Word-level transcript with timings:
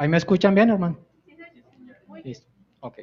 ¿Ahí 0.00 0.08
me 0.08 0.16
escuchan 0.16 0.54
bien, 0.54 0.70
hermano? 0.70 0.98
Listo. 2.24 2.48
Ok. 2.80 3.00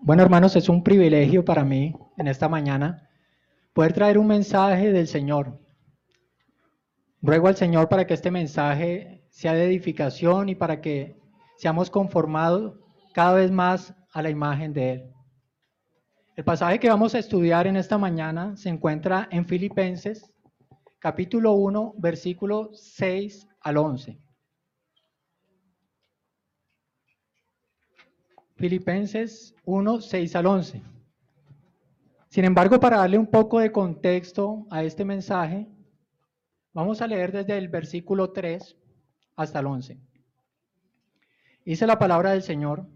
Bueno, 0.00 0.22
hermanos, 0.22 0.56
es 0.56 0.70
un 0.70 0.82
privilegio 0.82 1.44
para 1.44 1.64
mí 1.64 1.94
en 2.16 2.28
esta 2.28 2.48
mañana 2.48 3.10
poder 3.74 3.92
traer 3.92 4.16
un 4.16 4.26
mensaje 4.28 4.90
del 4.90 5.06
Señor. 5.06 5.60
Ruego 7.20 7.48
al 7.48 7.56
Señor 7.56 7.90
para 7.90 8.06
que 8.06 8.14
este 8.14 8.30
mensaje 8.30 9.21
sea 9.32 9.54
de 9.54 9.64
edificación 9.64 10.50
y 10.50 10.54
para 10.54 10.80
que 10.80 11.18
seamos 11.56 11.90
conformados 11.90 12.78
cada 13.12 13.34
vez 13.34 13.50
más 13.50 13.94
a 14.12 14.22
la 14.22 14.30
imagen 14.30 14.72
de 14.72 14.92
Él. 14.92 15.12
El 16.36 16.44
pasaje 16.44 16.78
que 16.78 16.90
vamos 16.90 17.14
a 17.14 17.18
estudiar 17.18 17.66
en 17.66 17.76
esta 17.76 17.98
mañana 17.98 18.56
se 18.56 18.68
encuentra 18.68 19.28
en 19.30 19.46
Filipenses, 19.46 20.30
capítulo 20.98 21.52
1, 21.54 21.94
versículo 21.98 22.70
6 22.74 23.48
al 23.60 23.78
11. 23.78 24.20
Filipenses 28.56 29.54
1, 29.64 30.00
6 30.00 30.36
al 30.36 30.46
11. 30.46 30.82
Sin 32.28 32.44
embargo, 32.44 32.78
para 32.78 32.98
darle 32.98 33.18
un 33.18 33.26
poco 33.26 33.60
de 33.60 33.72
contexto 33.72 34.66
a 34.70 34.84
este 34.84 35.04
mensaje, 35.04 35.68
vamos 36.72 37.00
a 37.00 37.06
leer 37.06 37.32
desde 37.32 37.56
el 37.56 37.68
versículo 37.68 38.30
3 38.30 38.76
hasta 39.36 39.60
el 39.60 39.66
11. 39.66 39.98
Dice 41.64 41.86
la 41.86 41.98
palabra 41.98 42.32
del 42.32 42.42
Señor. 42.42 42.86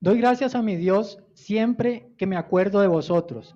Doy 0.00 0.18
gracias 0.18 0.54
a 0.54 0.62
mi 0.62 0.76
Dios 0.76 1.18
siempre 1.34 2.12
que 2.18 2.26
me 2.26 2.36
acuerdo 2.36 2.80
de 2.80 2.86
vosotros, 2.86 3.54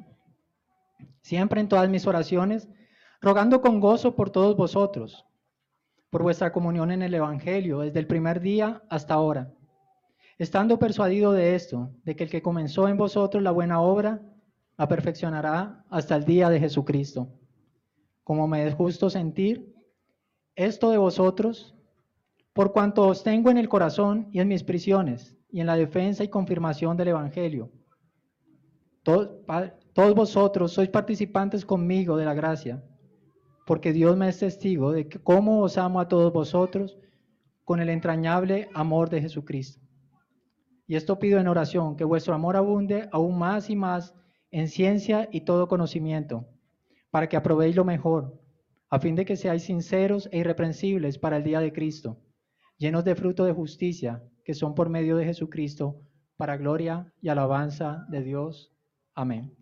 siempre 1.21 1.61
en 1.61 1.69
todas 1.69 1.89
mis 1.89 2.07
oraciones, 2.07 2.69
rogando 3.21 3.61
con 3.61 3.81
gozo 3.81 4.17
por 4.17 4.31
todos 4.31 4.57
vosotros 4.57 5.29
por 6.11 6.23
vuestra 6.23 6.53
comunión 6.53 6.91
en 6.91 7.03
el 7.03 7.15
Evangelio 7.15 7.81
desde 7.81 7.99
el 7.99 8.07
primer 8.07 8.41
día 8.41 8.83
hasta 8.89 9.15
ahora, 9.15 9.53
estando 10.39 10.79
persuadido 10.79 11.33
de 11.33 11.55
esto, 11.55 11.91
de 12.05 12.17
que 12.17 12.25
el 12.25 12.31
que 12.31 12.43
comenzó 12.43 12.89
en 12.89 12.97
vosotros 12.97 13.43
la 13.43 13.51
buena 13.51 13.81
obra, 13.81 14.23
la 14.77 14.89
perfeccionará 14.89 15.85
hasta 15.91 16.17
el 16.17 16.25
día 16.25 16.49
de 16.49 16.61
Jesucristo. 16.61 17.29
Como 18.25 18.47
me 18.47 18.67
es 18.67 18.75
justo 18.75 19.11
sentir 19.11 19.75
esto 20.59 20.91
de 20.91 20.99
vosotros, 20.99 21.75
por 22.53 22.73
cuanto 22.73 23.07
os 23.07 23.23
tengo 23.23 23.51
en 23.51 23.59
el 23.59 23.69
corazón 23.69 24.29
y 24.33 24.41
en 24.41 24.49
mis 24.49 24.65
prisiones, 24.65 25.39
y 25.51 25.61
en 25.61 25.67
la 25.67 25.77
defensa 25.77 26.25
y 26.25 26.29
confirmación 26.29 26.97
del 26.97 27.09
Evangelio. 27.09 27.71
Todos, 29.03 29.31
vosotros 30.15 30.73
sois 30.73 30.91
participantes 30.91 31.65
conmigo 31.65 32.17
de 32.17 32.25
la 32.27 32.35
gracia 32.35 32.85
porque 33.69 33.93
Dios 33.93 34.17
me 34.17 34.31
es 34.31 34.39
testigo 34.39 34.93
de 34.93 35.09
que 35.09 35.19
cómo 35.19 35.61
os 35.61 35.77
amo 35.77 36.01
a 36.01 36.09
todos 36.09 36.33
vosotros 36.33 36.99
con 37.65 37.81
el 37.81 37.91
entrañable 37.91 38.71
amor 38.73 39.11
de 39.11 39.21
Jesucristo. 39.21 39.87
Y 40.87 40.97
esto 40.97 41.19
pido 41.19 41.39
en 41.39 41.49
oración, 41.49 41.95
que 41.95 42.05
vuestro 42.05 42.33
amor 42.33 42.57
abunde 42.57 43.11
aún 43.13 43.39
más 43.39 43.69
y 43.69 43.77
más 43.77 44.15
en 44.51 44.69
ciencia 44.69 45.29
y 45.31 45.43
todo 45.43 45.69
conocimiento, 45.69 46.49
para 47.11 47.29
que 47.29 47.37
aprobéis 47.37 47.77
lo 47.77 47.85
mejor, 47.85 48.41
a 48.91 48.99
fin 48.99 49.15
de 49.15 49.25
que 49.25 49.37
seáis 49.37 49.65
sinceros 49.65 50.29
e 50.33 50.39
irreprensibles 50.39 51.19
para 51.19 51.37
el 51.37 51.45
día 51.45 51.61
de 51.61 51.73
Cristo, 51.73 52.19
llenos 52.79 53.05
de 53.05 53.15
fruto 53.15 53.45
de 53.45 53.53
justicia, 53.53 54.23
que 54.45 54.55
son 54.55 54.75
por 54.75 54.89
medio 54.89 55.17
de 55.17 55.27
Jesucristo, 55.27 56.01
para 56.37 56.57
gloria 56.57 57.13
y 57.21 57.29
alabanza 57.29 58.07
de 58.09 58.23
Dios. 58.23 58.73
Amén. 59.15 59.55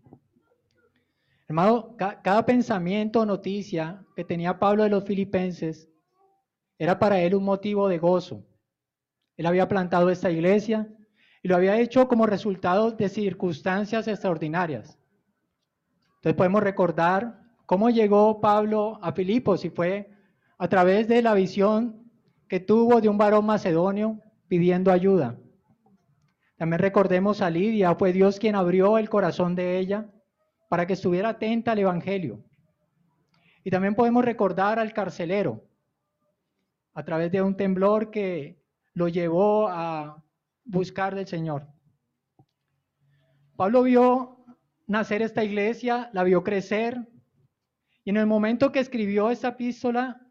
Hermano, 1.48 1.96
cada 1.96 2.44
pensamiento 2.44 3.20
o 3.20 3.26
noticia 3.26 4.04
que 4.14 4.24
tenía 4.24 4.58
Pablo 4.58 4.82
de 4.82 4.90
los 4.90 5.04
filipenses 5.04 5.88
era 6.78 6.98
para 6.98 7.20
él 7.20 7.34
un 7.34 7.44
motivo 7.44 7.88
de 7.88 7.98
gozo. 7.98 8.44
Él 9.36 9.46
había 9.46 9.68
plantado 9.68 10.10
esta 10.10 10.30
iglesia 10.30 10.88
y 11.42 11.48
lo 11.48 11.56
había 11.56 11.78
hecho 11.78 12.08
como 12.08 12.26
resultado 12.26 12.90
de 12.90 13.08
circunstancias 13.08 14.08
extraordinarias. 14.08 14.98
Entonces 16.16 16.34
podemos 16.34 16.62
recordar 16.62 17.45
cómo 17.66 17.90
llegó 17.90 18.40
Pablo 18.40 18.98
a 19.02 19.12
Filipos 19.12 19.64
y 19.64 19.70
fue 19.70 20.10
a 20.56 20.68
través 20.68 21.08
de 21.08 21.20
la 21.20 21.34
visión 21.34 22.10
que 22.48 22.60
tuvo 22.60 23.00
de 23.00 23.08
un 23.08 23.18
varón 23.18 23.44
macedonio 23.44 24.20
pidiendo 24.48 24.92
ayuda. 24.92 25.36
También 26.56 26.78
recordemos 26.78 27.42
a 27.42 27.50
Lidia, 27.50 27.94
fue 27.96 28.12
Dios 28.12 28.38
quien 28.38 28.54
abrió 28.54 28.96
el 28.96 29.10
corazón 29.10 29.54
de 29.54 29.78
ella 29.78 30.10
para 30.68 30.86
que 30.86 30.94
estuviera 30.94 31.30
atenta 31.30 31.72
al 31.72 31.80
Evangelio. 31.80 32.42
Y 33.62 33.70
también 33.70 33.94
podemos 33.94 34.24
recordar 34.24 34.78
al 34.78 34.92
carcelero 34.92 35.64
a 36.94 37.04
través 37.04 37.30
de 37.30 37.42
un 37.42 37.56
temblor 37.56 38.10
que 38.10 38.62
lo 38.94 39.08
llevó 39.08 39.68
a 39.68 40.24
buscar 40.64 41.14
del 41.14 41.26
Señor. 41.26 41.66
Pablo 43.56 43.82
vio 43.82 44.44
nacer 44.86 45.20
esta 45.20 45.44
iglesia, 45.44 46.08
la 46.12 46.22
vio 46.22 46.42
crecer, 46.42 47.06
y 48.06 48.10
en 48.10 48.18
el 48.18 48.26
momento 48.26 48.70
que 48.70 48.78
escribió 48.78 49.30
esta 49.30 49.48
epístola, 49.48 50.24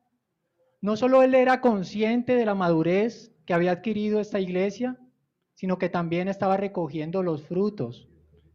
no 0.80 0.96
solo 0.96 1.24
él 1.24 1.36
era 1.36 1.60
consciente 1.60 2.34
de 2.34 2.46
la 2.46 2.56
madurez 2.56 3.36
que 3.46 3.54
había 3.54 3.74
adquirido 3.74 4.22
esta 4.22 4.40
iglesia, 4.40 4.98
sino 5.56 5.78
que 5.78 5.90
también 5.90 6.30
estaba 6.30 6.56
recogiendo 6.56 7.22
los 7.22 7.44
frutos 7.44 8.08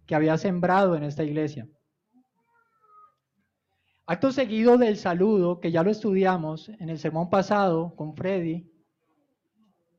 que 0.07 0.15
había 0.15 0.39
sembrado 0.39 0.97
en 0.97 1.03
esta 1.03 1.23
iglesia. 1.23 1.69
Acto 4.07 4.33
seguido 4.33 4.79
del 4.79 4.97
saludo, 4.97 5.61
que 5.61 5.71
ya 5.71 5.83
lo 5.83 5.91
estudiamos 5.91 6.71
en 6.71 6.89
el 6.89 6.99
sermón 6.99 7.29
pasado 7.29 7.95
con 7.97 8.17
Freddy, 8.17 8.73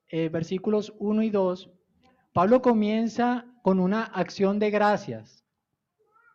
eh, 0.09 0.29
versículos 0.29 0.95
1 0.97 1.21
y 1.21 1.29
2, 1.29 1.71
Pablo 2.33 2.63
comienza 2.63 3.45
con 3.61 3.79
una 3.79 4.03
acción 4.03 4.57
de 4.57 4.71
gracias 4.71 5.45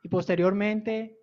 y 0.04 0.08
posteriormente 0.08 1.15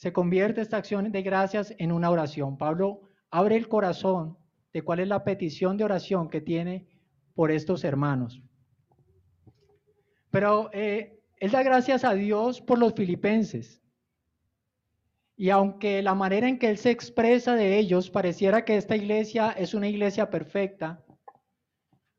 se 0.00 0.14
convierte 0.14 0.62
esta 0.62 0.78
acción 0.78 1.12
de 1.12 1.20
gracias 1.20 1.74
en 1.76 1.92
una 1.92 2.08
oración. 2.08 2.56
Pablo 2.56 3.02
abre 3.30 3.56
el 3.56 3.68
corazón 3.68 4.38
de 4.72 4.80
cuál 4.80 5.00
es 5.00 5.08
la 5.08 5.24
petición 5.24 5.76
de 5.76 5.84
oración 5.84 6.30
que 6.30 6.40
tiene 6.40 6.88
por 7.34 7.50
estos 7.50 7.84
hermanos. 7.84 8.40
Pero 10.30 10.70
eh, 10.72 11.20
él 11.36 11.50
da 11.50 11.62
gracias 11.62 12.04
a 12.04 12.14
Dios 12.14 12.62
por 12.62 12.78
los 12.78 12.94
filipenses. 12.94 13.82
Y 15.36 15.50
aunque 15.50 16.00
la 16.00 16.14
manera 16.14 16.48
en 16.48 16.58
que 16.58 16.70
él 16.70 16.78
se 16.78 16.90
expresa 16.90 17.54
de 17.54 17.78
ellos 17.78 18.08
pareciera 18.08 18.64
que 18.64 18.78
esta 18.78 18.96
iglesia 18.96 19.50
es 19.50 19.74
una 19.74 19.88
iglesia 19.88 20.30
perfecta, 20.30 21.04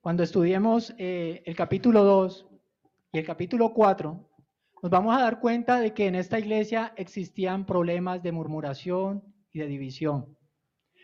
cuando 0.02 0.22
estudiemos 0.22 0.94
eh, 1.00 1.42
el 1.48 1.56
capítulo 1.56 2.04
2 2.04 2.48
y 3.14 3.18
el 3.18 3.26
capítulo 3.26 3.74
4, 3.74 4.31
nos 4.82 4.90
vamos 4.90 5.16
a 5.16 5.22
dar 5.22 5.40
cuenta 5.40 5.80
de 5.80 5.94
que 5.94 6.08
en 6.08 6.16
esta 6.16 6.40
iglesia 6.40 6.94
existían 6.96 7.66
problemas 7.66 8.24
de 8.24 8.32
murmuración 8.32 9.24
y 9.54 9.60
de 9.60 9.68
división. 9.68 10.36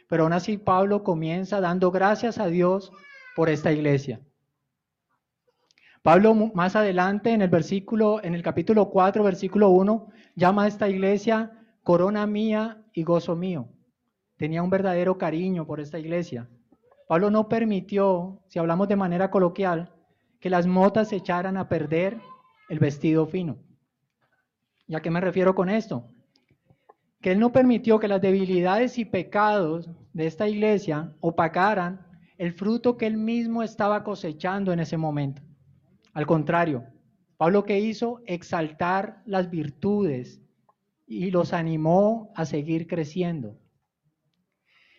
Pero 0.10 0.24
aún 0.24 0.34
así 0.34 0.58
Pablo 0.58 1.04
comienza 1.04 1.62
dando 1.62 1.92
gracias 1.92 2.40
a 2.40 2.48
Dios 2.48 2.92
por 3.36 3.50
esta 3.50 3.72
iglesia. 3.72 4.20
Pablo 6.02 6.34
más 6.34 6.76
adelante 6.76 7.32
en 7.32 7.42
el 7.42 7.50
versículo, 7.50 8.24
en 8.24 8.34
el 8.34 8.42
capítulo 8.42 8.90
4, 8.90 9.24
versículo 9.24 9.70
1, 9.70 10.08
llama 10.36 10.64
a 10.64 10.68
esta 10.68 10.90
iglesia 10.90 11.52
corona 11.84 12.26
mía 12.26 12.84
y 12.94 13.04
gozo 13.04 13.36
mío. 13.36 13.70
Tenía 14.38 14.64
un 14.64 14.70
verdadero 14.70 15.18
cariño 15.18 15.68
por 15.68 15.80
esta 15.80 16.00
iglesia. 16.00 16.50
Pablo 17.08 17.30
no 17.30 17.47
permitió, 17.47 18.41
si 18.47 18.58
hablamos 18.58 18.88
de 18.88 18.96
manera 18.96 19.30
coloquial, 19.30 19.94
que 20.40 20.50
las 20.50 20.66
motas 20.66 21.09
se 21.09 21.18
echaran 21.18 21.58
a 21.58 21.70
perder 21.70 22.18
el 22.70 22.80
vestido 22.80 23.28
fino. 23.28 23.66
¿Y 24.87 24.95
a 24.95 25.01
qué 25.01 25.11
me 25.11 25.22
refiero 25.22 25.53
con 25.53 25.69
esto? 25.69 26.09
Que 27.22 27.34
él 27.34 27.39
no 27.39 27.51
permitió 27.51 27.99
que 27.99 28.07
las 28.07 28.22
debilidades 28.22 28.97
y 28.97 29.05
pecados 29.05 29.89
de 30.13 30.28
esta 30.28 30.47
iglesia 30.47 31.13
opacaran 31.19 32.07
el 32.37 32.53
fruto 32.53 32.97
que 32.97 33.07
él 33.07 33.17
mismo 33.17 33.63
estaba 33.63 34.03
cosechando 34.03 34.72
en 34.72 34.79
ese 34.79 34.95
momento. 34.95 35.41
Al 36.13 36.25
contrario, 36.25 36.85
Pablo 37.35 37.66
que 37.66 37.79
hizo 37.79 38.22
exaltar 38.25 39.22
las 39.25 39.49
virtudes 39.49 40.41
y 41.05 41.31
los 41.31 41.53
animó 41.53 42.31
a 42.35 42.45
seguir 42.45 42.87
creciendo. 42.87 43.57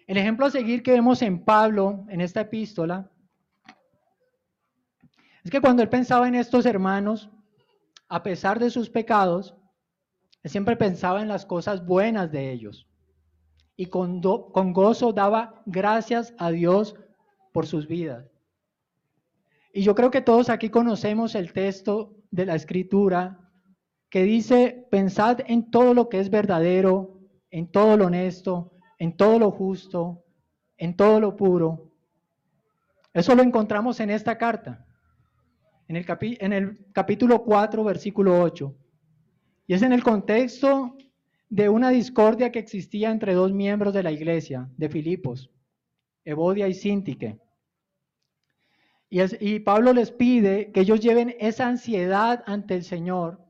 El 0.07 0.17
ejemplo 0.17 0.47
a 0.47 0.51
seguir 0.51 0.83
que 0.83 0.93
vemos 0.93 1.23
en 1.23 1.45
Pablo 1.45 2.07
en 2.09 2.21
esta 2.21 2.43
epístola 2.43 3.11
es 5.45 5.51
que 5.51 5.61
cuando 5.61 5.83
él 5.83 5.89
pensaba 5.89 6.29
en 6.29 6.35
estos 6.35 6.67
hermanos, 6.67 7.31
a 8.09 8.23
pesar 8.23 8.59
de 8.59 8.71
sus 8.71 8.89
pecados, 8.89 9.55
siempre 10.49 10.77
pensaba 10.77 11.23
en 11.23 11.29
las 11.29 11.47
cosas 11.47 11.85
buenas 11.85 12.31
de 12.33 12.53
ellos. 12.53 12.87
y 13.81 13.87
con, 13.87 14.21
con 14.21 14.73
gozo 14.73 15.13
daba 15.13 15.63
gracias 15.65 16.35
a 16.37 16.51
Dios 16.51 16.97
por 17.53 17.67
sus 17.67 17.87
vidas. 17.87 18.27
Y 19.73 19.83
yo 19.83 19.95
creo 19.95 20.11
que 20.11 20.21
todos 20.21 20.49
aquí 20.49 20.69
conocemos 20.69 21.37
el 21.37 21.53
texto 21.53 22.17
de 22.33 22.47
la 22.47 22.57
escritura 22.57 23.39
que 24.11 24.23
dice, 24.25 24.87
pensad 24.91 25.41
en 25.47 25.71
todo 25.71 25.95
lo 25.95 26.09
que 26.09 26.19
es 26.19 26.31
verdadero, 26.31 27.21
en 27.51 27.71
todo 27.71 27.97
lo 27.97 28.07
honesto, 28.07 28.73
en 28.99 29.17
todo 29.17 29.39
lo 29.39 29.51
justo, 29.51 30.25
en 30.77 30.97
todo 30.97 31.21
lo 31.21 31.37
puro. 31.37 31.93
Eso 33.13 33.35
lo 33.35 33.43
encontramos 33.43 34.01
en 34.01 34.11
esta 34.11 34.39
carta, 34.39 34.87
en 35.89 35.97
el, 35.97 36.07
en 36.21 36.53
el 36.53 36.87
capítulo 36.93 37.43
4, 37.45 37.85
versículo 37.85 38.43
8. 38.43 38.75
Y 39.69 39.75
es 39.75 39.83
en 39.83 39.93
el 39.93 40.03
contexto 40.03 40.97
de 41.51 41.69
una 41.69 41.91
discordia 41.91 42.51
que 42.51 42.59
existía 42.59 43.11
entre 43.11 43.35
dos 43.35 43.53
miembros 43.53 43.93
de 43.93 44.03
la 44.03 44.11
iglesia 44.11 44.67
de 44.79 44.89
Filipos, 44.89 45.51
Evodia 46.25 46.67
y 46.69 46.75
Sintique. 46.75 47.39
Y, 49.11 49.21
y 49.41 49.61
Pablo 49.61 49.93
les 49.93 50.11
pide 50.11 50.73
que 50.73 50.81
ellos 50.81 51.01
lleven 51.01 51.37
esa 51.39 51.69
ansiedad 51.69 52.43
ante 52.47 52.77
el 52.77 52.83
Señor 52.83 53.45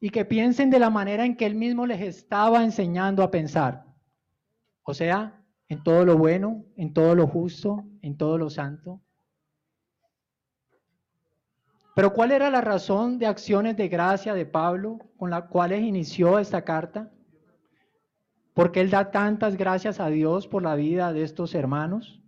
y 0.00 0.10
que 0.10 0.24
piensen 0.24 0.70
de 0.70 0.78
la 0.78 0.88
manera 0.88 1.24
en 1.24 1.36
que 1.36 1.46
él 1.46 1.56
mismo 1.56 1.84
les 1.84 2.00
estaba 2.00 2.62
enseñando 2.62 3.24
a 3.24 3.30
pensar. 3.32 3.84
O 4.84 4.94
sea, 4.94 5.44
en 5.68 5.82
todo 5.82 6.04
lo 6.04 6.16
bueno, 6.16 6.64
en 6.76 6.92
todo 6.92 7.16
lo 7.16 7.26
justo, 7.26 7.84
en 8.02 8.16
todo 8.16 8.38
lo 8.38 8.50
santo. 8.50 9.02
Pero 11.98 12.12
¿cuál 12.12 12.30
era 12.30 12.48
la 12.48 12.60
razón 12.60 13.18
de 13.18 13.26
acciones 13.26 13.76
de 13.76 13.88
gracia 13.88 14.32
de 14.32 14.46
Pablo 14.46 15.00
con 15.16 15.30
las 15.30 15.46
cuales 15.46 15.82
inició 15.82 16.38
esta 16.38 16.62
carta? 16.62 17.10
Porque 18.54 18.80
él 18.80 18.88
da 18.88 19.10
tantas 19.10 19.56
gracias 19.56 19.98
a 19.98 20.06
Dios 20.06 20.46
por 20.46 20.62
la 20.62 20.76
vida 20.76 21.12
de 21.12 21.24
estos 21.24 21.56
hermanos. 21.56 22.22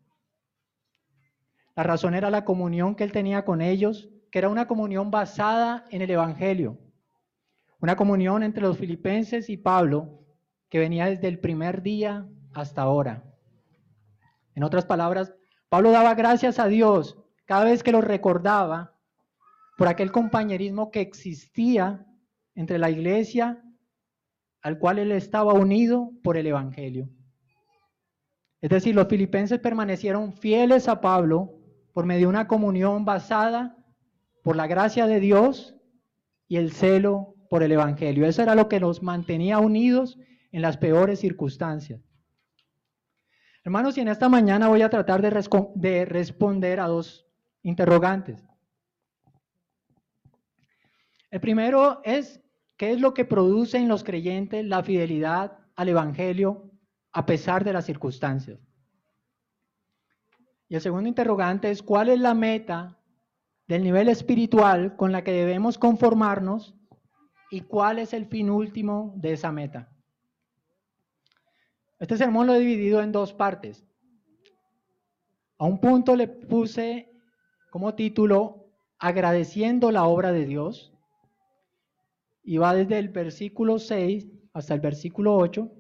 La 1.77 1.85
razón 1.85 2.17
era 2.17 2.31
la 2.31 2.45
comunión 2.45 2.97
que 2.97 3.05
él 3.05 3.13
tenía 3.13 3.45
con 3.45 3.61
ellos, 3.61 4.09
que 4.33 4.41
era 4.41 4.49
una 4.49 4.67
comunión 4.67 5.13
basada 5.13 5.85
en 5.91 6.03
el 6.03 6.11
Evangelio. 6.11 6.77
Una 7.79 7.95
comunión 7.95 8.43
entre 8.43 8.65
los 8.65 8.77
filipenses 8.77 9.49
y 9.49 9.57
Pablo 9.57 10.25
que 10.69 10.81
venía 10.81 11.07
desde 11.07 11.29
el 11.29 11.39
primer 11.39 11.81
día 11.81 12.27
hasta 12.55 12.83
ahora. 12.83 13.23
En 14.57 14.65
otras 14.65 14.85
palabras, 14.85 15.33
Pablo 15.69 15.93
daba 15.93 16.17
gracias 16.17 16.59
a 16.59 16.67
Dios 16.67 17.17
cada 17.45 17.63
vez 17.63 17.85
que 17.85 17.93
lo 17.93 18.01
recordaba 18.01 18.97
por 19.81 19.89
aquel 19.89 20.13
compañerismo 20.13 20.91
que 20.91 21.01
existía 21.01 22.07
entre 22.55 22.79
la 22.79 22.91
iglesia 22.91 23.65
al 24.61 24.79
cual 24.79 24.99
él 24.99 25.11
estaba 25.11 25.55
unido 25.55 26.11
por 26.23 26.37
el 26.37 26.47
Evangelio. 26.49 27.09
Es 28.61 28.69
decir, 28.69 28.95
los 28.95 29.09
filipenses 29.09 29.59
permanecieron 29.59 30.35
fieles 30.35 30.87
a 30.87 31.01
Pablo 31.01 31.55
por 31.95 32.05
medio 32.05 32.27
de 32.27 32.27
una 32.27 32.47
comunión 32.47 33.07
basada 33.07 33.75
por 34.45 34.55
la 34.55 34.67
gracia 34.67 35.07
de 35.07 35.19
Dios 35.19 35.75
y 36.47 36.59
el 36.59 36.73
celo 36.73 37.37
por 37.49 37.63
el 37.63 37.73
Evangelio. 37.73 38.27
Eso 38.27 38.43
era 38.43 38.55
lo 38.55 38.69
que 38.69 38.81
los 38.81 39.03
mantenía 39.03 39.61
unidos 39.61 40.19
en 40.53 40.61
las 40.61 40.77
peores 40.77 41.21
circunstancias. 41.21 42.03
Hermanos, 43.65 43.97
y 43.97 44.03
en 44.03 44.09
esta 44.09 44.29
mañana 44.29 44.69
voy 44.69 44.83
a 44.83 44.91
tratar 44.91 45.23
de, 45.23 45.31
de 45.77 46.05
responder 46.05 46.81
a 46.81 46.87
dos 46.87 47.27
interrogantes. 47.63 48.50
El 51.31 51.41
primero 51.41 52.01
es, 52.05 52.41
¿qué 52.77 52.93
es 52.93 53.01
lo 53.01 53.15
que 53.15 53.25
produce 53.25 53.79
en 53.79 53.89
los 53.89 54.03
creyentes 54.03 54.65
la 54.65 54.83
fidelidad 54.83 55.59
al 55.77 55.89
Evangelio 55.89 56.71
a 57.13 57.25
pesar 57.25 57.65
de 57.65 57.73
las 57.73 57.87
circunstancias? 57.87 58.59
Y 60.69 60.75
el 60.75 60.81
segundo 60.81 61.09
interrogante 61.09 61.71
es, 61.71 61.83
¿cuál 61.83 62.09
es 62.09 62.19
la 62.19 62.35
meta 62.35 62.99
del 63.69 63.85
nivel 63.85 64.09
espiritual 64.09 64.97
con 64.97 65.13
la 65.13 65.23
que 65.23 65.33
debemos 65.33 65.79
conformarnos 65.79 66.75
y 67.51 67.63
cuál 67.63 68.01
es 68.01 68.13
el 68.13 68.27
fin 68.27 68.51
último 68.51 69.13
de 69.17 69.33
esa 69.33 69.53
meta? 69.53 69.89
Este 72.01 72.17
sermón 72.17 72.47
lo 72.47 72.55
he 72.55 72.61
dividido 72.61 73.03
en 73.03 73.13
dos 73.13 73.33
partes. 73.33 73.85
A 75.59 75.67
un 75.67 75.79
punto 75.79 76.17
le 76.17 76.27
puse 76.27 77.13
como 77.71 77.95
título 77.95 78.73
agradeciendo 78.99 79.93
la 79.93 80.05
obra 80.05 80.33
de 80.33 80.47
Dios 80.47 80.93
y 82.51 82.59
va 82.59 82.75
desde 82.75 82.99
el 82.99 83.11
versículo 83.11 83.79
6 83.79 84.27
hasta 84.55 84.75
el 84.75 84.81
versículo 84.81 85.37
8. 85.37 85.71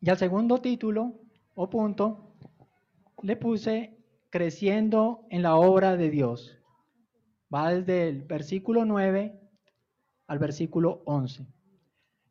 Y 0.00 0.10
al 0.10 0.18
segundo 0.18 0.60
título 0.60 1.20
o 1.54 1.70
punto 1.70 2.34
le 3.22 3.36
puse 3.36 3.96
creciendo 4.28 5.28
en 5.30 5.42
la 5.42 5.54
obra 5.54 5.96
de 5.96 6.10
Dios. 6.10 6.58
Va 7.54 7.70
desde 7.70 8.08
el 8.08 8.22
versículo 8.22 8.84
9 8.84 9.40
al 10.26 10.38
versículo 10.40 11.04
11. 11.04 11.46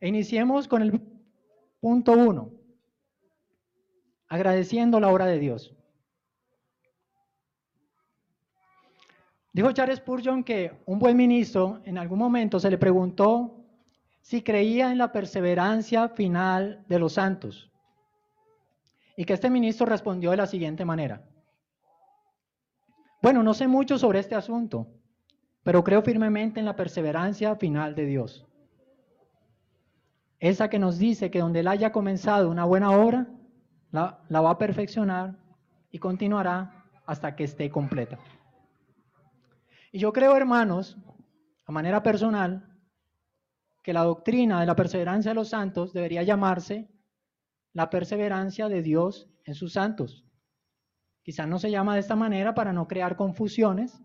E 0.02 0.10
iniciemos 0.10 0.68
con 0.68 0.82
el 0.82 1.00
punto 1.80 2.12
1, 2.12 2.52
agradeciendo 4.28 5.00
la 5.00 5.08
obra 5.08 5.26
de 5.26 5.40
Dios. 5.40 5.74
Dijo 9.56 9.72
Charles 9.72 10.00
Spurgeon 10.00 10.44
que 10.44 10.82
un 10.86 11.00
buen 11.00 11.16
ministro 11.16 11.80
en 11.86 11.98
algún 11.98 12.20
momento 12.20 12.60
se 12.60 12.70
le 12.70 12.78
preguntó 12.78 13.56
si 14.20 14.42
creía 14.42 14.92
en 14.92 14.98
la 14.98 15.14
perseverancia 15.14 16.10
final 16.10 16.84
de 16.90 17.00
los 17.00 17.14
santos. 17.14 17.72
Y 19.16 19.24
que 19.24 19.32
este 19.32 19.50
ministro 19.50 19.86
respondió 19.86 20.32
de 20.32 20.36
la 20.36 20.46
siguiente 20.46 20.84
manera. 20.84 21.24
Bueno, 23.22 23.44
no 23.44 23.54
sé 23.54 23.66
mucho 23.66 23.98
sobre 23.98 24.20
este 24.20 24.36
asunto, 24.36 24.88
pero 25.64 25.86
creo 25.86 26.02
firmemente 26.02 26.60
en 26.60 26.66
la 26.66 26.76
perseverancia 26.76 27.56
final 27.56 27.96
de 27.96 28.08
Dios. 28.08 28.46
Esa 30.38 30.70
que 30.70 30.80
nos 30.80 30.98
dice 31.00 31.32
que 31.32 31.40
donde 31.40 31.62
Él 31.62 31.70
haya 31.70 31.94
comenzado 31.94 32.50
una 32.50 32.66
buena 32.66 32.92
obra, 32.92 33.26
la, 33.92 34.20
la 34.28 34.42
va 34.42 34.50
a 34.50 34.58
perfeccionar 34.58 35.38
y 35.92 36.00
continuará 36.00 36.84
hasta 37.06 37.38
que 37.38 37.46
esté 37.46 37.70
completa. 37.70 38.20
Y 39.96 40.00
yo 40.00 40.12
creo, 40.12 40.36
hermanos, 40.36 40.98
a 41.66 41.72
manera 41.72 42.04
personal, 42.04 42.68
que 43.82 43.94
la 43.94 44.04
doctrina 44.04 44.60
de 44.60 44.66
la 44.66 44.76
perseverancia 44.76 45.32
de 45.32 45.36
los 45.36 45.48
santos 45.48 45.94
debería 45.94 46.22
llamarse 46.22 46.90
la 47.72 47.90
perseverancia 47.90 48.68
de 48.68 48.82
Dios 48.82 49.30
en 49.46 49.56
sus 49.56 49.72
santos. 49.72 50.26
Quizás 51.24 51.48
no 51.48 51.60
se 51.60 51.72
llama 51.72 51.94
de 51.94 52.02
esta 52.02 52.18
manera 52.18 52.54
para 52.54 52.74
no 52.74 52.90
crear 52.90 53.16
confusiones, 53.16 54.04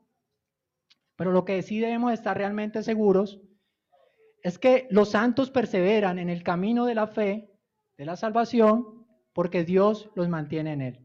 pero 1.17 1.33
lo 1.33 1.45
que 1.45 1.61
sí 1.61 1.81
debemos 1.81 2.12
estar 2.12 2.38
realmente 2.38 2.85
seguros 2.85 3.41
es 4.45 4.61
que 4.61 4.87
los 4.93 5.11
santos 5.11 5.50
perseveran 5.50 6.21
en 6.21 6.29
el 6.29 6.45
camino 6.45 6.87
de 6.87 6.95
la 6.95 7.09
fe, 7.09 7.53
de 7.99 8.05
la 8.05 8.15
salvación, 8.15 9.09
porque 9.33 9.65
Dios 9.65 10.09
los 10.15 10.29
mantiene 10.29 10.73
en 10.73 10.83
él. 10.83 11.00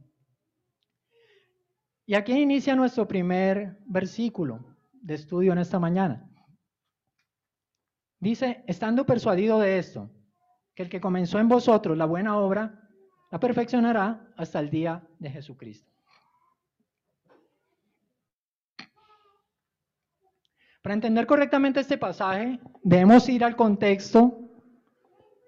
Y 2.06 2.14
aquí 2.14 2.34
inicia 2.34 2.76
nuestro 2.76 3.08
primer 3.08 3.80
versículo 3.88 4.75
de 5.06 5.14
estudio 5.14 5.54
en 5.54 5.60
esta 5.60 5.78
mañana. 5.80 6.28
Dice, 8.20 8.64
estando 8.66 9.06
persuadido 9.06 9.60
de 9.60 9.78
esto, 9.78 10.10
que 10.74 10.84
el 10.84 10.90
que 10.90 11.00
comenzó 11.00 11.38
en 11.38 11.48
vosotros 11.48 11.96
la 11.96 12.06
buena 12.06 12.38
obra, 12.38 12.90
la 13.32 13.40
perfeccionará 13.40 14.34
hasta 14.36 14.60
el 14.60 14.72
día 14.72 15.08
de 15.20 15.30
Jesucristo. 15.30 15.92
Para 20.82 20.96
entender 20.96 21.28
correctamente 21.28 21.80
este 21.80 21.98
pasaje, 21.98 22.60
debemos 22.84 23.30
ir 23.30 23.44
al 23.44 23.56
contexto 23.56 24.40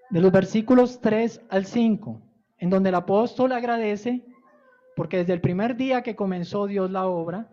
de 0.10 0.22
los 0.22 0.32
versículos 0.32 1.02
3 1.02 1.42
al 1.50 1.66
5, 1.66 2.22
en 2.60 2.70
donde 2.70 2.90
el 2.90 2.96
apóstol 2.96 3.52
agradece 3.52 4.24
porque 4.96 5.18
desde 5.18 5.34
el 5.34 5.42
primer 5.42 5.76
día 5.76 6.02
que 6.02 6.16
comenzó 6.16 6.66
Dios 6.66 6.90
la 6.90 7.08
obra, 7.08 7.52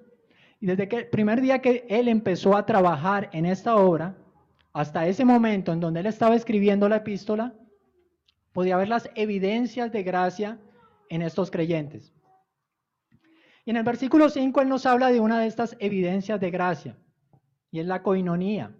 y 0.64 0.66
desde 0.66 0.88
que 0.88 0.96
el 0.96 1.08
primer 1.08 1.42
día 1.42 1.60
que 1.60 1.84
él 1.90 2.08
empezó 2.08 2.56
a 2.56 2.64
trabajar 2.64 3.28
en 3.34 3.44
esta 3.44 3.76
obra, 3.76 4.16
hasta 4.72 5.06
ese 5.06 5.22
momento 5.22 5.74
en 5.74 5.80
donde 5.80 6.00
él 6.00 6.06
estaba 6.06 6.34
escribiendo 6.34 6.88
la 6.88 6.96
epístola, 6.96 7.52
podía 8.54 8.78
ver 8.78 8.88
las 8.88 9.10
evidencias 9.14 9.92
de 9.92 10.02
gracia 10.02 10.58
en 11.10 11.20
estos 11.20 11.50
creyentes. 11.50 12.14
Y 13.66 13.72
en 13.72 13.76
el 13.76 13.82
versículo 13.82 14.30
5 14.30 14.62
él 14.62 14.70
nos 14.70 14.86
habla 14.86 15.10
de 15.10 15.20
una 15.20 15.38
de 15.38 15.48
estas 15.48 15.76
evidencias 15.80 16.40
de 16.40 16.50
gracia, 16.50 16.96
y 17.70 17.80
es 17.80 17.86
la 17.86 18.02
coinonía. 18.02 18.74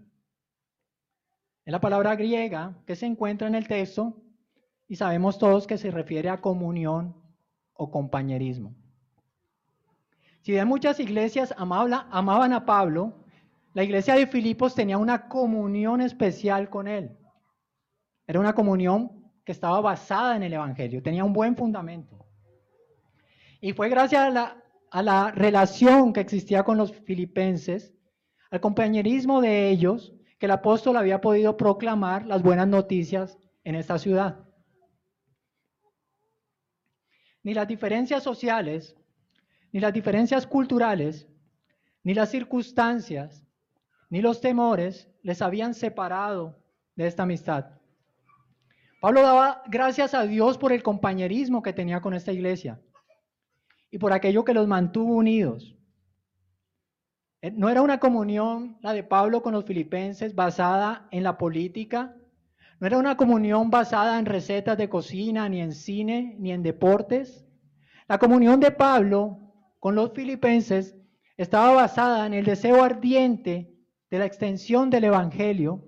Es 1.67 1.73
la 1.73 1.83
palabra 1.83 2.17
griega 2.17 2.83
que 2.87 2.97
se 2.97 3.05
encuentra 3.05 3.47
en 3.47 3.57
el 3.57 3.69
texto 3.69 4.23
y 4.88 4.97
sabemos 4.97 5.38
todos 5.38 5.67
que 5.67 5.76
se 5.76 5.91
refiere 5.91 6.31
a 6.31 6.41
comunión 6.41 7.14
o 7.75 7.91
compañerismo. 7.91 8.75
Si 10.45 10.53
bien 10.53 10.69
muchas 10.69 11.01
iglesias 11.01 11.55
amaban 11.57 12.53
a 12.53 12.67
Pablo, 12.67 13.25
la 13.73 13.83
iglesia 13.83 14.15
de 14.15 14.27
Filipos 14.27 14.75
tenía 14.75 14.99
una 14.99 15.27
comunión 15.27 16.03
especial 16.03 16.69
con 16.69 16.87
él. 16.87 17.17
Era 18.27 18.41
una 18.41 18.55
comunión 18.55 19.33
que 19.43 19.53
estaba 19.53 19.81
basada 19.81 20.37
en 20.37 20.43
el 20.43 20.53
Evangelio, 20.53 21.03
tenía 21.03 21.25
un 21.25 21.33
buen 21.33 21.57
fundamento. 21.57 22.27
Y 23.63 23.73
fue 23.73 23.89
gracias 23.89 24.21
a 24.21 24.29
la, 24.29 24.63
a 24.91 25.03
la 25.03 25.31
relación 25.31 26.13
que 26.13 26.21
existía 26.21 26.63
con 26.63 26.77
los 26.77 26.93
filipenses, 26.93 27.95
al 28.51 28.61
compañerismo 28.61 29.41
de 29.41 29.71
ellos, 29.71 30.13
que 30.39 30.45
el 30.45 30.53
apóstol 30.53 30.99
había 30.99 31.23
podido 31.23 31.57
proclamar 31.57 32.27
las 32.27 32.43
buenas 32.43 32.69
noticias 32.69 33.39
en 33.63 33.77
esta 33.77 33.99
ciudad. 33.99 34.45
Ni 37.43 37.55
las 37.55 37.67
diferencias 37.67 38.23
sociales, 38.23 38.95
ni 39.75 39.81
las 39.81 39.93
diferencias 39.93 40.47
culturales, 40.47 41.26
ni 42.04 42.14
las 42.14 42.31
circunstancias, 42.31 43.45
ni 44.09 44.23
los 44.23 44.40
temores 44.40 45.11
les 45.23 45.43
habían 45.43 45.75
separado 45.75 46.62
de 46.95 47.09
esta 47.09 47.25
amistad. 47.25 47.73
Pablo 49.00 49.23
daba 49.23 49.64
gracias 49.66 50.14
a 50.14 50.26
Dios 50.26 50.59
por 50.59 50.71
el 50.71 50.85
compañerismo 50.85 51.61
que 51.61 51.73
tenía 51.73 52.00
con 52.00 52.14
esta 52.14 52.31
iglesia 52.31 52.81
y 53.90 53.99
por 53.99 54.12
aquello 54.12 54.45
que 54.45 54.54
los 54.54 54.69
mantuvo 54.69 55.16
unidos. 55.16 55.75
Eh, 57.43 57.50
no 57.50 57.69
era 57.69 57.83
una 57.83 57.99
comunión 57.99 58.78
la 58.81 58.93
de 58.93 59.02
Pablo 59.02 59.43
con 59.43 59.54
los 59.54 59.64
filipenses 59.64 60.37
basada 60.37 61.09
en 61.11 61.25
la 61.25 61.37
política, 61.37 62.14
no 62.78 62.87
era 62.87 62.97
una 62.97 63.16
comunión 63.16 63.71
basada 63.71 64.21
en 64.21 64.26
recetas 64.26 64.78
de 64.78 64.88
cocina, 64.88 65.49
ni 65.49 65.61
en 65.61 65.73
cine, 65.73 66.37
ni 66.38 66.52
en 66.52 66.62
deportes. 66.62 67.45
La 68.07 68.19
comunión 68.19 68.61
de 68.61 68.71
Pablo 68.71 69.44
con 69.85 69.97
los 69.97 70.14
filipenses 70.14 70.97
estaba 71.37 71.75
basada 71.75 72.25
en 72.25 72.33
el 72.33 72.47
deseo 72.47 72.83
ardiente 72.83 73.71
de 74.11 74.19
la 74.19 74.25
extensión 74.25 74.88
del 74.88 75.05
Evangelio 75.05 75.87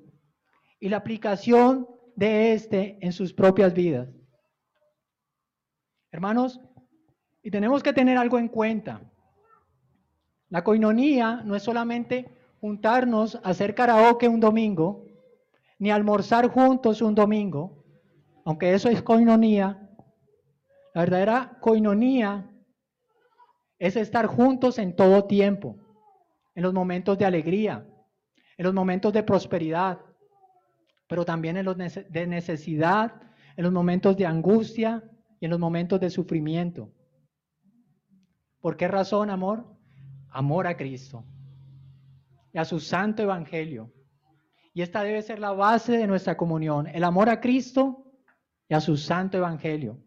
y 0.79 0.91
la 0.91 0.99
aplicación 0.99 1.88
de 2.15 2.53
éste 2.53 2.99
en 3.00 3.15
sus 3.15 3.33
propias 3.33 3.73
vidas. 3.73 4.11
Hermanos, 6.12 6.61
y 7.43 7.50
tenemos 7.50 7.83
que 7.83 7.95
tener 7.95 8.19
algo 8.19 8.38
en 8.38 8.49
cuenta. 8.49 9.00
La 10.50 10.62
coinonía 10.62 11.41
no 11.47 11.57
es 11.57 11.62
solamente 11.62 12.29
juntarnos 12.61 13.37
a 13.37 13.49
hacer 13.49 13.75
karaoke 13.75 14.29
un 14.29 14.41
domingo, 14.41 15.07
ni 15.79 15.91
almorzar 15.91 16.49
juntos 16.50 17.00
un 17.00 17.15
domingo, 17.15 17.83
aunque 18.45 18.75
eso 18.75 18.91
es 18.91 19.00
coinonía. 19.00 19.88
La 20.93 21.00
verdadera 21.00 21.57
coinonía 21.62 22.50
es 23.78 23.97
estar 23.97 24.26
juntos 24.26 24.78
en 24.78 24.95
todo 24.97 25.25
tiempo, 25.25 25.76
en 26.54 26.62
los 26.62 26.73
momentos 26.73 27.18
de 27.18 27.25
alegría, 27.25 27.87
en 28.56 28.64
los 28.64 28.75
momentos 28.75 29.12
de 29.12 29.23
prosperidad, 29.23 30.00
pero 31.06 31.25
también 31.25 31.56
en 31.56 31.64
los 31.66 31.76
de 31.76 32.26
necesidad, 32.26 33.21
en 33.56 33.64
los 33.64 33.73
momentos 33.73 34.16
de 34.16 34.26
angustia 34.26 35.04
y 35.40 35.45
en 35.45 35.50
los 35.50 35.61
momentos 35.61 36.00
de 36.00 36.11
sufrimiento. 36.11 36.90
¿Por 38.61 38.76
qué 38.76 38.88
razón, 38.88 39.30
amor? 39.30 39.66
Amor 40.30 40.66
a 40.66 40.76
Cristo 40.76 41.25
y 42.52 42.59
a 42.59 42.64
su 42.64 42.80
santo 42.80 43.23
evangelio. 43.23 43.92
Y 44.73 44.83
esta 44.83 45.02
debe 45.02 45.23
ser 45.23 45.38
la 45.38 45.52
base 45.52 45.92
de 45.97 46.06
nuestra 46.06 46.37
comunión, 46.37 46.87
el 46.87 47.04
amor 47.04 47.28
a 47.28 47.40
Cristo 47.40 48.12
y 48.68 48.75
a 48.75 48.80
su 48.80 48.97
santo 48.97 49.38
evangelio. 49.38 50.02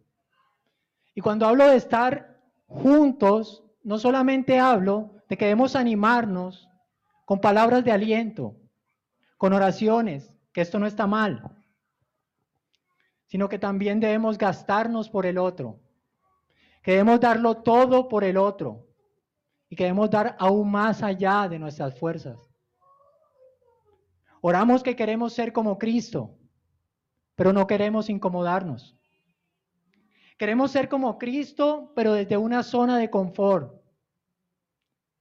Y 1.16 1.22
cuando 1.22 1.48
hablo 1.48 1.68
de 1.68 1.76
estar 1.76 2.29
juntos, 2.70 3.64
no 3.84 3.98
solamente 3.98 4.60
hablo 4.60 5.12
de 5.28 5.38
que 5.38 5.46
debemos 5.46 5.76
animarnos 5.76 6.70
con 7.26 7.42
palabras 7.42 7.84
de 7.84 7.92
aliento, 7.92 8.56
con 9.38 9.54
oraciones, 9.54 10.34
que 10.54 10.62
esto 10.62 10.80
no 10.80 10.86
está 10.86 11.08
mal, 11.08 11.56
sino 13.26 13.50
que 13.50 13.60
también 13.60 14.00
debemos 14.00 14.38
gastarnos 14.38 15.10
por 15.10 15.26
el 15.26 15.38
otro, 15.38 15.80
que 16.84 16.92
debemos 16.92 17.20
darlo 17.20 17.58
todo 17.58 18.08
por 18.08 18.24
el 18.24 18.38
otro 18.38 18.88
y 19.70 19.76
que 19.76 19.84
debemos 19.84 20.10
dar 20.10 20.36
aún 20.40 20.72
más 20.72 21.04
allá 21.04 21.48
de 21.48 21.60
nuestras 21.60 21.98
fuerzas. 22.00 22.38
Oramos 24.42 24.84
que 24.84 24.96
queremos 24.96 25.34
ser 25.34 25.52
como 25.52 25.78
Cristo, 25.78 26.38
pero 27.36 27.52
no 27.52 27.68
queremos 27.68 28.10
incomodarnos. 28.10 28.99
Queremos 30.40 30.72
ser 30.72 30.88
como 30.88 31.20
Cristo, 31.20 31.92
pero 31.94 32.14
desde 32.14 32.38
una 32.38 32.64
zona 32.64 32.98
de 32.98 33.10
confort. 33.10 33.74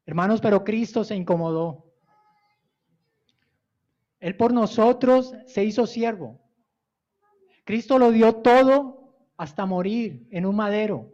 Hermanos, 0.06 0.40
pero 0.40 0.62
Cristo 0.62 1.02
se 1.02 1.16
incomodó. 1.16 1.92
Él 4.20 4.36
por 4.36 4.52
nosotros 4.52 5.34
se 5.46 5.64
hizo 5.64 5.88
siervo. 5.88 6.40
Cristo 7.64 7.98
lo 7.98 8.12
dio 8.12 8.36
todo 8.36 9.12
hasta 9.36 9.66
morir 9.66 10.28
en 10.30 10.46
un 10.46 10.54
madero. 10.54 11.10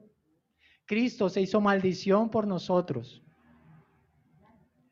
Cristo 0.85 1.31
se 1.31 1.41
hizo 1.41 1.63
maldición 1.63 2.29
por 2.29 2.47
nosotros. 2.47 3.23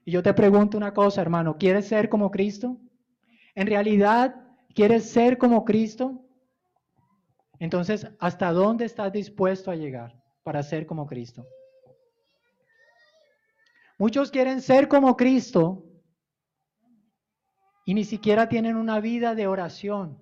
Y 0.06 0.12
yo 0.12 0.22
te 0.22 0.32
pregunto 0.32 0.78
una 0.78 0.94
cosa, 0.94 1.20
hermano, 1.20 1.58
¿quieres 1.58 1.86
ser 1.86 2.08
como 2.08 2.30
Cristo? 2.30 2.78
¿En 3.54 3.66
realidad 3.66 4.34
quieres 4.74 5.10
ser 5.10 5.36
como 5.36 5.66
Cristo? 5.66 6.24
Entonces, 7.62 8.08
¿hasta 8.18 8.50
dónde 8.50 8.86
estás 8.86 9.12
dispuesto 9.12 9.70
a 9.70 9.76
llegar 9.76 10.20
para 10.42 10.64
ser 10.64 10.84
como 10.84 11.06
Cristo? 11.06 11.46
Muchos 13.98 14.32
quieren 14.32 14.60
ser 14.60 14.88
como 14.88 15.16
Cristo 15.16 15.84
y 17.84 17.94
ni 17.94 18.02
siquiera 18.02 18.48
tienen 18.48 18.76
una 18.76 18.98
vida 18.98 19.36
de 19.36 19.46
oración, 19.46 20.18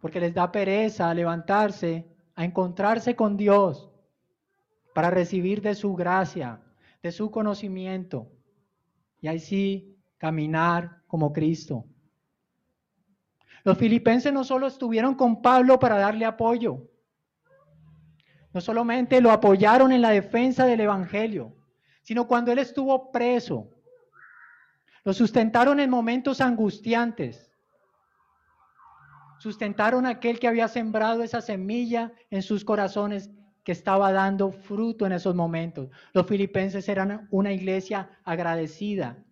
porque 0.00 0.18
les 0.18 0.34
da 0.34 0.50
pereza 0.50 1.14
levantarse, 1.14 2.08
a 2.34 2.44
encontrarse 2.44 3.14
con 3.14 3.36
Dios 3.36 3.88
para 4.96 5.10
recibir 5.10 5.62
de 5.62 5.76
su 5.76 5.94
gracia, 5.94 6.60
de 7.04 7.12
su 7.12 7.30
conocimiento. 7.30 8.32
Y 9.20 9.28
ahí 9.28 9.38
sí 9.38 9.96
caminar 10.18 11.04
como 11.06 11.32
Cristo. 11.32 11.84
Los 13.64 13.78
filipenses 13.78 14.32
no 14.32 14.44
solo 14.44 14.66
estuvieron 14.66 15.14
con 15.14 15.40
Pablo 15.40 15.78
para 15.78 15.96
darle 15.96 16.26
apoyo, 16.26 16.86
no 18.52 18.60
solamente 18.60 19.20
lo 19.20 19.30
apoyaron 19.30 19.90
en 19.90 20.02
la 20.02 20.10
defensa 20.10 20.66
del 20.66 20.80
Evangelio, 20.80 21.56
sino 22.02 22.28
cuando 22.28 22.52
él 22.52 22.58
estuvo 22.58 23.10
preso, 23.10 23.70
lo 25.02 25.14
sustentaron 25.14 25.80
en 25.80 25.88
momentos 25.88 26.42
angustiantes, 26.42 27.50
sustentaron 29.38 30.04
a 30.06 30.10
aquel 30.10 30.38
que 30.38 30.48
había 30.48 30.68
sembrado 30.68 31.22
esa 31.22 31.40
semilla 31.40 32.12
en 32.30 32.42
sus 32.42 32.64
corazones 32.64 33.30
que 33.64 33.72
estaba 33.72 34.12
dando 34.12 34.52
fruto 34.52 35.06
en 35.06 35.12
esos 35.12 35.34
momentos. 35.34 35.88
Los 36.12 36.26
filipenses 36.26 36.88
eran 36.88 37.26
una 37.30 37.52
iglesia 37.52 38.10
agradecida, 38.24 39.24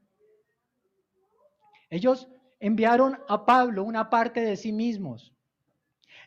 ellos 1.91 2.29
enviaron 2.62 3.19
a 3.28 3.45
Pablo 3.45 3.83
una 3.83 4.09
parte 4.09 4.40
de 4.40 4.57
sí 4.57 4.73
mismos. 4.73 5.35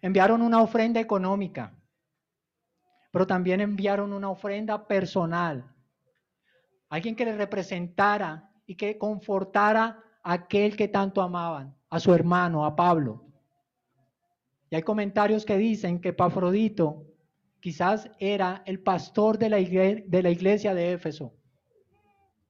Enviaron 0.02 0.42
una 0.42 0.62
ofrenda 0.62 1.00
económica, 1.00 1.74
pero 3.10 3.26
también 3.26 3.62
enviaron 3.62 4.12
una 4.12 4.30
ofrenda 4.30 4.86
personal. 4.86 5.74
Alguien 6.90 7.16
que 7.16 7.24
le 7.24 7.38
representara 7.38 8.52
y 8.66 8.76
que 8.76 8.98
confortara 8.98 10.04
a 10.22 10.34
aquel 10.34 10.76
que 10.76 10.90
tanto 10.90 11.22
amaban, 11.22 11.74
a 11.90 12.02
su 12.02 12.14
hermano, 12.14 12.66
a 12.66 12.76
Pablo. 12.76 13.24
Y 14.70 14.76
hay 14.76 14.84
comentarios 14.84 15.46
que 15.46 15.56
dicen 15.56 16.02
que 16.02 16.12
Pafrodito 16.12 17.06
quizás 17.62 18.12
era 18.20 18.62
el 18.66 18.82
pastor 18.82 19.38
de 19.38 19.50
la 19.50 19.60
iglesia 19.60 20.04
de, 20.06 20.22
la 20.22 20.30
iglesia 20.32 20.74
de 20.74 20.92
Éfeso, 20.92 21.34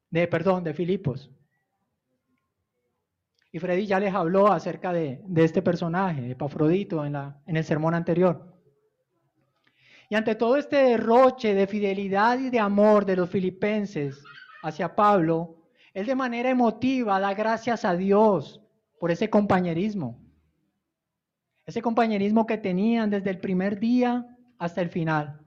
de 0.10 0.28
perdón, 0.28 0.64
de 0.64 0.74
Filipos. 0.74 1.35
Y 3.56 3.60
Freddy 3.60 3.86
ya 3.86 4.02
les 4.02 4.14
habló 4.14 4.52
acerca 4.52 4.92
de, 4.92 5.24
este 5.38 5.62
personaje, 5.62 6.24
de 6.24 6.36
Pafrodito, 6.36 7.06
en, 7.06 7.14
la, 7.14 7.40
en 7.46 7.56
el 7.56 7.64
sermón 7.64 7.94
anterior. 7.94 8.54
Y 10.10 10.16
ante 10.16 10.36
todo 10.36 10.58
este 10.58 10.76
derroche 10.76 11.54
de 11.54 11.66
fidelidad 11.66 12.38
y 12.38 12.50
de 12.50 12.60
amor 12.60 13.06
de 13.06 13.16
los 13.16 13.30
filipenses 13.30 14.22
hacia 14.62 14.94
Pablo, 14.94 15.70
él 15.94 16.06
de 16.06 16.16
manera 16.16 16.50
emotiva 16.50 17.18
da 17.22 17.34
gracias 17.34 17.86
a 17.86 17.96
Dios 17.96 18.62
por 19.00 19.10
ese 19.10 19.30
compañerismo. 19.30 20.20
Ese 21.66 21.82
compañerismo 21.82 22.46
que 22.46 22.58
tenían 22.58 23.10
desde 23.10 23.30
el 23.30 23.40
primer 23.40 23.80
día 23.80 24.36
hasta 24.58 24.82
el 24.82 24.90
final. 24.90 25.40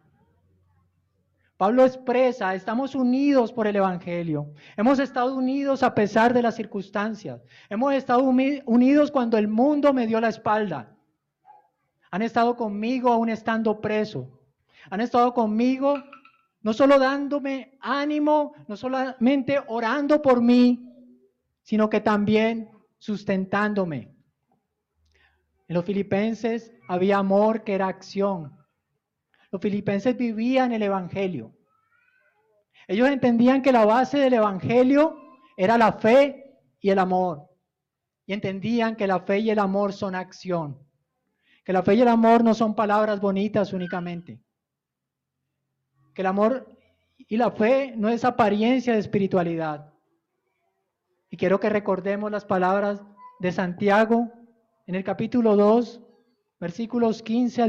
Pablo 1.59 1.85
expresa, 1.85 2.55
estamos 2.55 2.95
unidos 2.95 3.53
por 3.53 3.67
el 3.67 3.75
Evangelio. 3.75 4.55
Hemos 4.77 5.00
estado 5.00 5.35
unidos 5.35 5.83
a 5.83 5.93
pesar 5.93 6.33
de 6.33 6.41
las 6.41 6.55
circunstancias. 6.55 7.43
Hemos 7.69 7.95
estado 7.95 8.23
unidos 8.23 9.11
cuando 9.11 9.37
el 9.37 9.49
mundo 9.49 9.93
me 9.93 10.07
dio 10.07 10.21
la 10.21 10.29
espalda. 10.29 10.97
Han 12.12 12.23
estado 12.23 12.57
conmigo 12.57 13.12
aún 13.12 13.29
estando 13.29 13.81
preso. 13.81 14.41
Han 14.88 15.00
estado 15.00 15.35
conmigo 15.35 16.00
no 16.62 16.73
solo 16.73 16.97
dándome 16.97 17.77
ánimo, 17.81 18.53
no 18.69 18.77
solamente 18.77 19.59
orando 19.67 20.23
por 20.23 20.41
mí, 20.41 20.95
sino 21.65 21.91
que 21.91 22.00
también 22.00 22.71
sustentándome. 22.99 24.15
En 25.67 25.75
los 25.75 25.85
filipenses 25.85 26.73
había 26.88 27.19
amor 27.19 27.65
que 27.65 27.75
era 27.75 27.88
acción. 27.88 28.58
Los 29.50 29.61
filipenses 29.61 30.17
vivían 30.17 30.73
el 30.73 30.83
Evangelio. 30.83 31.55
Ellos 32.87 33.09
entendían 33.09 33.62
que 33.62 33.73
la 33.73 33.85
base 33.85 34.19
del 34.19 34.35
Evangelio 34.35 35.17
era 35.57 35.76
la 35.78 35.93
fe 35.93 36.59
y 36.81 36.90
el 36.90 36.99
amor. 36.99 37.49
Y 38.26 38.33
entendían 38.33 38.97
que 38.97 39.07
la 39.07 39.21
fe 39.21 39.38
y 39.38 39.50
el 39.50 39.59
amor 39.59 39.93
son 39.93 40.14
acción. 40.14 40.78
Que 41.64 41.73
la 41.73 41.83
fe 41.83 41.95
y 41.95 42.02
el 42.02 42.09
amor 42.09 42.45
no 42.45 42.55
son 42.55 42.75
palabras 42.75 43.21
bonitas 43.21 43.73
únicamente. 43.73 44.40
Que 46.14 46.23
el 46.23 46.26
amor 46.26 46.78
y 47.17 47.37
la 47.37 47.50
fe 47.50 47.95
no 47.97 48.09
es 48.09 48.25
apariencia 48.25 48.95
de 48.95 49.00
espiritualidad. 49.00 49.93
Y 51.31 51.37
quiero 51.37 51.61
que 51.61 51.69
recordemos 51.69 52.31
las 52.31 52.45
palabras 52.45 53.02
de 53.40 53.52
Santiago 53.52 54.33
en 54.87 54.95
el 54.95 55.05
capítulo 55.05 55.57
2, 55.57 56.00
versículos 56.59 57.23
15 57.23 57.62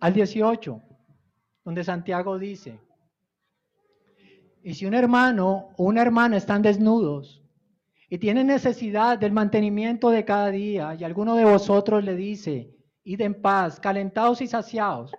al 0.00 0.12
18, 0.12 0.82
donde 1.68 1.84
Santiago 1.84 2.38
dice, 2.38 2.80
y 4.62 4.72
si 4.72 4.86
un 4.86 4.94
hermano 4.94 5.68
o 5.76 5.84
una 5.84 6.00
hermana 6.00 6.38
están 6.38 6.62
desnudos 6.62 7.42
y 8.08 8.16
tienen 8.16 8.46
necesidad 8.46 9.18
del 9.18 9.32
mantenimiento 9.32 10.08
de 10.08 10.24
cada 10.24 10.48
día, 10.48 10.94
y 10.94 11.04
alguno 11.04 11.36
de 11.36 11.44
vosotros 11.44 12.02
le 12.02 12.16
dice, 12.16 12.74
id 13.04 13.20
en 13.20 13.42
paz, 13.42 13.80
calentados 13.80 14.40
y 14.40 14.46
saciados, 14.46 15.12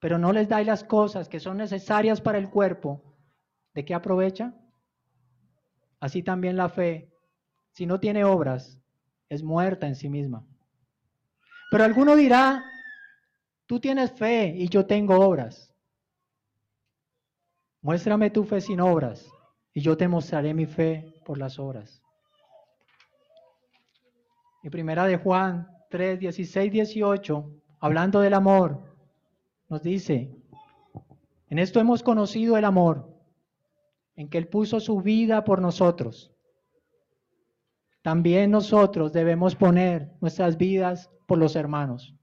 pero 0.00 0.18
no 0.18 0.34
les 0.34 0.50
dais 0.50 0.66
las 0.66 0.84
cosas 0.84 1.30
que 1.30 1.40
son 1.40 1.56
necesarias 1.56 2.20
para 2.20 2.36
el 2.36 2.50
cuerpo, 2.50 3.16
¿de 3.72 3.86
qué 3.86 3.94
aprovecha? 3.94 4.52
Así 5.98 6.22
también 6.22 6.58
la 6.58 6.68
fe, 6.68 7.10
si 7.70 7.86
no 7.86 8.00
tiene 8.00 8.22
obras, 8.22 8.78
es 9.30 9.42
muerta 9.42 9.86
en 9.86 9.94
sí 9.94 10.10
misma. 10.10 10.44
Pero 11.70 11.84
alguno 11.84 12.16
dirá, 12.16 12.62
tú 13.66 13.80
tienes 13.80 14.12
fe 14.12 14.54
y 14.56 14.68
yo 14.68 14.86
tengo 14.86 15.18
obras. 15.18 15.72
Muéstrame 17.80 18.30
tu 18.30 18.44
fe 18.44 18.60
sin 18.60 18.80
obras 18.80 19.30
y 19.72 19.80
yo 19.80 19.96
te 19.96 20.08
mostraré 20.08 20.54
mi 20.54 20.66
fe 20.66 21.20
por 21.24 21.38
las 21.38 21.58
obras. 21.58 22.02
Y 24.62 24.70
primera 24.70 25.06
de 25.06 25.18
Juan 25.18 25.68
3, 25.90 26.18
16, 26.18 26.72
18, 26.72 27.50
hablando 27.80 28.20
del 28.20 28.32
amor, 28.32 28.80
nos 29.68 29.82
dice, 29.82 30.34
en 31.50 31.58
esto 31.58 31.80
hemos 31.80 32.02
conocido 32.02 32.56
el 32.56 32.64
amor, 32.64 33.14
en 34.16 34.28
que 34.28 34.38
Él 34.38 34.48
puso 34.48 34.80
su 34.80 35.00
vida 35.00 35.44
por 35.44 35.60
nosotros. 35.60 36.32
También 38.02 38.50
nosotros 38.50 39.12
debemos 39.12 39.54
poner 39.54 40.12
nuestras 40.20 40.56
vidas 40.56 41.10
por 41.26 41.38
los 41.38 41.56
hermanos. 41.56 42.14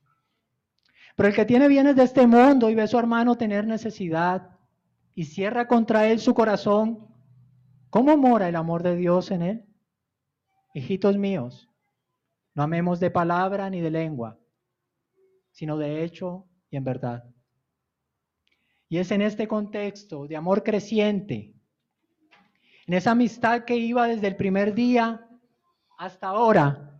Pero 1.21 1.29
el 1.29 1.35
que 1.35 1.45
tiene 1.45 1.67
bienes 1.67 1.95
de 1.95 2.01
este 2.01 2.25
mundo 2.25 2.67
y 2.71 2.73
ve 2.73 2.87
su 2.87 2.97
hermano 2.97 3.37
tener 3.37 3.67
necesidad 3.67 4.57
y 5.13 5.25
cierra 5.25 5.67
contra 5.67 6.07
él 6.07 6.19
su 6.19 6.33
corazón, 6.33 7.07
¿cómo 7.91 8.17
mora 8.17 8.49
el 8.49 8.55
amor 8.55 8.81
de 8.81 8.95
Dios 8.95 9.29
en 9.29 9.43
él? 9.43 9.65
Hijitos 10.73 11.17
míos, 11.17 11.69
no 12.55 12.63
amemos 12.63 12.99
de 12.99 13.11
palabra 13.11 13.69
ni 13.69 13.81
de 13.81 13.91
lengua, 13.91 14.39
sino 15.51 15.77
de 15.77 16.03
hecho 16.03 16.47
y 16.71 16.77
en 16.77 16.85
verdad. 16.85 17.23
Y 18.89 18.97
es 18.97 19.11
en 19.11 19.21
este 19.21 19.47
contexto 19.47 20.25
de 20.25 20.37
amor 20.37 20.63
creciente, 20.63 21.53
en 22.87 22.95
esa 22.95 23.11
amistad 23.11 23.65
que 23.65 23.75
iba 23.75 24.07
desde 24.07 24.25
el 24.25 24.37
primer 24.37 24.73
día 24.73 25.29
hasta 25.99 26.29
ahora, 26.29 26.90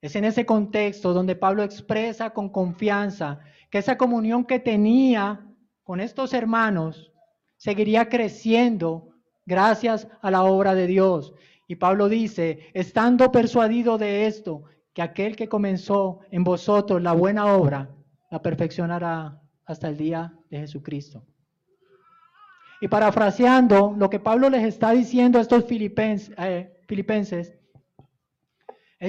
es 0.00 0.14
en 0.16 0.24
ese 0.24 0.46
contexto 0.46 1.12
donde 1.12 1.36
Pablo 1.36 1.62
expresa 1.62 2.30
con 2.30 2.48
confianza 2.48 3.40
que 3.70 3.78
esa 3.78 3.98
comunión 3.98 4.44
que 4.44 4.58
tenía 4.58 5.44
con 5.82 6.00
estos 6.00 6.32
hermanos 6.32 7.12
seguiría 7.56 8.08
creciendo 8.08 9.08
gracias 9.44 10.06
a 10.22 10.30
la 10.30 10.44
obra 10.44 10.74
de 10.74 10.86
Dios. 10.86 11.34
Y 11.66 11.76
Pablo 11.76 12.08
dice, 12.08 12.70
estando 12.74 13.32
persuadido 13.32 13.98
de 13.98 14.26
esto, 14.26 14.64
que 14.94 15.02
aquel 15.02 15.36
que 15.36 15.48
comenzó 15.48 16.20
en 16.30 16.44
vosotros 16.44 17.02
la 17.02 17.12
buena 17.12 17.54
obra, 17.54 17.90
la 18.30 18.40
perfeccionará 18.40 19.40
hasta 19.64 19.88
el 19.88 19.96
día 19.96 20.34
de 20.50 20.58
Jesucristo. 20.60 21.24
Y 22.80 22.88
parafraseando 22.88 23.94
lo 23.98 24.08
que 24.08 24.20
Pablo 24.20 24.48
les 24.50 24.64
está 24.64 24.92
diciendo 24.92 25.38
a 25.38 25.42
estos 25.42 25.64
filipenses, 25.64 26.34
eh, 26.38 26.80
filipenses 26.86 27.48
es 27.48 27.58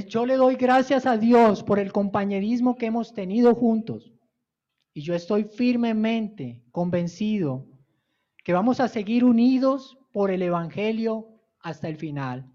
yo 0.07 0.25
le 0.25 0.35
doy 0.35 0.55
gracias 0.55 1.05
a 1.05 1.17
Dios 1.17 1.63
por 1.63 1.79
el 1.79 1.91
compañerismo 1.91 2.75
que 2.75 2.85
hemos 2.85 3.13
tenido 3.13 3.55
juntos 3.55 4.13
y 4.93 5.01
yo 5.01 5.15
estoy 5.15 5.45
firmemente 5.45 6.63
convencido 6.71 7.65
que 8.43 8.53
vamos 8.53 8.79
a 8.79 8.87
seguir 8.87 9.23
unidos 9.23 9.97
por 10.11 10.31
el 10.31 10.41
Evangelio 10.41 11.27
hasta 11.61 11.87
el 11.87 11.97
final. 11.97 12.51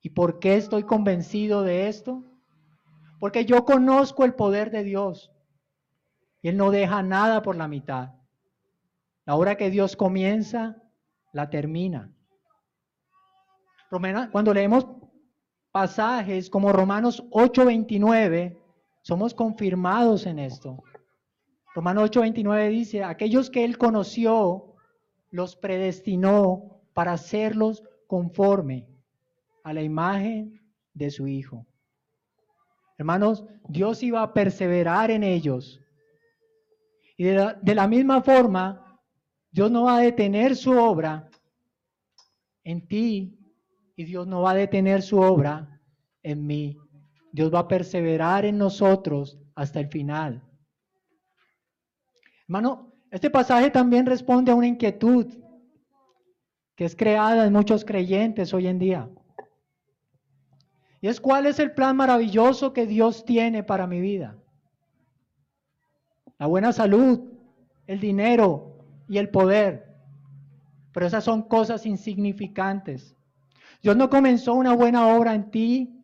¿Y 0.00 0.10
por 0.10 0.38
qué 0.38 0.56
estoy 0.56 0.84
convencido 0.84 1.62
de 1.62 1.88
esto? 1.88 2.24
Porque 3.18 3.44
yo 3.44 3.64
conozco 3.64 4.24
el 4.24 4.34
poder 4.34 4.70
de 4.70 4.84
Dios. 4.84 5.32
Y 6.40 6.48
Él 6.48 6.56
no 6.56 6.70
deja 6.70 7.02
nada 7.02 7.42
por 7.42 7.56
la 7.56 7.66
mitad. 7.66 8.14
La 9.24 9.34
hora 9.34 9.56
que 9.56 9.70
Dios 9.70 9.96
comienza, 9.96 10.76
la 11.32 11.50
termina. 11.50 12.12
Cuando 14.30 14.54
leemos 14.54 14.86
pasajes 15.72 16.50
como 16.50 16.72
Romanos 16.72 17.24
8:29, 17.30 18.58
somos 19.02 19.34
confirmados 19.34 20.26
en 20.26 20.38
esto. 20.38 20.82
Romanos 21.74 22.10
8:29 22.10 22.68
dice, 22.68 23.04
aquellos 23.04 23.50
que 23.50 23.64
él 23.64 23.78
conoció, 23.78 24.74
los 25.30 25.56
predestinó 25.56 26.80
para 26.94 27.12
hacerlos 27.12 27.82
conforme 28.06 28.88
a 29.62 29.72
la 29.72 29.82
imagen 29.82 30.60
de 30.94 31.10
su 31.10 31.26
Hijo. 31.26 31.66
Hermanos, 32.96 33.44
Dios 33.68 34.02
iba 34.02 34.22
a 34.22 34.32
perseverar 34.32 35.10
en 35.10 35.22
ellos. 35.22 35.80
Y 37.16 37.24
de 37.24 37.34
la, 37.34 37.54
de 37.54 37.74
la 37.74 37.86
misma 37.86 38.22
forma, 38.22 39.00
Dios 39.50 39.70
no 39.70 39.84
va 39.84 39.98
a 39.98 40.00
detener 40.00 40.56
su 40.56 40.72
obra 40.72 41.28
en 42.64 42.86
ti 42.86 43.37
y 43.98 44.04
Dios 44.04 44.28
no 44.28 44.42
va 44.42 44.52
a 44.52 44.54
detener 44.54 45.02
su 45.02 45.18
obra 45.18 45.82
en 46.22 46.46
mí. 46.46 46.78
Dios 47.32 47.52
va 47.52 47.58
a 47.58 47.68
perseverar 47.68 48.44
en 48.44 48.56
nosotros 48.56 49.40
hasta 49.56 49.80
el 49.80 49.88
final. 49.88 50.40
Hermano, 52.44 52.92
este 53.10 53.28
pasaje 53.28 53.70
también 53.72 54.06
responde 54.06 54.52
a 54.52 54.54
una 54.54 54.68
inquietud 54.68 55.26
que 56.76 56.84
es 56.84 56.94
creada 56.94 57.44
en 57.44 57.52
muchos 57.52 57.84
creyentes 57.84 58.54
hoy 58.54 58.68
en 58.68 58.78
día. 58.78 59.10
Y 61.00 61.08
es 61.08 61.20
cuál 61.20 61.46
es 61.46 61.58
el 61.58 61.72
plan 61.72 61.96
maravilloso 61.96 62.72
que 62.72 62.86
Dios 62.86 63.24
tiene 63.24 63.64
para 63.64 63.88
mi 63.88 64.00
vida. 64.00 64.38
La 66.38 66.46
buena 66.46 66.72
salud, 66.72 67.32
el 67.88 67.98
dinero 67.98 68.78
y 69.08 69.18
el 69.18 69.28
poder. 69.28 69.96
Pero 70.92 71.04
esas 71.04 71.24
son 71.24 71.42
cosas 71.42 71.84
insignificantes. 71.84 73.17
Dios 73.82 73.96
no 73.96 74.10
comenzó 74.10 74.54
una 74.54 74.74
buena 74.74 75.08
obra 75.08 75.34
en 75.34 75.50
ti 75.50 75.94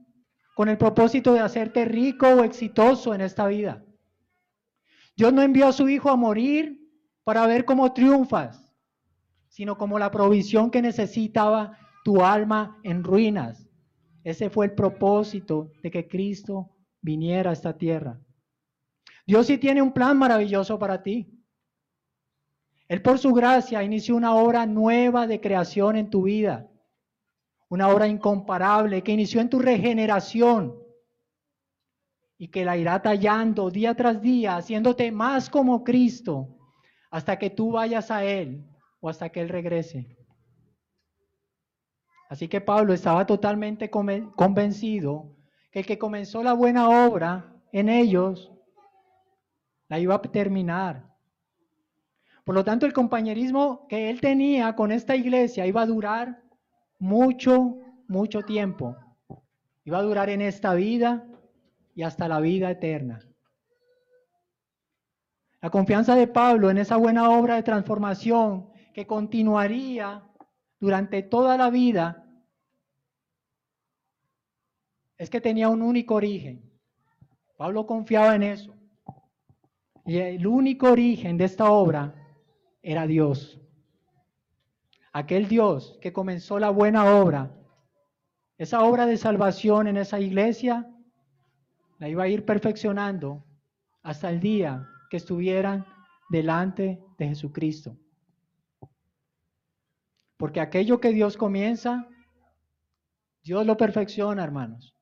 con 0.55 0.69
el 0.69 0.79
propósito 0.79 1.35
de 1.35 1.41
hacerte 1.41 1.85
rico 1.85 2.29
o 2.29 2.45
exitoso 2.45 3.15
en 3.15 3.21
esta 3.21 3.47
vida. 3.47 3.85
Dios 5.17 5.33
no 5.33 5.43
envió 5.43 5.69
a 5.69 5.73
su 5.73 5.89
Hijo 5.89 6.11
a 6.11 6.17
morir 6.17 6.81
para 7.25 7.47
ver 7.47 7.65
cómo 7.65 7.93
triunfas, 7.93 8.71
sino 9.49 9.77
como 9.77 9.99
la 9.99 10.11
provisión 10.11 10.71
que 10.71 10.83
necesitaba 10.83 11.79
tu 12.05 12.23
alma 12.23 12.79
en 12.83 13.03
ruinas. 13.03 13.69
Ese 14.23 14.51
fue 14.51 14.67
el 14.67 14.73
propósito 14.75 15.73
de 15.83 15.91
que 15.91 16.09
Cristo 16.09 16.71
viniera 17.01 17.51
a 17.51 17.53
esta 17.53 17.77
tierra. 17.77 18.21
Dios 19.27 19.47
sí 19.47 19.59
tiene 19.59 19.83
un 19.83 19.93
plan 19.93 20.19
maravilloso 20.19 20.79
para 20.79 21.03
ti. 21.03 21.31
Él 22.89 23.03
por 23.03 23.19
su 23.19 23.33
gracia 23.33 23.83
inició 23.83 24.17
una 24.17 24.35
obra 24.35 24.67
nueva 24.67 25.27
de 25.27 25.41
creación 25.41 25.97
en 25.97 26.11
tu 26.11 26.25
vida, 26.25 26.71
una 27.69 27.89
obra 27.89 28.07
incomparable 28.07 29.03
que 29.03 29.13
inició 29.13 29.41
en 29.41 29.51
tu 29.51 29.59
regeneración, 29.59 30.85
y 32.37 32.49
que 32.49 32.65
la 32.65 32.77
irá 32.77 33.01
tallando 33.01 33.71
día 33.71 33.95
tras 33.95 34.21
día, 34.21 34.57
haciéndote 34.57 35.11
más 35.13 35.49
como 35.49 35.85
Cristo, 35.85 36.59
hasta 37.11 37.39
que 37.39 37.51
tú 37.51 37.73
vayas 37.73 38.11
a 38.11 38.25
Él 38.25 38.67
o 39.01 39.09
hasta 39.09 39.31
que 39.31 39.41
Él 39.41 39.49
regrese. 39.49 40.17
Así 42.29 42.49
que 42.49 42.61
Pablo 42.61 42.93
estaba 42.93 43.27
totalmente 43.27 43.91
convencido 43.91 45.37
que 45.71 45.81
el 45.81 45.87
que 45.87 45.99
comenzó 45.99 46.43
la 46.43 46.53
buena 46.53 47.07
obra 47.07 47.53
en 47.73 47.89
ellos, 47.89 48.53
la 49.89 49.99
iba 49.99 50.15
a 50.15 50.23
terminar. 50.23 51.05
Por 52.45 52.55
lo 52.55 52.65
tanto, 52.65 52.87
el 52.87 52.93
compañerismo 52.93 53.87
que 53.89 54.11
él 54.11 54.21
tenía 54.21 54.75
con 54.75 54.93
esta 54.93 55.17
iglesia 55.17 55.67
iba 55.67 55.83
a 55.83 55.87
durar 55.87 56.43
mucho, 57.05 57.77
mucho 58.09 58.43
tiempo. 58.43 58.97
Iba 59.85 59.99
a 59.99 60.03
durar 60.03 60.31
en 60.31 60.41
esta 60.41 60.73
vida 60.73 61.27
y 61.95 62.03
hasta 62.03 62.29
la 62.29 62.41
vida 62.41 62.71
eterna. 62.71 63.21
La 65.61 65.69
confianza 65.69 66.17
de 66.17 66.27
Pablo 66.27 66.71
en 66.71 66.79
esa 66.79 66.97
buena 66.97 67.31
obra 67.31 67.57
de 67.57 67.63
transformación 67.63 68.71
que 68.95 69.07
continuaría 69.07 70.25
durante 70.81 71.23
toda 71.23 71.59
la 71.59 71.69
vida 71.69 72.27
es 75.19 75.29
que 75.29 75.43
tenía 75.43 75.69
un 75.69 75.83
único 75.83 76.15
origen. 76.15 76.73
Pablo 77.59 77.87
confiaba 77.87 78.35
en 78.35 78.45
eso. 78.45 78.75
Y 80.07 80.17
el 80.17 80.47
único 80.47 80.91
origen 80.91 81.37
de 81.37 81.45
esta 81.45 81.71
obra 81.71 82.15
era 82.83 83.07
Dios. 83.07 83.61
Aquel 85.15 85.47
Dios 85.47 85.97
que 86.03 86.13
comenzó 86.13 86.59
la 86.59 86.71
buena 86.71 87.17
obra, 87.21 87.57
esa 88.59 88.83
obra 88.83 89.07
de 89.07 89.17
salvación 89.17 89.87
en 89.87 89.97
esa 89.97 90.19
iglesia, 90.19 90.93
la 92.01 92.09
iba 92.09 92.25
a 92.25 92.29
ir 92.29 92.45
perfeccionando 92.45 93.45
hasta 94.03 94.29
el 94.29 94.41
día 94.41 94.89
que 95.09 95.19
estuvieran 95.19 95.87
delante 96.31 97.01
de 97.17 97.29
Jesucristo. 97.29 97.97
Porque 100.37 100.61
aquello 100.61 101.01
que 101.01 101.13
Dios 101.13 101.37
comienza, 101.37 102.09
Dios 103.45 103.65
lo 103.65 103.77
perfecciona, 103.77 104.43
hermanos. 104.43 104.97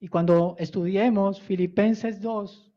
Y 0.00 0.08
cuando 0.08 0.56
estudiemos 0.58 1.40
Filipenses 1.40 2.20
2, 2.20 2.72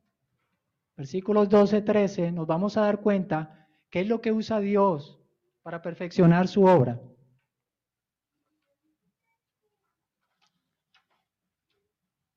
versículos 0.97 1.49
12, 1.49 1.81
13, 1.81 2.31
nos 2.31 2.45
vamos 2.45 2.77
a 2.77 2.81
dar 2.81 3.01
cuenta 3.01 3.67
qué 3.89 4.01
es 4.01 4.07
lo 4.07 4.21
que 4.21 4.31
usa 4.31 4.59
Dios 4.59 5.19
para 5.63 5.81
perfeccionar 5.81 6.47
su 6.47 6.65
obra. 6.65 6.99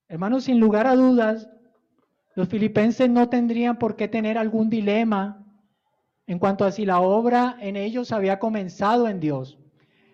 Hermanos, 0.09 0.45
sin 0.45 0.61
lugar 0.61 0.87
a 0.87 0.95
dudas, 0.95 1.49
los 2.37 2.49
filipenses 2.49 3.11
no 3.11 3.29
tendrían 3.29 3.79
por 3.79 3.97
qué 3.97 4.07
tener 4.07 4.39
algún 4.39 4.71
dilema 4.71 5.45
en 6.29 6.39
cuanto 6.39 6.65
a 6.65 6.71
si 6.71 6.87
la 6.87 7.01
obra 7.01 7.57
en 7.61 7.77
ellos 7.77 8.12
había 8.12 8.39
comenzado 8.39 9.09
en 9.09 9.19
Dios. 9.19 9.59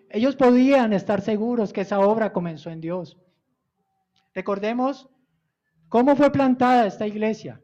Ellos 0.09 0.35
podían 0.35 0.93
estar 0.93 1.21
seguros 1.21 1.71
que 1.71 1.81
esa 1.81 1.99
obra 1.99 2.33
comenzó 2.33 2.71
en 2.71 2.81
Dios. 2.81 3.19
Recordemos 4.33 5.09
cómo 5.89 6.15
fue 6.15 6.31
plantada 6.31 6.87
esta 6.87 7.05
iglesia. 7.05 7.61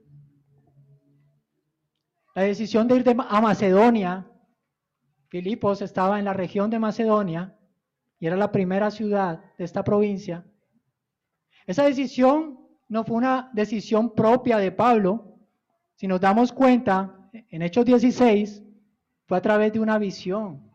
La 2.36 2.44
decisión 2.44 2.88
de 2.88 2.98
ir 2.98 3.06
a 3.10 3.42
Macedonia, 3.42 4.29
Filipos 5.30 5.82
estaba 5.82 6.20
en 6.20 6.26
la 6.26 6.34
región 6.34 6.70
de 6.70 6.80
Macedonia 6.80 7.56
y 8.20 8.28
era 8.28 8.36
la 8.36 8.52
primera 8.52 8.92
ciudad 8.92 9.42
de 9.58 9.64
esta 9.64 9.84
provincia. 9.84 10.44
Esa 11.66 11.84
decisión 11.86 12.60
no 12.88 13.04
fue 13.04 13.16
una 13.16 13.52
decisión 13.54 14.16
propia 14.16 14.58
de 14.58 14.72
Pablo. 14.72 15.38
Si 15.96 16.08
nos 16.08 16.20
damos 16.20 16.52
cuenta, 16.52 17.30
en 17.32 17.62
Hechos 17.62 17.86
16 17.86 18.64
fue 19.28 19.38
a 19.38 19.42
través 19.42 19.72
de 19.72 19.80
una 19.80 20.00
visión, 20.00 20.68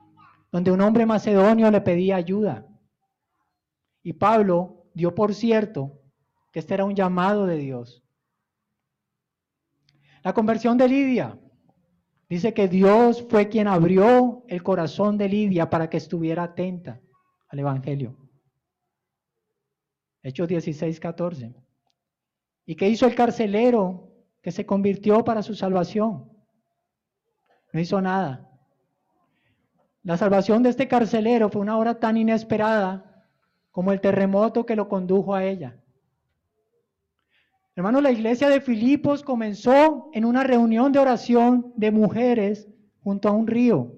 donde 0.52 0.70
un 0.70 0.80
hombre 0.80 1.04
macedonio 1.04 1.68
le 1.72 1.80
pedía 1.80 2.14
ayuda. 2.14 2.64
Y 4.04 4.12
Pablo 4.12 4.86
dio 4.94 5.12
por 5.14 5.34
cierto 5.34 6.00
que 6.52 6.60
este 6.60 6.74
era 6.74 6.84
un 6.84 6.94
llamado 6.94 7.46
de 7.46 7.56
Dios. 7.56 8.04
La 10.22 10.32
conversión 10.32 10.78
de 10.78 10.88
Lidia. 10.88 11.38
Dice 12.28 12.54
que 12.54 12.68
Dios 12.68 13.26
fue 13.28 13.48
quien 13.48 13.68
abrió 13.68 14.44
el 14.48 14.62
corazón 14.62 15.18
de 15.18 15.28
Lidia 15.28 15.68
para 15.68 15.90
que 15.90 15.98
estuviera 15.98 16.44
atenta 16.44 17.00
al 17.48 17.58
Evangelio. 17.58 18.16
Hechos 20.22 20.48
16, 20.48 21.00
14. 21.00 21.54
¿Y 22.66 22.76
qué 22.76 22.88
hizo 22.88 23.06
el 23.06 23.14
carcelero 23.14 24.10
que 24.40 24.52
se 24.52 24.64
convirtió 24.64 25.22
para 25.22 25.42
su 25.42 25.54
salvación? 25.54 26.32
No 27.72 27.80
hizo 27.80 28.00
nada. 28.00 28.50
La 30.02 30.16
salvación 30.16 30.62
de 30.62 30.70
este 30.70 30.88
carcelero 30.88 31.50
fue 31.50 31.60
una 31.60 31.76
hora 31.76 31.98
tan 31.98 32.16
inesperada 32.16 33.26
como 33.70 33.92
el 33.92 34.00
terremoto 34.00 34.64
que 34.64 34.76
lo 34.76 34.88
condujo 34.88 35.34
a 35.34 35.44
ella. 35.44 35.83
Hermano, 37.76 38.00
la 38.00 38.12
iglesia 38.12 38.48
de 38.48 38.60
Filipos 38.60 39.24
comenzó 39.24 40.10
en 40.12 40.24
una 40.24 40.44
reunión 40.44 40.92
de 40.92 41.00
oración 41.00 41.72
de 41.76 41.90
mujeres 41.90 42.68
junto 43.00 43.28
a 43.28 43.32
un 43.32 43.46
río 43.46 43.92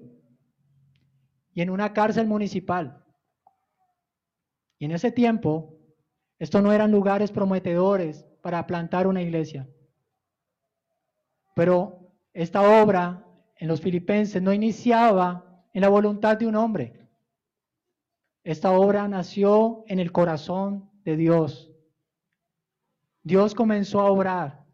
y 1.53 1.61
en 1.61 1.69
una 1.69 1.93
cárcel 1.93 2.27
municipal. 2.27 3.03
Y 4.79 4.85
en 4.85 4.91
ese 4.91 5.11
tiempo 5.11 5.77
estos 6.39 6.61
no 6.63 6.71
eran 6.71 6.91
lugares 6.91 7.31
prometedores 7.31 8.25
para 8.41 8.65
plantar 8.65 9.07
una 9.07 9.21
iglesia. 9.21 9.67
Pero 11.55 12.13
esta 12.33 12.81
obra 12.81 13.25
en 13.57 13.67
los 13.67 13.81
filipenses 13.81 14.41
no 14.41 14.53
iniciaba 14.53 15.63
en 15.73 15.81
la 15.81 15.89
voluntad 15.89 16.37
de 16.37 16.47
un 16.47 16.55
hombre. 16.55 17.09
Esta 18.43 18.71
obra 18.71 19.07
nació 19.07 19.83
en 19.87 19.99
el 19.99 20.11
corazón 20.11 20.89
de 21.03 21.17
Dios. 21.17 21.71
Dios 23.27 23.53
comenzó 23.53 24.01
a 24.01 24.09
obrar. 24.09 24.65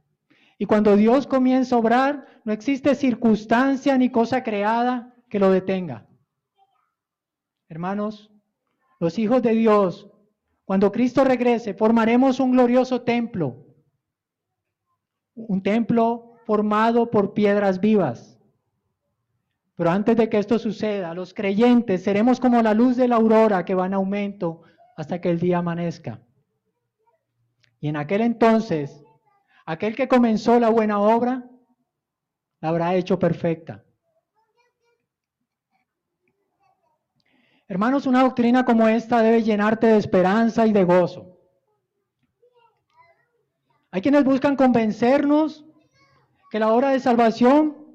Y 0.57 0.65
cuando 0.65 0.95
Dios 0.95 1.27
comienza 1.27 1.75
a 1.75 1.79
obrar, 1.79 2.25
no 2.45 2.53
existe 2.53 2.95
circunstancia 2.95 3.97
ni 3.97 4.09
cosa 4.09 4.43
creada 4.43 5.13
que 5.29 5.39
lo 5.39 5.51
detenga. 5.51 6.07
Hermanos, 7.67 8.31
los 8.99 9.19
hijos 9.19 9.41
de 9.41 9.51
Dios 9.51 10.07
cuando 10.65 10.91
Cristo 10.91 11.23
regrese, 11.23 11.73
formaremos 11.73 12.39
un 12.39 12.51
glorioso 12.51 13.01
templo, 13.01 13.65
un 15.35 15.61
templo 15.61 16.35
formado 16.45 17.09
por 17.09 17.33
piedras 17.33 17.79
vivas. 17.81 18.39
Pero 19.75 19.89
antes 19.89 20.15
de 20.15 20.29
que 20.29 20.37
esto 20.37 20.59
suceda, 20.59 21.13
los 21.13 21.33
creyentes 21.33 22.03
seremos 22.03 22.39
como 22.39 22.61
la 22.61 22.73
luz 22.73 22.95
de 22.95 23.07
la 23.07 23.15
aurora 23.15 23.65
que 23.65 23.75
va 23.75 23.87
en 23.87 23.93
aumento 23.93 24.61
hasta 24.95 25.19
que 25.19 25.31
el 25.31 25.39
día 25.39 25.57
amanezca. 25.57 26.21
Y 27.83 27.89
en 27.89 27.97
aquel 27.97 28.21
entonces, 28.21 29.03
aquel 29.65 29.93
que 29.93 30.07
comenzó 30.07 30.57
la 30.57 30.69
buena 30.69 31.01
obra, 31.01 31.43
la 32.61 32.69
habrá 32.69 32.95
hecho 32.95 33.19
perfecta. 33.19 33.83
Hermanos, 37.67 38.05
una 38.05 38.23
doctrina 38.23 38.63
como 38.63 38.87
esta 38.87 39.21
debe 39.21 39.43
llenarte 39.43 39.87
de 39.87 39.97
esperanza 39.97 40.65
y 40.65 40.71
de 40.71 40.85
gozo. 40.85 41.37
Hay 43.91 44.01
quienes 44.01 44.23
buscan 44.23 44.55
convencernos 44.55 45.65
que 46.51 46.59
la 46.59 46.71
obra 46.71 46.91
de 46.91 47.01
salvación 47.01 47.85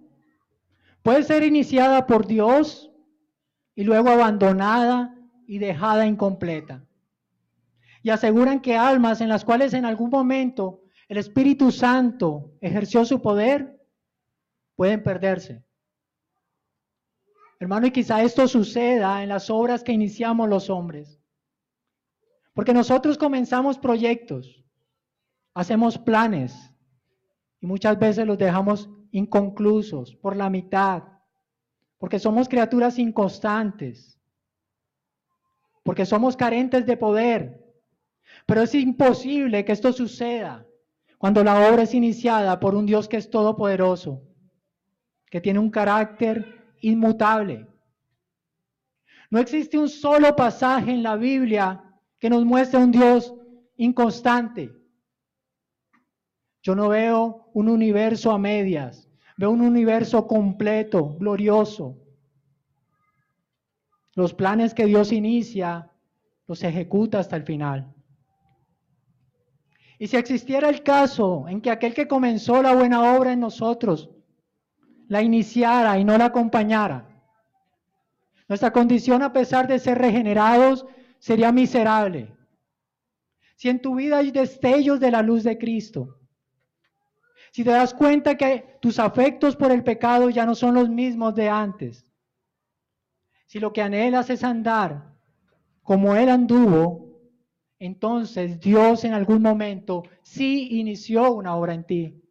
puede 1.02 1.22
ser 1.22 1.42
iniciada 1.44 2.06
por 2.06 2.26
Dios 2.26 2.92
y 3.74 3.84
luego 3.84 4.10
abandonada 4.10 5.14
y 5.46 5.58
dejada 5.58 6.04
incompleta. 6.04 6.84
Y 8.08 8.10
aseguran 8.10 8.62
que 8.62 8.74
almas 8.74 9.20
en 9.20 9.28
las 9.28 9.44
cuales 9.44 9.74
en 9.74 9.84
algún 9.84 10.08
momento 10.08 10.80
el 11.08 11.18
Espíritu 11.18 11.70
Santo 11.70 12.54
ejerció 12.62 13.04
su 13.04 13.20
poder 13.20 13.78
pueden 14.76 15.02
perderse. 15.02 15.62
Hermano, 17.60 17.86
y 17.86 17.90
quizá 17.90 18.22
esto 18.22 18.48
suceda 18.48 19.22
en 19.22 19.28
las 19.28 19.50
obras 19.50 19.84
que 19.84 19.92
iniciamos 19.92 20.48
los 20.48 20.70
hombres. 20.70 21.20
Porque 22.54 22.72
nosotros 22.72 23.18
comenzamos 23.18 23.78
proyectos, 23.78 24.64
hacemos 25.52 25.98
planes 25.98 26.56
y 27.60 27.66
muchas 27.66 27.98
veces 27.98 28.26
los 28.26 28.38
dejamos 28.38 28.88
inconclusos 29.10 30.16
por 30.16 30.34
la 30.34 30.48
mitad, 30.48 31.02
porque 31.98 32.18
somos 32.18 32.48
criaturas 32.48 32.98
inconstantes, 32.98 34.18
porque 35.82 36.06
somos 36.06 36.38
carentes 36.38 36.86
de 36.86 36.96
poder. 36.96 37.67
Pero 38.48 38.62
es 38.62 38.74
imposible 38.74 39.62
que 39.62 39.72
esto 39.72 39.92
suceda 39.92 40.66
cuando 41.18 41.44
la 41.44 41.68
obra 41.68 41.82
es 41.82 41.92
iniciada 41.92 42.58
por 42.58 42.74
un 42.74 42.86
Dios 42.86 43.06
que 43.06 43.18
es 43.18 43.28
todopoderoso, 43.28 44.22
que 45.26 45.42
tiene 45.42 45.58
un 45.58 45.70
carácter 45.70 46.72
inmutable. 46.80 47.66
No 49.30 49.38
existe 49.38 49.76
un 49.76 49.90
solo 49.90 50.34
pasaje 50.34 50.92
en 50.92 51.02
la 51.02 51.16
Biblia 51.16 51.84
que 52.18 52.30
nos 52.30 52.42
muestre 52.46 52.80
un 52.80 52.90
Dios 52.90 53.34
inconstante. 53.76 54.72
Yo 56.62 56.74
no 56.74 56.88
veo 56.88 57.50
un 57.52 57.68
universo 57.68 58.30
a 58.30 58.38
medias, 58.38 59.10
veo 59.36 59.50
un 59.50 59.60
universo 59.60 60.26
completo, 60.26 61.18
glorioso. 61.18 61.98
Los 64.14 64.32
planes 64.32 64.72
que 64.72 64.86
Dios 64.86 65.12
inicia, 65.12 65.92
los 66.46 66.64
ejecuta 66.64 67.18
hasta 67.18 67.36
el 67.36 67.42
final. 67.42 67.94
Y 69.98 70.06
si 70.06 70.16
existiera 70.16 70.68
el 70.68 70.82
caso 70.82 71.46
en 71.48 71.60
que 71.60 71.70
aquel 71.70 71.92
que 71.92 72.06
comenzó 72.06 72.62
la 72.62 72.74
buena 72.74 73.16
obra 73.16 73.32
en 73.32 73.40
nosotros 73.40 74.10
la 75.08 75.22
iniciara 75.22 75.98
y 75.98 76.04
no 76.04 76.16
la 76.16 76.26
acompañara. 76.26 77.08
Nuestra 78.46 78.72
condición, 78.72 79.22
a 79.22 79.32
pesar 79.32 79.66
de 79.66 79.78
ser 79.78 79.98
regenerados, 79.98 80.86
sería 81.18 81.50
miserable. 81.50 82.34
Si 83.56 83.68
en 83.68 83.80
tu 83.80 83.96
vida 83.96 84.18
hay 84.18 84.30
destellos 84.30 85.00
de 85.00 85.10
la 85.10 85.22
luz 85.22 85.42
de 85.42 85.58
Cristo, 85.58 86.20
si 87.50 87.64
te 87.64 87.70
das 87.70 87.92
cuenta 87.92 88.36
que 88.36 88.78
tus 88.80 88.98
afectos 88.98 89.56
por 89.56 89.72
el 89.72 89.82
pecado 89.82 90.30
ya 90.30 90.46
no 90.46 90.54
son 90.54 90.74
los 90.74 90.88
mismos 90.88 91.34
de 91.34 91.48
antes, 91.48 92.06
si 93.46 93.58
lo 93.58 93.72
que 93.72 93.82
anhelas 93.82 94.30
es 94.30 94.44
andar 94.44 95.14
como 95.82 96.14
Él 96.14 96.28
anduvo, 96.28 97.07
entonces 97.78 98.60
Dios 98.60 99.04
en 99.04 99.14
algún 99.14 99.42
momento 99.42 100.02
sí 100.22 100.68
inició 100.80 101.32
una 101.32 101.54
obra 101.54 101.74
en 101.74 101.84
ti, 101.84 102.22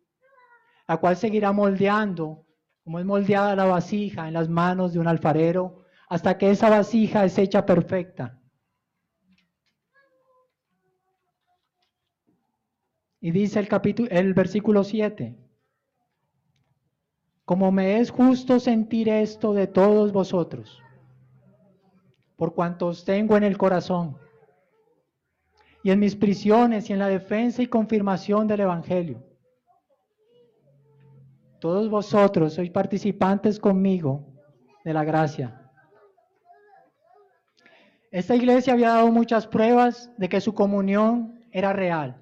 la 0.87 0.97
cual 0.97 1.15
seguirá 1.15 1.51
moldeando, 1.51 2.45
como 2.83 2.99
es 2.99 3.05
moldeada 3.05 3.55
la 3.55 3.65
vasija 3.65 4.27
en 4.27 4.33
las 4.33 4.49
manos 4.49 4.93
de 4.93 4.99
un 4.99 5.07
alfarero, 5.07 5.85
hasta 6.09 6.37
que 6.37 6.51
esa 6.51 6.69
vasija 6.69 7.25
es 7.25 7.37
hecha 7.37 7.65
perfecta. 7.65 8.39
Y 13.19 13.31
dice 13.31 13.59
el 13.59 13.67
capítulo 13.67 14.09
el 14.11 14.33
versículo 14.33 14.83
7. 14.83 15.37
Como 17.45 17.71
me 17.71 17.99
es 17.99 18.11
justo 18.11 18.59
sentir 18.59 19.09
esto 19.09 19.53
de 19.53 19.67
todos 19.67 20.11
vosotros, 20.11 20.81
por 22.35 22.53
cuanto 22.53 22.87
os 22.87 23.05
tengo 23.05 23.37
en 23.37 23.43
el 23.43 23.57
corazón, 23.57 24.17
y 25.87 25.91
en 25.91 25.99
mis 25.99 26.17
prisiones 26.17 26.89
y 26.89 26.91
en 26.91 26.99
la 26.99 27.07
defensa 27.07 27.61
y 27.61 27.67
confirmación 27.67 28.45
del 28.45 28.59
evangelio. 28.59 29.23
Todos 31.61 31.89
vosotros 31.89 32.55
sois 32.55 32.69
participantes 32.69 33.57
conmigo 33.57 34.27
de 34.83 34.91
la 34.91 35.05
gracia. 35.05 35.71
Esta 38.11 38.35
iglesia 38.35 38.73
había 38.73 38.89
dado 38.89 39.13
muchas 39.13 39.47
pruebas 39.47 40.11
de 40.17 40.27
que 40.27 40.41
su 40.41 40.53
comunión 40.53 41.39
era 41.51 41.71
real. 41.71 42.21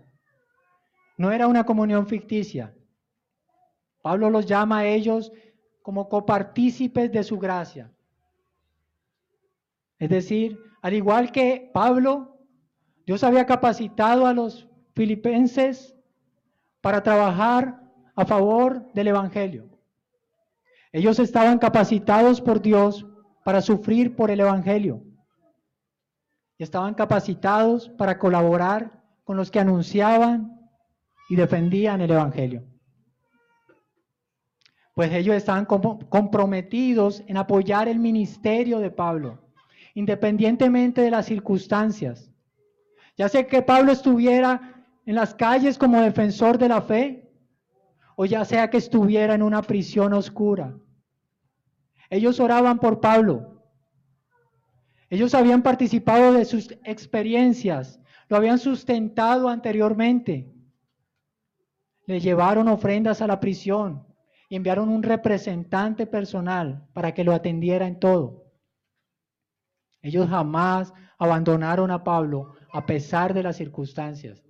No 1.17 1.31
era 1.31 1.47
una 1.47 1.63
comunión 1.63 2.05
ficticia. 2.05 2.71
Pablo 4.03 4.29
los 4.29 4.45
llama 4.45 4.77
a 4.81 4.85
ellos 4.85 5.31
como 5.81 6.07
copartícipes 6.07 7.11
de 7.11 7.23
su 7.23 7.39
gracia. 7.39 7.91
Es 9.97 10.09
decir, 10.11 10.55
al 10.83 10.93
igual 10.93 11.31
que 11.31 11.71
Pablo, 11.73 12.34
Dios 13.05 13.23
había 13.23 13.45
capacitado 13.45 14.25
a 14.25 14.33
los 14.33 14.67
filipenses 14.95 15.95
para 16.81 17.03
trabajar 17.03 17.81
a 18.15 18.25
favor 18.25 18.91
del 18.93 19.07
Evangelio. 19.07 19.69
Ellos 20.91 21.19
estaban 21.19 21.59
capacitados 21.59 22.41
por 22.41 22.61
Dios 22.61 23.05
para 23.43 23.61
sufrir 23.61 24.15
por 24.15 24.31
el 24.31 24.39
Evangelio. 24.39 25.03
Y 26.57 26.63
estaban 26.63 26.93
capacitados 26.93 27.89
para 27.89 28.17
colaborar 28.17 29.03
con 29.23 29.35
los 29.35 29.51
que 29.51 29.59
anunciaban 29.59 30.57
y 31.29 31.35
defendían 31.35 32.01
el 32.01 32.11
Evangelio. 32.11 32.63
Pues 34.93 35.11
ellos 35.11 35.35
estaban 35.35 35.65
comprometidos 35.65 37.21
en 37.27 37.35
apoyar 37.35 37.89
el 37.89 37.99
ministerio 37.99 38.79
de 38.79 38.89
Pablo, 38.89 39.49
independientemente 39.93 41.01
de 41.01 41.11
las 41.11 41.25
circunstancias. 41.25 42.31
Ya 43.17 43.29
sea 43.29 43.47
que 43.47 43.61
Pablo 43.61 43.91
estuviera 43.91 44.85
en 45.05 45.15
las 45.15 45.33
calles 45.33 45.77
como 45.77 46.01
defensor 46.01 46.57
de 46.57 46.67
la 46.67 46.81
fe, 46.81 47.31
o 48.15 48.25
ya 48.25 48.45
sea 48.45 48.69
que 48.69 48.77
estuviera 48.77 49.35
en 49.35 49.43
una 49.43 49.61
prisión 49.61 50.13
oscura. 50.13 50.77
Ellos 52.09 52.39
oraban 52.39 52.79
por 52.79 52.99
Pablo. 52.99 53.63
Ellos 55.09 55.33
habían 55.33 55.61
participado 55.61 56.33
de 56.33 56.45
sus 56.45 56.71
experiencias, 56.83 57.99
lo 58.27 58.37
habían 58.37 58.57
sustentado 58.57 59.49
anteriormente 59.49 60.55
le 62.05 62.19
llevaron 62.19 62.67
ofrendas 62.67 63.21
a 63.21 63.27
la 63.27 63.39
prisión 63.39 64.05
y 64.49 64.55
enviaron 64.55 64.89
un 64.89 65.03
representante 65.03 66.05
personal 66.05 66.87
para 66.93 67.13
que 67.13 67.23
lo 67.23 67.33
atendiera 67.33 67.87
en 67.87 67.99
todo. 67.99 68.43
Ellos 70.01 70.29
jamás 70.29 70.93
abandonaron 71.17 71.89
a 71.89 72.03
Pablo 72.03 72.54
a 72.75 72.85
pesar 72.85 73.33
de 73.33 73.43
las 73.43 73.55
circunstancias. 73.55 74.43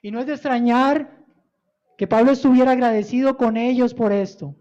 Y 0.00 0.10
no 0.10 0.20
es 0.20 0.26
de 0.26 0.32
extrañar 0.32 1.24
que 1.98 2.06
Pablo 2.06 2.32
estuviera 2.32 2.72
agradecido 2.72 3.36
con 3.36 3.56
ellos 3.56 3.94
por 3.94 4.12
esto. 4.12 4.56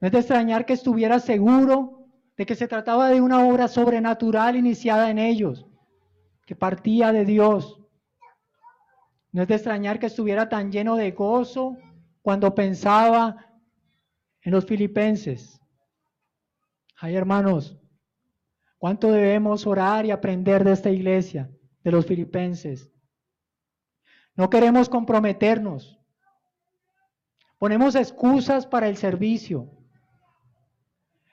No 0.00 0.06
es 0.06 0.12
de 0.12 0.18
extrañar 0.20 0.64
que 0.64 0.74
estuviera 0.74 1.18
seguro 1.18 2.06
de 2.36 2.46
que 2.46 2.54
se 2.54 2.68
trataba 2.68 3.08
de 3.08 3.20
una 3.20 3.44
obra 3.46 3.68
sobrenatural 3.68 4.56
iniciada 4.56 5.10
en 5.10 5.18
ellos, 5.18 5.66
que 6.46 6.54
partía 6.54 7.12
de 7.12 7.24
Dios 7.24 7.80
no 9.32 9.42
es 9.42 9.48
de 9.48 9.54
extrañar 9.54 9.98
que 9.98 10.06
estuviera 10.06 10.48
tan 10.48 10.72
lleno 10.72 10.96
de 10.96 11.12
gozo 11.12 11.76
cuando 12.22 12.54
pensaba 12.54 13.46
en 14.42 14.52
los 14.52 14.66
filipenses. 14.66 15.60
Ay, 16.96 17.14
hermanos, 17.14 17.79
¿cuánto 18.80 19.12
debemos 19.12 19.64
orar 19.64 20.04
y 20.04 20.10
aprender 20.10 20.64
de 20.64 20.72
esta 20.72 20.90
iglesia, 20.90 21.48
de 21.84 21.92
los 21.92 22.04
filipenses? 22.04 22.90
No 24.34 24.50
queremos 24.50 24.88
comprometernos. 24.88 26.00
Ponemos 27.58 27.94
excusas 27.94 28.66
para 28.66 28.88
el 28.88 28.96
servicio. 28.96 29.70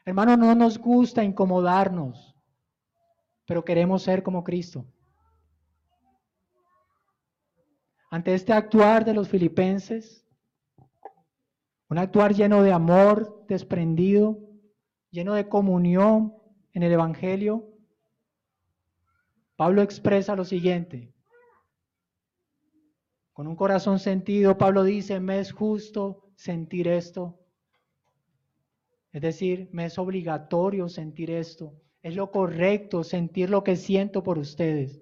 Hermano, 0.05 0.37
no 0.37 0.53
nos 0.53 0.77
gusta 0.77 1.23
incomodarnos, 1.23 2.35
pero 3.47 3.65
queremos 3.65 4.03
ser 4.03 4.21
como 4.21 4.43
Cristo. 4.43 4.85
ante 8.09 8.33
este 8.33 8.53
actuar 8.53 9.05
de 9.05 9.13
los 9.13 9.27
filipenses, 9.27 10.25
un 11.89 11.97
actuar 11.97 12.33
lleno 12.33 12.63
de 12.63 12.71
amor, 12.71 13.45
desprendido, 13.47 14.39
lleno 15.11 15.33
de 15.33 15.47
comunión 15.47 16.35
en 16.77 16.83
el 16.83 16.91
Evangelio, 16.91 17.73
Pablo 19.55 19.81
expresa 19.81 20.35
lo 20.35 20.45
siguiente. 20.45 21.11
Con 23.33 23.47
un 23.47 23.55
corazón 23.55 23.97
sentido, 23.97 24.59
Pablo 24.59 24.83
dice, 24.83 25.19
me 25.19 25.39
es 25.39 25.51
justo 25.51 26.29
sentir 26.35 26.87
esto. 26.87 27.39
Es 29.11 29.23
decir, 29.23 29.69
me 29.71 29.85
es 29.85 29.97
obligatorio 29.97 30.87
sentir 30.87 31.31
esto. 31.31 31.73
Es 32.03 32.15
lo 32.15 32.29
correcto 32.29 33.03
sentir 33.03 33.49
lo 33.49 33.63
que 33.63 33.75
siento 33.75 34.21
por 34.21 34.37
ustedes. 34.37 35.01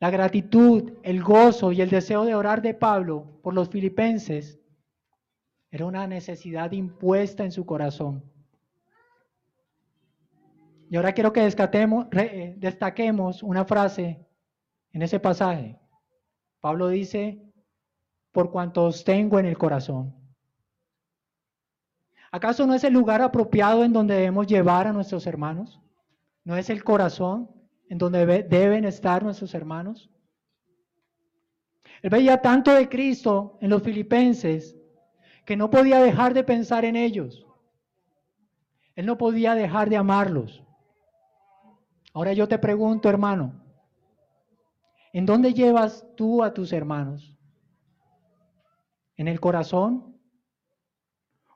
La 0.00 0.08
gratitud, 0.08 0.94
el 1.02 1.22
gozo 1.22 1.70
y 1.70 1.82
el 1.82 1.90
deseo 1.90 2.24
de 2.24 2.34
orar 2.34 2.62
de 2.62 2.72
Pablo 2.72 3.42
por 3.42 3.52
los 3.52 3.68
filipenses 3.68 4.58
era 5.70 5.84
una 5.84 6.06
necesidad 6.06 6.72
impuesta 6.72 7.44
en 7.44 7.52
su 7.52 7.66
corazón. 7.66 8.35
Y 10.88 10.96
ahora 10.96 11.12
quiero 11.12 11.32
que 11.32 11.46
eh, 11.46 12.54
destaquemos 12.58 13.42
una 13.42 13.64
frase 13.64 14.24
en 14.92 15.02
ese 15.02 15.18
pasaje. 15.20 15.78
Pablo 16.60 16.88
dice, 16.88 17.42
por 18.32 18.50
cuanto 18.50 18.84
os 18.84 19.04
tengo 19.04 19.38
en 19.38 19.46
el 19.46 19.58
corazón. 19.58 20.14
¿Acaso 22.30 22.66
no 22.66 22.74
es 22.74 22.84
el 22.84 22.92
lugar 22.92 23.22
apropiado 23.22 23.84
en 23.84 23.92
donde 23.92 24.14
debemos 24.14 24.46
llevar 24.46 24.86
a 24.86 24.92
nuestros 24.92 25.26
hermanos? 25.26 25.80
¿No 26.44 26.56
es 26.56 26.70
el 26.70 26.84
corazón? 26.84 27.56
en 27.88 27.98
donde 27.98 28.42
deben 28.42 28.84
estar 28.84 29.22
nuestros 29.22 29.54
hermanos. 29.54 30.10
Él 32.02 32.10
veía 32.10 32.40
tanto 32.40 32.72
de 32.72 32.88
Cristo 32.88 33.58
en 33.60 33.70
los 33.70 33.82
filipenses 33.82 34.76
que 35.44 35.56
no 35.56 35.70
podía 35.70 36.00
dejar 36.00 36.34
de 36.34 36.44
pensar 36.44 36.84
en 36.84 36.96
ellos. 36.96 37.46
Él 38.94 39.06
no 39.06 39.16
podía 39.16 39.54
dejar 39.54 39.88
de 39.88 39.96
amarlos. 39.96 40.62
Ahora 42.16 42.32
yo 42.32 42.48
te 42.48 42.58
pregunto, 42.58 43.10
hermano, 43.10 43.62
¿en 45.12 45.26
dónde 45.26 45.52
llevas 45.52 46.02
tú 46.16 46.42
a 46.42 46.54
tus 46.54 46.72
hermanos? 46.72 47.36
¿En 49.18 49.28
el 49.28 49.38
corazón? 49.38 50.18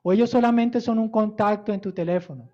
¿O 0.03 0.13
ellos 0.13 0.29
solamente 0.29 0.83
son 0.83 0.99
un 0.99 1.09
contacto 1.09 1.73
en 1.73 1.81
tu 1.81 1.93
teléfono? 1.93 2.53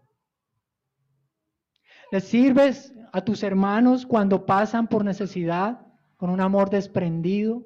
¿Les 2.13 2.23
sirves 2.23 2.95
a 3.13 3.25
tus 3.25 3.43
hermanos 3.43 4.07
cuando 4.07 4.47
pasan 4.47 4.87
por 4.87 5.05
necesidad 5.05 5.85
con 6.17 6.31
un 6.31 6.41
amor 6.41 6.71
desprendido? 6.71 7.65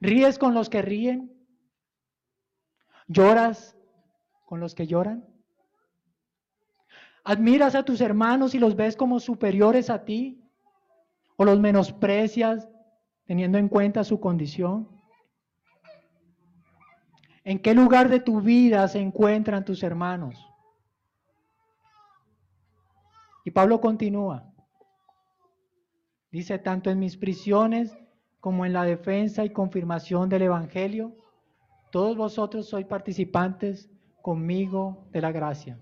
¿Ríes 0.00 0.38
con 0.38 0.54
los 0.54 0.70
que 0.70 0.82
ríen? 0.82 1.36
¿Lloras 3.08 3.76
con 4.44 4.60
los 4.60 4.76
que 4.76 4.86
lloran? 4.86 5.33
¿Admiras 7.24 7.74
a 7.74 7.82
tus 7.82 8.02
hermanos 8.02 8.54
y 8.54 8.58
los 8.58 8.76
ves 8.76 8.96
como 8.96 9.18
superiores 9.18 9.88
a 9.88 10.04
ti? 10.04 10.42
¿O 11.36 11.44
los 11.44 11.58
menosprecias 11.58 12.68
teniendo 13.24 13.56
en 13.56 13.68
cuenta 13.68 14.04
su 14.04 14.20
condición? 14.20 14.88
¿En 17.42 17.58
qué 17.58 17.74
lugar 17.74 18.10
de 18.10 18.20
tu 18.20 18.42
vida 18.42 18.86
se 18.88 19.00
encuentran 19.00 19.64
tus 19.64 19.82
hermanos? 19.82 20.34
Y 23.44 23.50
Pablo 23.50 23.80
continúa. 23.80 24.50
Dice, 26.30 26.58
tanto 26.58 26.90
en 26.90 26.98
mis 26.98 27.16
prisiones 27.16 27.96
como 28.40 28.66
en 28.66 28.72
la 28.72 28.84
defensa 28.84 29.44
y 29.44 29.50
confirmación 29.50 30.28
del 30.28 30.42
Evangelio, 30.42 31.16
todos 31.90 32.16
vosotros 32.16 32.68
sois 32.68 32.86
participantes 32.86 33.90
conmigo 34.20 35.06
de 35.12 35.20
la 35.20 35.32
gracia. 35.32 35.78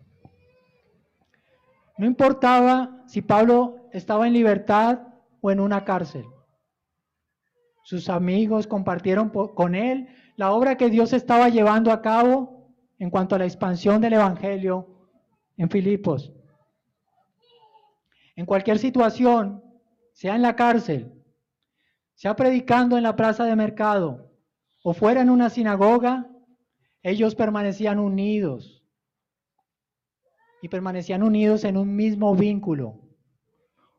No 2.02 2.08
importaba 2.08 3.04
si 3.06 3.22
Pablo 3.22 3.88
estaba 3.92 4.26
en 4.26 4.32
libertad 4.32 5.02
o 5.40 5.52
en 5.52 5.60
una 5.60 5.84
cárcel. 5.84 6.24
Sus 7.84 8.08
amigos 8.08 8.66
compartieron 8.66 9.30
con 9.30 9.76
él 9.76 10.08
la 10.34 10.50
obra 10.50 10.76
que 10.76 10.90
Dios 10.90 11.12
estaba 11.12 11.48
llevando 11.48 11.92
a 11.92 12.02
cabo 12.02 12.74
en 12.98 13.08
cuanto 13.08 13.36
a 13.36 13.38
la 13.38 13.44
expansión 13.44 14.00
del 14.00 14.14
Evangelio 14.14 14.88
en 15.56 15.70
Filipos. 15.70 16.32
En 18.34 18.46
cualquier 18.46 18.80
situación, 18.80 19.62
sea 20.12 20.34
en 20.34 20.42
la 20.42 20.56
cárcel, 20.56 21.22
sea 22.14 22.34
predicando 22.34 22.96
en 22.96 23.04
la 23.04 23.14
plaza 23.14 23.44
de 23.44 23.54
mercado 23.54 24.32
o 24.82 24.92
fuera 24.92 25.20
en 25.20 25.30
una 25.30 25.50
sinagoga, 25.50 26.28
ellos 27.00 27.36
permanecían 27.36 28.00
unidos 28.00 28.81
y 30.62 30.68
permanecían 30.68 31.24
unidos 31.24 31.64
en 31.64 31.76
un 31.76 31.94
mismo 31.94 32.34
vínculo, 32.36 33.00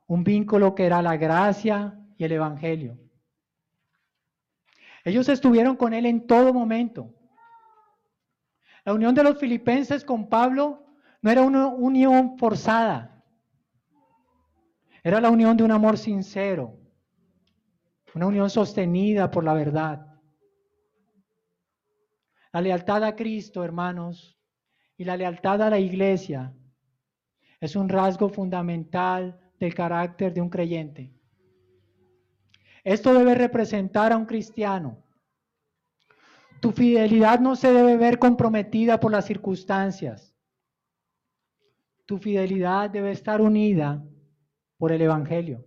un 0.07 0.23
vínculo 0.23 0.73
que 0.73 0.85
era 0.85 1.01
la 1.01 1.17
gracia 1.17 1.99
y 2.17 2.23
el 2.23 2.31
Evangelio. 2.31 2.97
Ellos 5.03 5.27
estuvieron 5.27 5.75
con 5.75 5.93
él 5.93 6.05
en 6.05 6.25
todo 6.25 6.53
momento. 6.53 7.13
La 8.85 8.93
unión 8.93 9.13
de 9.13 9.23
los 9.23 9.37
filipenses 9.37 10.05
con 10.05 10.29
Pablo 10.29 10.85
no 11.21 11.29
era 11.29 11.41
una 11.41 11.67
unión 11.67 12.37
forzada, 12.37 13.23
era 15.03 15.19
la 15.19 15.29
unión 15.29 15.57
de 15.57 15.65
un 15.65 15.71
amor 15.71 15.97
sincero, 15.97 16.79
una 18.15 18.27
unión 18.27 18.49
sostenida 18.49 19.29
por 19.29 19.43
la 19.43 19.53
verdad. 19.53 20.07
La 22.53 22.61
lealtad 22.61 23.03
a 23.03 23.15
Cristo, 23.15 23.65
hermanos, 23.65 24.32
y 25.03 25.05
la 25.05 25.17
lealtad 25.17 25.61
a 25.61 25.69
la 25.69 25.79
iglesia 25.79 26.53
es 27.59 27.75
un 27.75 27.89
rasgo 27.89 28.29
fundamental 28.29 29.37
del 29.59 29.75
carácter 29.75 30.33
de 30.33 30.39
un 30.39 30.49
creyente. 30.49 31.11
Esto 32.85 33.13
debe 33.13 33.35
representar 33.35 34.13
a 34.13 34.17
un 34.17 34.25
cristiano. 34.25 34.97
Tu 36.61 36.71
fidelidad 36.71 37.41
no 37.41 37.57
se 37.57 37.73
debe 37.73 37.97
ver 37.97 38.17
comprometida 38.17 38.97
por 39.01 39.11
las 39.11 39.25
circunstancias. 39.25 40.33
Tu 42.05 42.17
fidelidad 42.17 42.89
debe 42.89 43.11
estar 43.11 43.41
unida 43.41 44.01
por 44.77 44.93
el 44.93 45.01
Evangelio. 45.01 45.65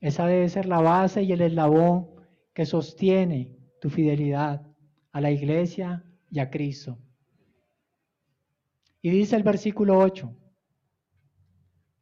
Esa 0.00 0.26
debe 0.26 0.48
ser 0.48 0.66
la 0.66 0.80
base 0.80 1.22
y 1.22 1.30
el 1.30 1.42
eslabón 1.42 2.08
que 2.52 2.66
sostiene 2.66 3.56
tu 3.80 3.90
fidelidad 3.90 4.66
a 5.12 5.20
la 5.20 5.30
iglesia 5.30 6.02
y 6.32 6.40
a 6.40 6.50
Cristo. 6.50 6.98
Y 9.00 9.10
dice 9.10 9.36
el 9.36 9.42
versículo 9.42 9.98
8, 9.98 10.34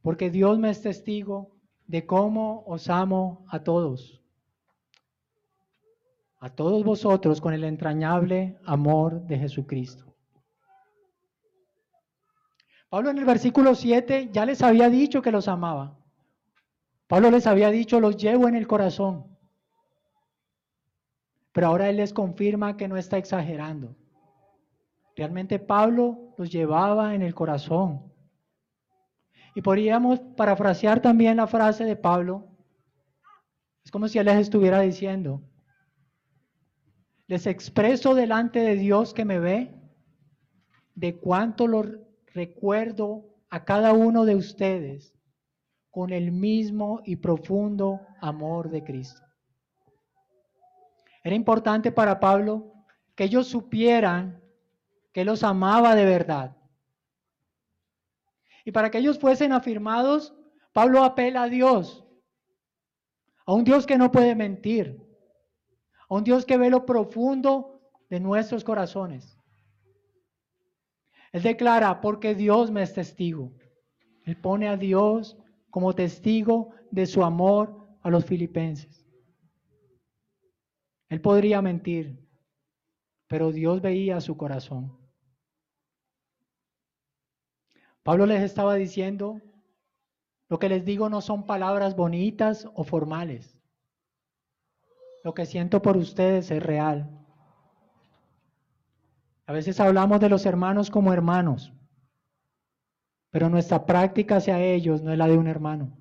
porque 0.02 0.30
Dios 0.30 0.58
me 0.58 0.70
es 0.70 0.80
testigo 0.80 1.56
de 1.86 2.06
cómo 2.06 2.64
os 2.66 2.88
amo 2.88 3.44
a 3.50 3.62
todos, 3.62 4.22
a 6.40 6.50
todos 6.50 6.84
vosotros 6.84 7.40
con 7.40 7.52
el 7.52 7.64
entrañable 7.64 8.58
amor 8.64 9.22
de 9.26 9.38
Jesucristo. 9.38 10.06
Pablo 12.88 13.10
en 13.10 13.18
el 13.18 13.24
versículo 13.24 13.74
7 13.74 14.30
ya 14.32 14.46
les 14.46 14.62
había 14.62 14.88
dicho 14.88 15.20
que 15.20 15.32
los 15.32 15.48
amaba. 15.48 15.98
Pablo 17.08 17.30
les 17.30 17.46
había 17.46 17.70
dicho, 17.70 18.00
los 18.00 18.16
llevo 18.16 18.48
en 18.48 18.54
el 18.54 18.66
corazón. 18.66 19.36
Pero 21.52 21.68
ahora 21.68 21.88
él 21.88 21.96
les 21.96 22.12
confirma 22.12 22.76
que 22.76 22.88
no 22.88 22.96
está 22.96 23.18
exagerando. 23.18 23.96
Realmente 25.16 25.58
Pablo 25.58 26.34
los 26.36 26.50
llevaba 26.50 27.14
en 27.14 27.22
el 27.22 27.34
corazón. 27.34 28.12
Y 29.54 29.62
podríamos 29.62 30.20
parafrasear 30.36 31.00
también 31.00 31.38
la 31.38 31.46
frase 31.46 31.84
de 31.84 31.96
Pablo. 31.96 32.46
Es 33.82 33.90
como 33.90 34.08
si 34.08 34.18
él 34.18 34.26
les 34.26 34.36
estuviera 34.36 34.80
diciendo, 34.80 35.42
les 37.26 37.46
expreso 37.46 38.14
delante 38.14 38.60
de 38.60 38.76
Dios 38.76 39.14
que 39.14 39.24
me 39.24 39.38
ve 39.38 39.74
de 40.94 41.18
cuánto 41.18 41.66
lo 41.66 41.84
recuerdo 42.34 43.24
a 43.48 43.64
cada 43.64 43.94
uno 43.94 44.26
de 44.26 44.36
ustedes 44.36 45.14
con 45.90 46.10
el 46.12 46.30
mismo 46.30 47.00
y 47.04 47.16
profundo 47.16 48.00
amor 48.20 48.68
de 48.68 48.84
Cristo. 48.84 49.22
Era 51.24 51.34
importante 51.34 51.90
para 51.90 52.20
Pablo 52.20 52.72
que 53.14 53.24
ellos 53.24 53.46
supieran 53.46 54.45
que 55.16 55.24
los 55.24 55.42
amaba 55.42 55.94
de 55.94 56.04
verdad. 56.04 56.54
Y 58.66 58.70
para 58.70 58.90
que 58.90 58.98
ellos 58.98 59.18
fuesen 59.18 59.50
afirmados, 59.50 60.34
Pablo 60.74 61.02
apela 61.02 61.44
a 61.44 61.48
Dios, 61.48 62.06
a 63.46 63.54
un 63.54 63.64
Dios 63.64 63.86
que 63.86 63.96
no 63.96 64.12
puede 64.12 64.34
mentir, 64.34 65.00
a 66.06 66.16
un 66.16 66.22
Dios 66.22 66.44
que 66.44 66.58
ve 66.58 66.68
lo 66.68 66.84
profundo 66.84 67.80
de 68.10 68.20
nuestros 68.20 68.62
corazones. 68.62 69.40
Él 71.32 71.42
declara, 71.42 72.02
porque 72.02 72.34
Dios 72.34 72.70
me 72.70 72.82
es 72.82 72.92
testigo. 72.92 73.54
Él 74.26 74.36
pone 74.38 74.68
a 74.68 74.76
Dios 74.76 75.38
como 75.70 75.94
testigo 75.94 76.72
de 76.90 77.06
su 77.06 77.24
amor 77.24 77.88
a 78.02 78.10
los 78.10 78.26
filipenses. 78.26 79.08
Él 81.08 81.22
podría 81.22 81.62
mentir, 81.62 82.22
pero 83.28 83.50
Dios 83.50 83.80
veía 83.80 84.20
su 84.20 84.36
corazón. 84.36 85.05
Pablo 88.06 88.24
les 88.24 88.40
estaba 88.40 88.76
diciendo, 88.76 89.40
lo 90.48 90.60
que 90.60 90.68
les 90.68 90.84
digo 90.84 91.08
no 91.10 91.20
son 91.20 91.44
palabras 91.44 91.96
bonitas 91.96 92.68
o 92.72 92.84
formales. 92.84 93.58
Lo 95.24 95.34
que 95.34 95.44
siento 95.44 95.82
por 95.82 95.96
ustedes 95.96 96.52
es 96.52 96.62
real. 96.62 97.10
A 99.44 99.52
veces 99.52 99.80
hablamos 99.80 100.20
de 100.20 100.28
los 100.28 100.46
hermanos 100.46 100.88
como 100.88 101.12
hermanos, 101.12 101.72
pero 103.32 103.48
nuestra 103.48 103.84
práctica 103.86 104.36
hacia 104.36 104.60
ellos 104.60 105.02
no 105.02 105.10
es 105.10 105.18
la 105.18 105.26
de 105.26 105.36
un 105.36 105.48
hermano. 105.48 105.98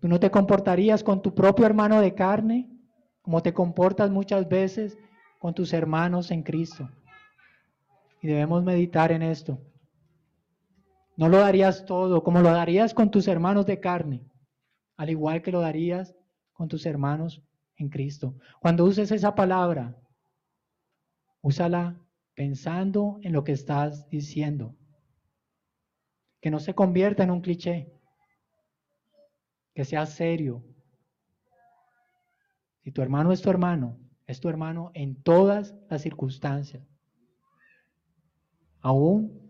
Tú 0.00 0.06
no 0.06 0.20
te 0.20 0.30
comportarías 0.30 1.02
con 1.02 1.20
tu 1.20 1.34
propio 1.34 1.66
hermano 1.66 2.00
de 2.00 2.14
carne 2.14 2.70
como 3.22 3.42
te 3.42 3.52
comportas 3.52 4.08
muchas 4.12 4.48
veces 4.48 4.96
con 5.40 5.52
tus 5.52 5.72
hermanos 5.72 6.30
en 6.30 6.44
Cristo. 6.44 6.88
Y 8.20 8.28
debemos 8.28 8.62
meditar 8.62 9.10
en 9.10 9.22
esto. 9.22 9.58
No 11.22 11.28
lo 11.28 11.38
darías 11.38 11.86
todo 11.86 12.24
como 12.24 12.40
lo 12.40 12.50
darías 12.50 12.94
con 12.94 13.12
tus 13.12 13.28
hermanos 13.28 13.64
de 13.64 13.78
carne, 13.78 14.26
al 14.96 15.08
igual 15.08 15.40
que 15.40 15.52
lo 15.52 15.60
darías 15.60 16.16
con 16.52 16.66
tus 16.66 16.84
hermanos 16.84 17.40
en 17.76 17.90
Cristo. 17.90 18.34
Cuando 18.60 18.84
uses 18.84 19.12
esa 19.12 19.32
palabra, 19.36 19.96
úsala 21.40 21.96
pensando 22.34 23.20
en 23.22 23.32
lo 23.32 23.44
que 23.44 23.52
estás 23.52 24.08
diciendo. 24.08 24.74
Que 26.40 26.50
no 26.50 26.58
se 26.58 26.74
convierta 26.74 27.22
en 27.22 27.30
un 27.30 27.40
cliché. 27.40 27.92
Que 29.76 29.84
sea 29.84 30.06
serio. 30.06 30.64
Si 32.82 32.90
tu 32.90 33.00
hermano 33.00 33.30
es 33.30 33.40
tu 33.42 33.48
hermano, 33.48 33.96
es 34.26 34.40
tu 34.40 34.48
hermano 34.48 34.90
en 34.92 35.22
todas 35.22 35.72
las 35.88 36.02
circunstancias. 36.02 36.82
Aún 38.80 39.41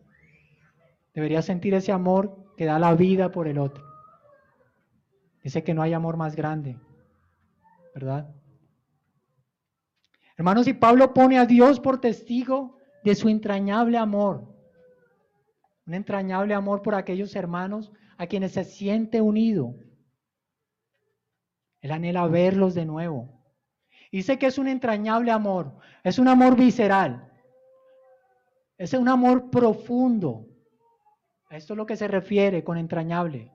Deberías 1.15 1.45
sentir 1.45 1.75
ese 1.75 1.93
amor 1.93 2.37
que 2.57 2.65
da 2.65 2.79
la 2.79 2.95
vida 2.95 3.31
por 3.31 3.49
el 3.49 3.59
otro. 3.59 3.85
Dice 5.43 5.65
que 5.65 5.75
no 5.75 5.83
hay 5.83 5.93
amor 5.93 6.17
más 6.17 6.37
grande, 6.37 6.79
¿verdad? 7.95 8.35
Hermanos, 10.37 10.67
y 10.69 10.73
Pablo 10.73 11.13
pone 11.13 11.39
a 11.39 11.47
Dios 11.47 11.81
por 11.81 12.01
testigo 12.01 12.79
de 13.05 13.15
su 13.15 13.29
entrañable 13.29 13.99
amor. 13.99 14.53
Un 15.87 15.95
entrañable 15.95 16.55
amor 16.55 16.83
por 16.83 16.95
aquellos 16.95 17.35
hermanos 17.35 17.93
a 18.17 18.27
quienes 18.27 18.53
se 18.53 18.65
siente 18.65 19.21
unido. 19.21 19.75
Él 21.81 21.91
anhela 21.91 22.27
verlos 22.29 22.75
de 22.75 22.87
nuevo. 22.87 23.43
Dice 24.13 24.39
que 24.39 24.47
es 24.47 24.59
un 24.59 24.69
entrañable 24.69 25.31
amor, 25.31 25.75
es 26.05 26.19
un 26.19 26.29
amor 26.29 26.55
visceral, 26.55 27.33
es 28.77 28.93
un 28.93 29.09
amor 29.09 29.51
profundo, 29.51 30.47
esto 31.57 31.75
es 31.75 31.77
lo 31.77 31.87
que 31.87 31.97
se 31.97 32.09
refiere 32.09 32.65
con 32.65 32.79
entrañable. 32.79 33.51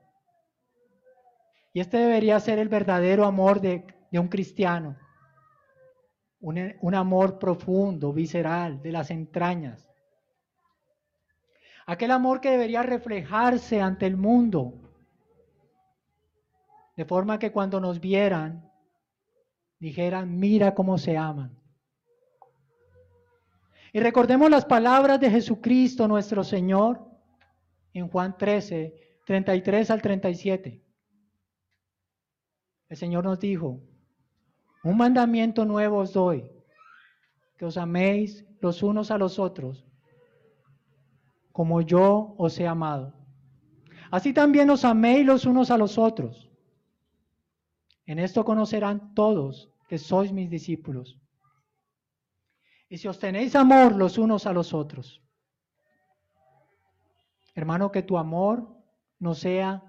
Y 1.73 1.79
este 1.79 1.97
debería 1.97 2.39
ser 2.39 2.59
el 2.59 2.69
verdadero 2.69 3.25
amor 3.25 3.59
de, 3.61 3.85
un 4.11 4.27
cristiano. 4.27 4.95
Un, 6.39 6.75
un 6.81 6.95
amor 6.95 7.39
profundo, 7.39 8.13
visceral, 8.13 8.81
de 8.81 8.91
las 8.91 9.09
entrañas. 9.09 9.89
Aquel 11.85 12.11
amor 12.11 12.41
que 12.41 12.51
debería 12.51 12.83
reflejarse 12.83 13.81
ante 13.81 14.05
el 14.05 14.17
mundo 14.17 14.73
de 16.95 17.05
forma 17.05 17.37
que 17.37 17.51
cuando 17.51 17.79
nos 17.79 17.99
vieran, 17.99 18.71
dijeran, 19.79 20.37
mira 20.39 20.73
cómo 20.73 20.97
se 20.97 21.15
aman. 21.15 21.55
Y 23.93 23.99
recordemos 23.99 24.49
las 24.49 24.65
palabras 24.65 25.19
de 25.19 25.29
Jesucristo 25.29 26.07
nuestro 26.07 26.43
Señor 26.43 27.06
en 27.93 28.07
Juan 28.07 28.37
13, 28.37 28.93
33 29.25 29.91
al 29.91 30.01
37. 30.01 30.83
El 32.89 32.97
Señor 32.97 33.25
nos 33.25 33.39
dijo, 33.39 33.81
un 34.83 34.97
mandamiento 34.97 35.65
nuevo 35.65 35.97
os 35.97 36.13
doy, 36.13 36.49
que 37.57 37.65
os 37.65 37.77
améis 37.77 38.45
los 38.61 38.83
unos 38.83 39.11
a 39.11 39.17
los 39.17 39.39
otros, 39.39 39.85
como 41.51 41.81
yo 41.81 42.35
os 42.37 42.57
he 42.59 42.67
amado. 42.67 43.13
Así 44.09 44.31
también 44.31 44.69
os 44.69 44.85
améis 44.85 45.25
los 45.25 45.45
unos 45.45 45.71
a 45.71 45.77
los 45.77 45.97
otros. 45.97 46.49
En 48.05 48.19
esto 48.19 48.45
conocerán 48.45 49.13
todos 49.13 49.69
que 49.89 49.97
sois 49.97 50.31
mis 50.31 50.49
discípulos. 50.49 51.19
Y 52.89 52.97
si 52.97 53.07
os 53.07 53.19
tenéis 53.19 53.55
amor 53.55 53.95
los 53.95 54.17
unos 54.17 54.45
a 54.45 54.53
los 54.53 54.73
otros. 54.73 55.21
Hermano, 57.57 57.91
que 57.91 58.03
tu 58.03 58.19
amor 58.19 58.67
no 59.17 59.33
sea 59.33 59.83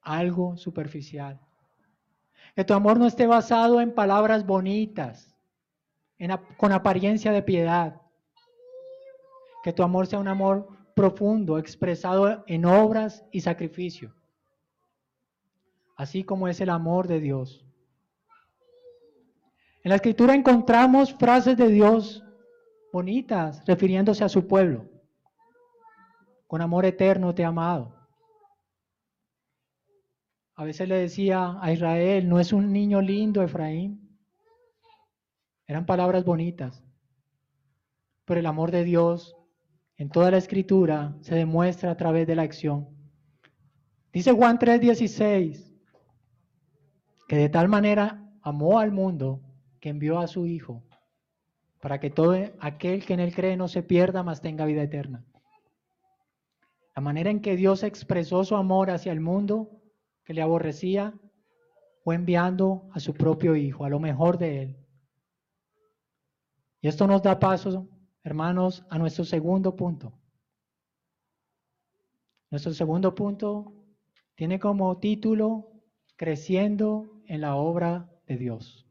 algo 0.00 0.56
superficial. 0.56 1.38
Que 2.56 2.64
tu 2.64 2.72
amor 2.72 2.98
no 2.98 3.06
esté 3.06 3.26
basado 3.26 3.82
en 3.82 3.94
palabras 3.94 4.46
bonitas, 4.46 5.36
con 6.56 6.72
apariencia 6.72 7.30
de 7.30 7.42
piedad. 7.42 8.00
Que 9.62 9.74
tu 9.74 9.82
amor 9.82 10.06
sea 10.06 10.18
un 10.18 10.28
amor 10.28 10.66
profundo, 10.96 11.58
expresado 11.58 12.42
en 12.46 12.64
obras 12.64 13.22
y 13.30 13.42
sacrificio. 13.42 14.14
Así 15.98 16.24
como 16.24 16.48
es 16.48 16.58
el 16.62 16.70
amor 16.70 17.06
de 17.06 17.20
Dios. 17.20 17.66
En 19.84 19.90
la 19.90 19.96
escritura 19.96 20.34
encontramos 20.34 21.12
frases 21.12 21.58
de 21.58 21.68
Dios 21.68 22.24
bonitas 22.94 23.62
refiriéndose 23.66 24.24
a 24.24 24.30
su 24.30 24.48
pueblo. 24.48 24.99
Con 26.50 26.62
amor 26.62 26.84
eterno 26.84 27.32
te 27.32 27.42
he 27.42 27.44
amado. 27.44 27.94
A 30.56 30.64
veces 30.64 30.88
le 30.88 30.96
decía 30.96 31.56
a 31.60 31.72
Israel, 31.72 32.28
no 32.28 32.40
es 32.40 32.52
un 32.52 32.72
niño 32.72 33.00
lindo 33.00 33.40
Efraín. 33.40 34.18
Eran 35.68 35.86
palabras 35.86 36.24
bonitas. 36.24 36.82
Pero 38.24 38.40
el 38.40 38.46
amor 38.46 38.72
de 38.72 38.82
Dios 38.82 39.36
en 39.96 40.10
toda 40.10 40.32
la 40.32 40.38
escritura 40.38 41.16
se 41.20 41.36
demuestra 41.36 41.92
a 41.92 41.96
través 41.96 42.26
de 42.26 42.34
la 42.34 42.42
acción. 42.42 42.88
Dice 44.12 44.32
Juan 44.32 44.58
3:16 44.58 45.72
que 47.28 47.36
de 47.36 47.48
tal 47.48 47.68
manera 47.68 48.28
amó 48.42 48.80
al 48.80 48.90
mundo 48.90 49.40
que 49.78 49.90
envió 49.90 50.18
a 50.18 50.26
su 50.26 50.46
Hijo 50.46 50.82
para 51.80 52.00
que 52.00 52.10
todo 52.10 52.34
aquel 52.58 53.06
que 53.06 53.14
en 53.14 53.20
él 53.20 53.32
cree 53.32 53.56
no 53.56 53.68
se 53.68 53.84
pierda, 53.84 54.24
mas 54.24 54.40
tenga 54.40 54.64
vida 54.64 54.82
eterna. 54.82 55.24
La 57.00 57.04
manera 57.04 57.30
en 57.30 57.40
que 57.40 57.56
Dios 57.56 57.82
expresó 57.82 58.44
su 58.44 58.54
amor 58.56 58.90
hacia 58.90 59.10
el 59.10 59.20
mundo 59.20 59.80
que 60.22 60.34
le 60.34 60.42
aborrecía 60.42 61.18
fue 62.04 62.14
enviando 62.14 62.90
a 62.92 63.00
su 63.00 63.14
propio 63.14 63.56
Hijo, 63.56 63.86
a 63.86 63.88
lo 63.88 63.98
mejor 63.98 64.36
de 64.36 64.62
él. 64.62 64.86
Y 66.82 66.88
esto 66.88 67.06
nos 67.06 67.22
da 67.22 67.38
paso, 67.38 67.88
hermanos, 68.22 68.84
a 68.90 68.98
nuestro 68.98 69.24
segundo 69.24 69.74
punto. 69.74 70.12
Nuestro 72.50 72.74
segundo 72.74 73.14
punto 73.14 73.72
tiene 74.34 74.60
como 74.60 74.98
título 74.98 75.72
Creciendo 76.16 77.22
en 77.24 77.40
la 77.40 77.56
obra 77.56 78.10
de 78.26 78.36
Dios. 78.36 78.86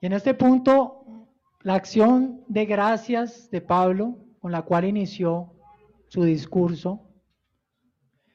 Y 0.00 0.06
en 0.06 0.12
este 0.12 0.34
punto, 0.34 1.26
la 1.62 1.74
acción 1.74 2.44
de 2.46 2.64
gracias 2.64 3.50
de 3.50 3.60
Pablo, 3.60 4.21
con 4.42 4.50
la 4.50 4.62
cual 4.62 4.84
inició 4.84 5.52
su 6.08 6.24
discurso, 6.24 7.00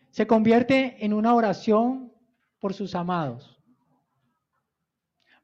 se 0.10 0.26
convierte 0.26 1.04
en 1.06 1.12
una 1.12 1.36
oración 1.36 2.14
por 2.60 2.74
sus 2.74 2.96
amados. 2.96 3.62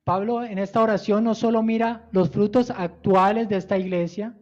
Pablo 0.05 0.41
en 0.41 0.57
esta 0.57 0.81
oración 0.81 1.25
no 1.25 1.35
solo 1.35 1.61
mira 1.63 2.07
los 2.13 2.29
frutos 2.29 2.69
actuales 2.71 3.49
de 3.49 3.57
esta 3.57 3.77
iglesia, 3.77 4.39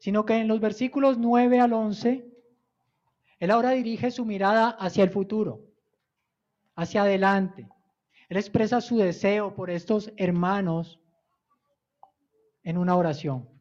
sino 0.00 0.24
que 0.24 0.38
en 0.38 0.48
los 0.48 0.60
versículos 0.60 1.18
9 1.18 1.60
al 1.60 1.74
11, 1.74 2.26
él 3.40 3.50
ahora 3.50 3.72
dirige 3.72 4.10
su 4.10 4.24
mirada 4.24 4.70
hacia 4.70 5.04
el 5.04 5.10
futuro, 5.10 5.60
hacia 6.74 7.02
adelante, 7.02 7.68
él 8.30 8.38
expresa 8.38 8.80
su 8.80 8.96
deseo 8.96 9.54
por 9.54 9.68
estos 9.68 10.10
hermanos 10.16 10.98
en 12.62 12.78
una 12.78 12.96
oración. 12.96 13.57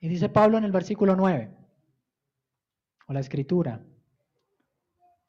Y 0.00 0.08
dice 0.08 0.28
Pablo 0.28 0.58
en 0.58 0.64
el 0.64 0.72
versículo 0.72 1.16
9, 1.16 1.56
o 3.08 3.12
la 3.12 3.20
escritura, 3.20 3.84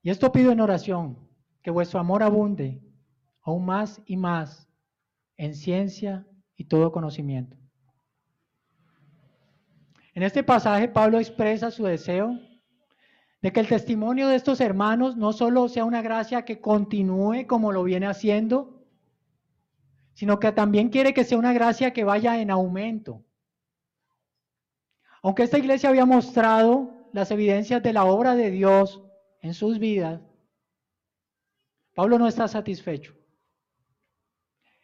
y 0.01 0.09
esto 0.09 0.31
pido 0.31 0.51
en 0.51 0.61
oración, 0.61 1.27
que 1.61 1.71
vuestro 1.71 1.99
amor 1.99 2.23
abunde 2.23 2.81
aún 3.41 3.65
más 3.65 4.01
y 4.05 4.15
más 4.15 4.69
en 5.37 5.55
ciencia 5.55 6.25
y 6.55 6.65
todo 6.65 6.91
conocimiento 6.91 7.59
en 10.19 10.23
este 10.23 10.43
pasaje 10.43 10.89
Pablo 10.89 11.17
expresa 11.17 11.71
su 11.71 11.85
deseo 11.85 12.37
de 13.41 13.53
que 13.53 13.61
el 13.61 13.69
testimonio 13.69 14.27
de 14.27 14.35
estos 14.35 14.59
hermanos 14.59 15.15
no 15.15 15.31
solo 15.31 15.69
sea 15.69 15.85
una 15.85 16.01
gracia 16.01 16.43
que 16.43 16.59
continúe 16.59 17.47
como 17.47 17.71
lo 17.71 17.83
viene 17.83 18.05
haciendo, 18.05 18.83
sino 20.13 20.37
que 20.37 20.51
también 20.51 20.89
quiere 20.89 21.13
que 21.13 21.23
sea 21.23 21.37
una 21.37 21.53
gracia 21.53 21.93
que 21.93 22.03
vaya 22.03 22.41
en 22.41 22.51
aumento. 22.51 23.23
Aunque 25.21 25.43
esta 25.43 25.57
iglesia 25.57 25.89
había 25.89 26.05
mostrado 26.05 26.93
las 27.11 27.31
evidencias 27.31 27.83
de 27.83 27.93
la 27.93 28.05
obra 28.05 28.35
de 28.35 28.51
Dios 28.51 29.01
en 29.41 29.53
sus 29.53 29.79
vidas, 29.79 30.21
Pablo 31.93 32.17
no 32.17 32.27
está 32.27 32.47
satisfecho. 32.47 33.13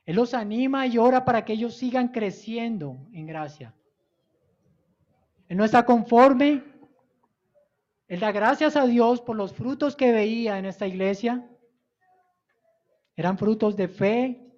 Él 0.05 0.17
los 0.17 0.33
anima 0.33 0.85
y 0.85 0.97
ora 0.97 1.25
para 1.25 1.45
que 1.45 1.53
ellos 1.53 1.75
sigan 1.75 2.09
creciendo 2.09 2.97
en 3.13 3.25
gracia. 3.25 3.73
Él 5.47 5.57
no 5.57 5.65
está 5.65 5.85
conforme. 5.85 6.63
Él 8.07 8.19
da 8.19 8.31
gracias 8.31 8.75
a 8.75 8.85
Dios 8.85 9.21
por 9.21 9.35
los 9.35 9.53
frutos 9.53 9.95
que 9.95 10.11
veía 10.11 10.59
en 10.59 10.65
esta 10.65 10.85
iglesia. 10.85 11.49
Eran 13.15 13.37
frutos 13.37 13.75
de 13.75 13.87
fe. 13.87 14.51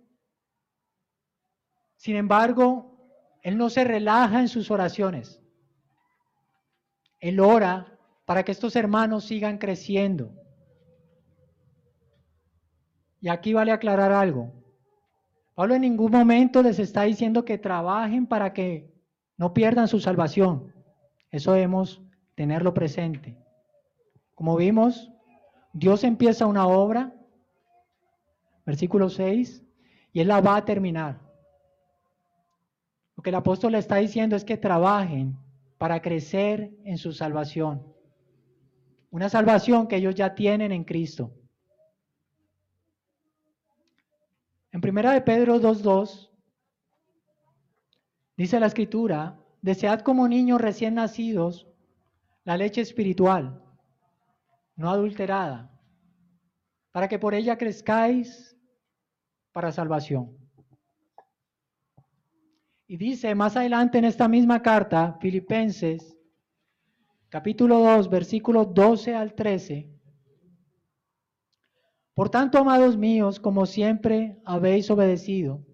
Sin 1.96 2.16
embargo, 2.16 3.40
Él 3.42 3.58
no 3.58 3.70
se 3.70 3.84
relaja 3.84 4.42
en 4.42 4.50
sus 4.50 4.70
oraciones. 4.70 5.42
Él 7.20 7.40
ora 7.40 7.98
para 8.26 8.44
que 8.44 8.52
estos 8.52 8.76
hermanos 8.76 9.26
sigan 9.26 9.58
creciendo. 9.58 10.32
Y 13.20 13.30
aquí 13.30 13.54
vale 13.54 13.72
aclarar 13.72 14.12
algo. 14.12 14.54
Pablo 15.56 15.74
en 15.74 15.82
ningún 15.82 16.12
momento 16.12 16.62
les 16.62 16.78
está 16.78 17.04
diciendo 17.04 17.44
que 17.44 17.58
trabajen 17.58 18.28
para 18.28 18.54
que 18.54 18.94
no 19.38 19.54
pierdan 19.54 19.88
su 19.88 20.00
salvación. 20.00 20.74
Eso 21.32 21.54
debemos 21.54 22.02
tenerlo 22.36 22.74
presente. 22.74 23.38
Como 24.36 24.56
vimos, 24.56 25.12
Dios 25.74 26.04
empieza 26.04 26.46
una 26.46 26.68
obra, 26.68 27.14
versículo 28.66 29.10
6, 29.10 29.64
y 30.14 30.20
Él 30.20 30.28
la 30.28 30.42
va 30.42 30.58
a 30.58 30.66
terminar. 30.66 31.20
Lo 33.16 33.24
que 33.24 33.30
el 33.30 33.36
apóstol 33.36 33.72
le 33.72 33.80
está 33.80 33.96
diciendo 33.96 34.36
es 34.36 34.46
que 34.46 34.58
trabajen 34.58 35.38
para 35.78 36.02
crecer 36.02 36.72
en 36.84 36.98
su 36.98 37.14
salvación. 37.14 37.86
Una 39.10 39.30
salvación 39.30 39.88
que 39.88 39.98
ellos 39.98 40.16
ya 40.16 40.36
tienen 40.36 40.72
en 40.72 40.84
Cristo. 40.84 41.34
En 44.72 44.82
primera 44.82 45.12
de 45.14 45.22
Pedro 45.22 45.60
2.2 45.60 46.30
dice 48.36 48.60
la 48.60 48.68
escritura, 48.68 49.40
Desead 49.62 50.02
como 50.02 50.28
niños 50.28 50.62
recién 50.62 50.96
nacidos 50.96 51.68
la 52.44 52.56
leche 52.56 52.80
espiritual, 52.80 53.62
no 54.76 54.90
adulterada, 54.90 55.70
para 56.92 57.10
que 57.10 57.20
por 57.20 57.34
ella 57.34 57.58
crezcáis 57.58 58.56
para 59.52 59.72
salvación. 59.72 60.47
Y 62.90 62.96
dice 62.96 63.36
más 63.36 63.58
adelante 63.58 63.98
en 63.98 64.06
esta 64.06 64.30
misma 64.30 64.62
carta, 64.62 65.18
Filipenses, 65.20 66.18
capítulo 67.28 67.80
2, 67.80 68.10
versículos 68.10 68.74
12 68.74 69.14
al 69.14 69.36
13. 69.36 69.92
Por 72.14 72.30
tanto, 72.30 72.58
amados 72.58 72.96
míos, 72.96 73.42
como 73.42 73.66
siempre 73.66 74.40
habéis 74.46 74.90
obedecido, 74.90 75.66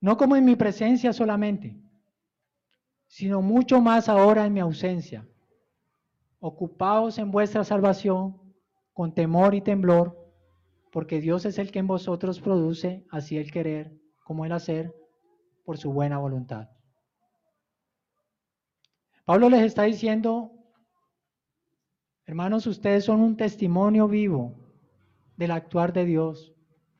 no 0.00 0.16
como 0.16 0.34
en 0.34 0.44
mi 0.44 0.56
presencia 0.56 1.12
solamente, 1.12 1.80
sino 3.06 3.40
mucho 3.40 3.80
más 3.80 4.08
ahora 4.08 4.44
en 4.44 4.54
mi 4.54 4.60
ausencia. 4.60 5.24
Ocupaos 6.40 7.16
en 7.18 7.30
vuestra 7.30 7.62
salvación 7.62 8.40
con 8.92 9.14
temor 9.14 9.54
y 9.54 9.60
temblor, 9.60 10.18
porque 10.90 11.20
Dios 11.20 11.44
es 11.44 11.60
el 11.60 11.70
que 11.70 11.78
en 11.78 11.86
vosotros 11.86 12.40
produce 12.40 13.06
así 13.08 13.38
el 13.38 13.52
querer 13.52 13.96
como 14.24 14.44
el 14.44 14.50
hacer 14.50 14.92
por 15.64 15.78
su 15.78 15.92
buena 15.92 16.18
voluntad. 16.18 16.68
Pablo 19.24 19.48
les 19.48 19.62
está 19.62 19.84
diciendo, 19.84 20.52
hermanos, 22.26 22.66
ustedes 22.66 23.04
son 23.04 23.20
un 23.20 23.36
testimonio 23.36 24.08
vivo 24.08 24.54
del 25.36 25.52
actuar 25.52 25.92
de 25.92 26.04
Dios 26.04 26.52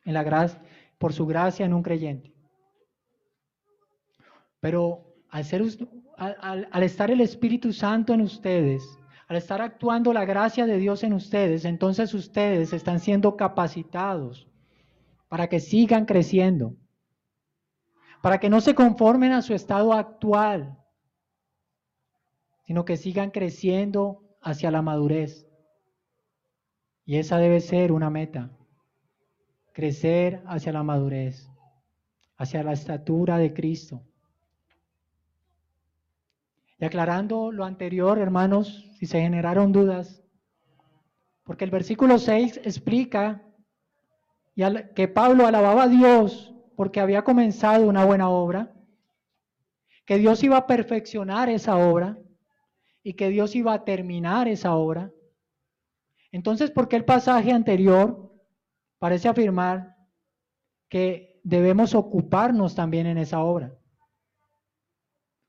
en 0.05 0.15
la 0.15 0.23
gracia, 0.23 0.63
por 0.99 1.13
su 1.13 1.27
gracia 1.27 1.67
en 1.67 1.75
un 1.75 1.83
creyente. 1.83 2.33
Pero 4.61 5.15
al, 5.31 5.45
ser, 5.45 5.63
al, 6.17 6.69
al 6.71 6.83
estar 6.85 7.11
el 7.11 7.21
Espíritu 7.21 7.73
Santo 7.73 8.15
en 8.15 8.21
ustedes, 8.21 8.83
al 9.27 9.37
estar 9.37 9.61
actuando 9.61 10.13
la 10.13 10.25
gracia 10.25 10.67
de 10.67 10.79
Dios 10.79 11.03
en 11.03 11.15
ustedes, 11.15 11.65
entonces 11.65 12.15
ustedes 12.15 12.73
están 12.73 13.01
siendo 13.01 13.37
capacitados 13.37 14.49
para 15.29 15.49
que 15.49 15.59
sigan 15.59 16.05
creciendo, 16.05 16.77
para 18.23 18.39
que 18.39 18.49
no 18.49 18.61
se 18.61 18.75
conformen 18.75 19.33
a 19.33 19.43
su 19.43 19.53
estado 19.53 19.93
actual, 19.93 20.79
sino 22.65 22.85
que 22.85 22.97
sigan 22.97 23.33
creciendo 23.33 24.23
hacia 24.41 24.71
la 24.71 24.81
madurez. 24.81 25.49
Y 27.05 27.17
esa 27.17 27.39
debe 27.39 27.61
ser 27.61 27.91
una 27.91 28.11
meta, 28.11 28.51
crecer 29.73 30.41
hacia 30.47 30.73
la 30.73 30.85
madurez, 30.85 31.51
hacia 32.37 32.63
la 32.63 32.73
estatura 32.73 33.39
de 33.39 33.53
Cristo. 33.53 34.03
Y 36.79 36.85
aclarando 36.85 37.51
lo 37.51 37.65
anterior, 37.65 38.19
hermanos, 38.19 38.89
si 38.99 39.07
se 39.07 39.21
generaron 39.21 39.73
dudas, 39.73 40.23
porque 41.43 41.65
el 41.65 41.73
versículo 41.73 42.19
6 42.19 42.61
explica 42.65 43.43
que 44.95 45.09
Pablo 45.09 45.45
alababa 45.45 45.85
a 45.85 45.89
Dios 45.89 46.52
porque 46.77 47.01
había 47.01 47.23
comenzado 47.23 47.89
una 47.89 48.05
buena 48.05 48.29
obra, 48.29 48.73
que 50.05 50.19
Dios 50.19 50.43
iba 50.43 50.57
a 50.57 50.67
perfeccionar 50.67 51.49
esa 51.49 51.77
obra 51.77 52.19
y 53.03 53.15
que 53.15 53.29
Dios 53.29 53.55
iba 53.55 53.73
a 53.73 53.85
terminar 53.85 54.49
esa 54.49 54.75
obra. 54.75 55.11
Entonces, 56.33 56.71
¿por 56.71 56.89
qué 56.89 56.97
el 56.97 57.05
pasaje 57.05 57.53
anterior 57.53 58.33
parece 58.99 59.29
afirmar 59.29 59.97
que 60.89 61.41
debemos 61.45 61.95
ocuparnos 61.95 62.75
también 62.75 63.07
en 63.07 63.19
esa 63.19 63.43
obra? 63.43 63.77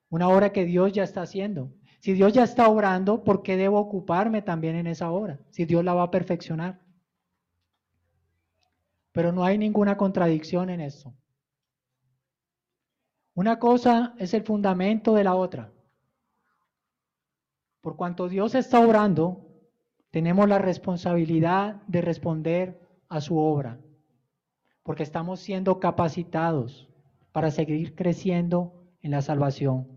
Una 0.10 0.30
obra 0.30 0.52
que 0.52 0.66
Dios 0.66 0.92
ya 0.92 1.04
está 1.04 1.24
haciendo. 1.24 1.74
Si 2.00 2.14
Dios 2.14 2.34
ya 2.34 2.44
está 2.44 2.68
obrando, 2.68 3.24
¿por 3.24 3.44
qué 3.44 3.56
debo 3.56 3.80
ocuparme 3.80 4.42
también 4.42 4.76
en 4.76 4.88
esa 4.88 5.10
obra? 5.10 5.40
Si 5.50 5.66
Dios 5.66 5.84
la 5.86 5.94
va 5.94 6.04
a 6.04 6.12
perfeccionar. 6.12 6.83
Pero 9.14 9.32
no 9.32 9.45
hay 9.45 9.57
ninguna 9.57 9.95
contradicción 9.95 10.70
en 10.70 10.82
eso. 10.82 11.14
Una 13.36 13.57
cosa 13.57 14.14
es 14.20 14.34
el 14.34 14.43
fundamento 14.43 15.14
de 15.14 15.24
la 15.24 15.36
otra. 15.36 15.72
Por 17.80 17.95
cuanto 17.95 18.28
Dios 18.28 18.53
está 18.53 18.82
obrando, 18.82 19.47
tenemos 20.11 20.49
la 20.49 20.59
responsabilidad 20.59 21.82
de 21.88 22.01
responder 22.01 22.82
a 23.07 23.22
su 23.22 23.38
obra, 23.38 23.80
porque 24.84 25.03
estamos 25.03 25.39
siendo 25.39 25.80
capacitados 25.80 26.89
para 27.32 27.49
seguir 27.49 27.95
creciendo 27.95 28.74
en 29.01 29.11
la 29.11 29.22
salvación 29.22 29.93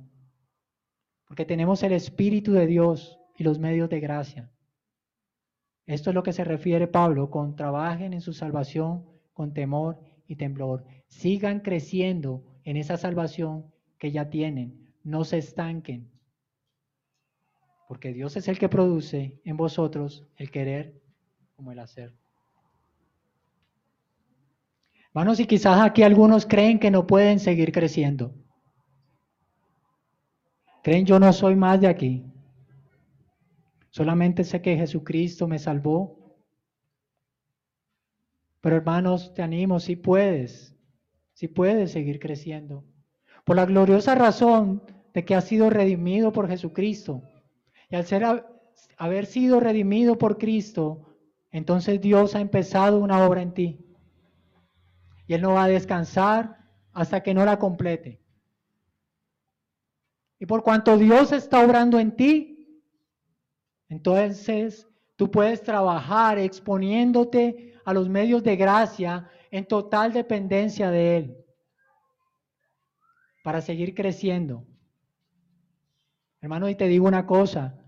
porque 1.26 1.44
tenemos 1.44 1.82
el 1.82 1.92
Espíritu 1.92 2.52
de 2.52 2.66
Dios 2.66 3.18
y 3.36 3.44
los 3.44 3.58
medios 3.58 3.90
de 3.90 4.00
gracia. 4.00 4.50
Esto 5.86 6.10
es 6.10 6.14
lo 6.14 6.22
que 6.22 6.32
se 6.32 6.44
refiere 6.44 6.88
Pablo 6.88 7.30
con 7.30 7.54
trabajen 7.54 8.12
en 8.12 8.20
su 8.20 8.32
salvación 8.32 9.04
con 9.32 9.52
temor 9.52 10.00
y 10.26 10.36
temblor. 10.36 10.84
Sigan 11.06 11.60
creciendo 11.60 12.42
en 12.64 12.76
esa 12.76 12.96
salvación 12.96 13.66
que 13.98 14.10
ya 14.10 14.28
tienen. 14.28 14.92
No 15.04 15.24
se 15.24 15.38
estanquen. 15.38 16.10
Porque 17.86 18.12
Dios 18.12 18.36
es 18.36 18.48
el 18.48 18.58
que 18.58 18.68
produce 18.68 19.40
en 19.44 19.56
vosotros 19.56 20.26
el 20.36 20.50
querer 20.50 21.00
como 21.54 21.70
el 21.70 21.78
hacer. 21.78 22.12
Hermanos, 25.08 25.38
y 25.38 25.46
quizás 25.46 25.80
aquí 25.80 26.02
algunos 26.02 26.44
creen 26.44 26.78
que 26.78 26.90
no 26.90 27.06
pueden 27.06 27.38
seguir 27.38 27.72
creciendo. 27.72 28.34
Creen 30.82 31.06
yo 31.06 31.18
no 31.18 31.32
soy 31.32 31.56
más 31.56 31.80
de 31.80 31.86
aquí. 31.86 32.24
Solamente 33.96 34.44
sé 34.44 34.60
que 34.60 34.76
Jesucristo 34.76 35.48
me 35.48 35.58
salvó. 35.58 36.36
Pero 38.60 38.76
hermanos, 38.76 39.32
te 39.32 39.40
animo, 39.40 39.80
si 39.80 39.96
puedes, 39.96 40.76
si 41.32 41.48
puedes 41.48 41.92
seguir 41.92 42.18
creciendo. 42.18 42.84
Por 43.46 43.56
la 43.56 43.64
gloriosa 43.64 44.14
razón 44.14 44.82
de 45.14 45.24
que 45.24 45.34
has 45.34 45.44
sido 45.44 45.70
redimido 45.70 46.30
por 46.30 46.46
Jesucristo. 46.46 47.22
Y 47.88 47.96
al 47.96 48.04
ser, 48.04 48.44
haber 48.98 49.24
sido 49.24 49.60
redimido 49.60 50.18
por 50.18 50.36
Cristo, 50.36 51.16
entonces 51.50 51.98
Dios 51.98 52.34
ha 52.34 52.42
empezado 52.42 52.98
una 52.98 53.26
obra 53.26 53.40
en 53.40 53.54
ti. 53.54 53.96
Y 55.26 55.32
Él 55.32 55.40
no 55.40 55.54
va 55.54 55.64
a 55.64 55.68
descansar 55.68 56.58
hasta 56.92 57.22
que 57.22 57.32
no 57.32 57.46
la 57.46 57.58
complete. 57.58 58.20
Y 60.38 60.44
por 60.44 60.62
cuanto 60.62 60.98
Dios 60.98 61.32
está 61.32 61.64
obrando 61.64 61.98
en 61.98 62.14
ti, 62.14 62.55
entonces 63.88 64.88
tú 65.16 65.30
puedes 65.30 65.62
trabajar 65.62 66.38
exponiéndote 66.38 67.74
a 67.84 67.92
los 67.92 68.08
medios 68.08 68.42
de 68.42 68.56
gracia 68.56 69.30
en 69.50 69.66
total 69.66 70.12
dependencia 70.12 70.90
de 70.90 71.16
Él 71.16 71.36
para 73.42 73.60
seguir 73.60 73.94
creciendo. 73.94 74.66
Hermano, 76.40 76.68
y 76.68 76.74
te 76.74 76.88
digo 76.88 77.06
una 77.06 77.26
cosa. 77.26 77.78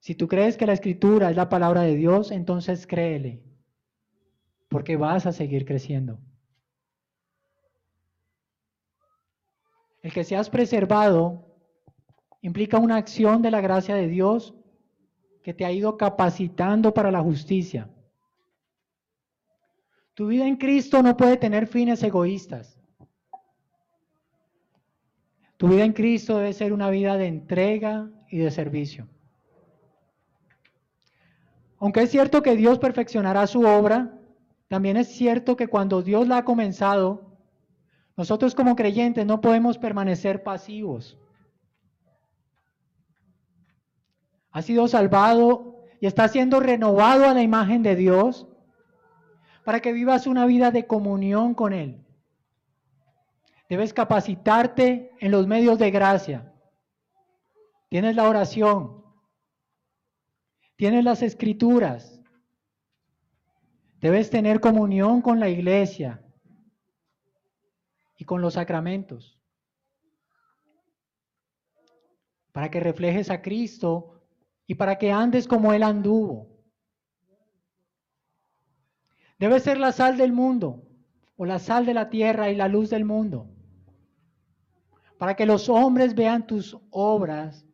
Si 0.00 0.16
tú 0.16 0.26
crees 0.26 0.56
que 0.56 0.66
la 0.66 0.72
escritura 0.72 1.30
es 1.30 1.36
la 1.36 1.48
palabra 1.48 1.82
de 1.82 1.94
Dios, 1.94 2.32
entonces 2.32 2.86
créele, 2.88 3.44
porque 4.68 4.96
vas 4.96 5.26
a 5.26 5.32
seguir 5.32 5.64
creciendo. 5.64 6.18
El 10.02 10.12
que 10.12 10.24
seas 10.24 10.50
preservado 10.50 11.51
implica 12.42 12.78
una 12.78 12.96
acción 12.96 13.40
de 13.40 13.50
la 13.50 13.60
gracia 13.60 13.94
de 13.94 14.08
Dios 14.08 14.54
que 15.42 15.54
te 15.54 15.64
ha 15.64 15.72
ido 15.72 15.96
capacitando 15.96 16.92
para 16.92 17.10
la 17.10 17.22
justicia. 17.22 17.88
Tu 20.14 20.26
vida 20.26 20.46
en 20.46 20.56
Cristo 20.56 21.02
no 21.02 21.16
puede 21.16 21.36
tener 21.36 21.66
fines 21.66 22.02
egoístas. 22.02 22.78
Tu 25.56 25.68
vida 25.68 25.84
en 25.84 25.92
Cristo 25.92 26.36
debe 26.36 26.52
ser 26.52 26.72
una 26.72 26.90
vida 26.90 27.16
de 27.16 27.26
entrega 27.26 28.10
y 28.28 28.38
de 28.38 28.50
servicio. 28.50 29.08
Aunque 31.78 32.02
es 32.02 32.10
cierto 32.10 32.42
que 32.42 32.56
Dios 32.56 32.78
perfeccionará 32.78 33.46
su 33.46 33.62
obra, 33.62 34.18
también 34.68 34.96
es 34.96 35.08
cierto 35.08 35.56
que 35.56 35.68
cuando 35.68 36.02
Dios 36.02 36.28
la 36.28 36.38
ha 36.38 36.44
comenzado, 36.44 37.38
nosotros 38.16 38.54
como 38.54 38.76
creyentes 38.76 39.24
no 39.26 39.40
podemos 39.40 39.78
permanecer 39.78 40.42
pasivos. 40.42 41.18
Ha 44.52 44.62
sido 44.62 44.86
salvado 44.86 45.84
y 46.00 46.06
está 46.06 46.28
siendo 46.28 46.60
renovado 46.60 47.28
a 47.28 47.34
la 47.34 47.42
imagen 47.42 47.82
de 47.82 47.96
Dios 47.96 48.46
para 49.64 49.80
que 49.80 49.92
vivas 49.92 50.26
una 50.26 50.46
vida 50.46 50.70
de 50.70 50.86
comunión 50.86 51.54
con 51.54 51.72
Él. 51.72 52.04
Debes 53.68 53.94
capacitarte 53.94 55.12
en 55.20 55.30
los 55.30 55.46
medios 55.46 55.78
de 55.78 55.90
gracia. 55.90 56.52
Tienes 57.88 58.16
la 58.16 58.28
oración. 58.28 59.02
Tienes 60.76 61.04
las 61.04 61.22
escrituras. 61.22 62.20
Debes 64.00 64.28
tener 64.28 64.60
comunión 64.60 65.22
con 65.22 65.38
la 65.40 65.48
iglesia 65.48 66.22
y 68.18 68.24
con 68.24 68.42
los 68.42 68.54
sacramentos. 68.54 69.38
Para 72.52 72.70
que 72.70 72.80
reflejes 72.80 73.30
a 73.30 73.40
Cristo 73.40 74.11
y 74.72 74.74
para 74.74 74.96
que 74.96 75.12
andes 75.12 75.46
como 75.46 75.74
Él 75.74 75.82
anduvo. 75.82 76.48
Debes 79.38 79.64
ser 79.64 79.76
la 79.76 79.92
sal 79.92 80.16
del 80.16 80.32
mundo 80.32 80.88
o 81.36 81.44
la 81.44 81.58
sal 81.58 81.84
de 81.84 81.92
la 81.92 82.08
tierra 82.08 82.48
y 82.50 82.56
la 82.56 82.68
luz 82.68 82.88
del 82.88 83.04
mundo. 83.04 83.50
Para 85.18 85.36
que 85.36 85.44
los 85.44 85.68
hombres 85.68 86.14
vean 86.14 86.46
tus 86.46 86.78
obras 86.88 87.66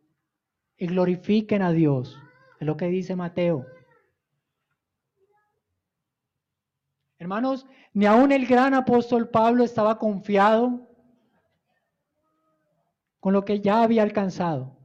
y 0.77 0.89
glorifiquen 0.89 1.63
a 1.63 1.71
Dios. 1.71 2.19
Es 2.59 2.67
lo 2.67 2.77
que 2.77 2.89
dice 2.89 3.15
Mateo. 3.15 3.65
Hermanos, 7.21 7.65
ni 7.93 8.07
aun 8.07 8.33
el 8.33 8.45
gran 8.45 8.75
apóstol 8.75 9.29
Pablo 9.29 9.63
estaba 9.63 10.01
confiado 10.01 10.91
con 13.21 13.33
lo 13.33 13.45
que 13.45 13.61
ya 13.61 13.85
había 13.85 14.03
alcanzado. 14.03 14.78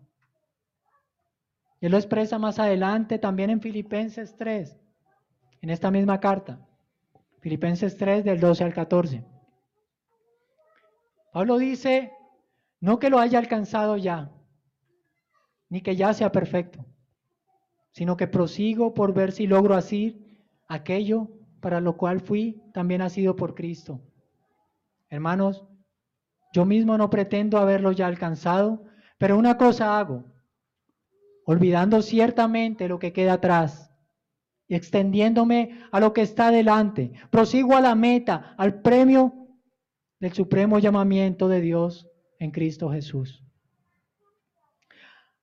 Él 1.84 1.92
lo 1.92 1.98
expresa 1.98 2.40
más 2.40 2.60
adelante 2.60 3.20
también 3.20 3.50
en 3.50 3.60
Filipenses 3.60 4.38
3, 4.38 4.80
en 5.60 5.70
esta 5.70 5.92
misma 5.92 6.22
carta. 6.22 6.66
Filipenses 7.42 7.98
3 7.98 8.24
del 8.24 8.40
12 8.40 8.64
al 8.64 8.74
14. 8.74 9.26
Pablo 11.34 11.58
dice, 11.58 12.14
no 12.80 13.00
que 13.00 13.10
lo 13.10 13.20
haya 13.20 13.38
alcanzado 13.38 13.98
ya, 13.98 14.32
ni 15.68 15.82
que 15.82 15.98
ya 15.98 16.14
sea 16.14 16.32
perfecto, 16.32 16.86
sino 17.92 18.16
que 18.16 18.28
prosigo 18.28 18.94
por 18.94 19.14
ver 19.14 19.34
si 19.34 19.46
logro 19.46 19.76
así 19.76 20.40
aquello 20.70 21.28
para 21.60 21.82
lo 21.82 21.98
cual 21.98 22.22
fui 22.22 22.64
también 22.74 23.00
nacido 23.00 23.36
por 23.36 23.56
Cristo. 23.56 24.00
Hermanos, 25.10 25.66
yo 26.54 26.64
mismo 26.64 26.98
no 26.98 27.10
pretendo 27.10 27.58
haberlo 27.58 27.92
ya 27.92 28.08
alcanzado, 28.08 28.86
pero 29.18 29.38
una 29.38 29.58
cosa 29.58 30.00
hago, 30.00 30.33
olvidando 31.46 32.02
ciertamente 32.02 32.88
lo 32.88 33.00
que 33.00 33.14
queda 33.14 33.34
atrás 33.34 33.92
y 34.68 34.76
extendiéndome 34.76 35.82
a 35.92 36.00
lo 36.00 36.14
que 36.14 36.22
está 36.22 36.52
delante, 36.52 37.12
prosigo 37.30 37.76
a 37.76 37.82
la 37.82 37.96
meta, 37.96 38.56
al 38.58 38.82
premio 38.82 39.34
del 40.20 40.34
supremo 40.34 40.80
llamamiento 40.80 41.48
de 41.48 41.62
Dios 41.62 42.08
en 42.40 42.52
Cristo 42.52 42.90
Jesús. 42.90 43.44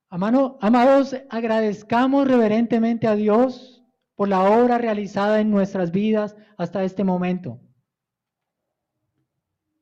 amados, 0.09 1.15
agradezcamos 1.29 2.27
reverentemente 2.27 3.07
a 3.07 3.15
Dios 3.15 3.83
por 4.15 4.27
la 4.27 4.41
obra 4.41 4.77
realizada 4.77 5.39
en 5.39 5.51
nuestras 5.51 5.91
vidas 5.91 6.35
hasta 6.57 6.83
este 6.83 7.03
momento. 7.03 7.59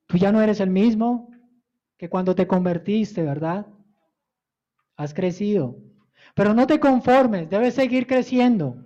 Tú 0.07 0.17
ya 0.17 0.31
no 0.31 0.41
eres 0.41 0.59
el 0.59 0.69
mismo 0.69 1.29
que 1.97 2.09
cuando 2.09 2.35
te 2.35 2.47
convertiste, 2.47 3.21
¿verdad? 3.23 3.67
Has 4.95 5.13
crecido. 5.13 5.77
Pero 6.39 6.53
no 6.53 6.67
te 6.67 6.79
conformes, 6.79 7.49
debes 7.49 7.73
seguir 7.73 8.07
creciendo 8.07 8.77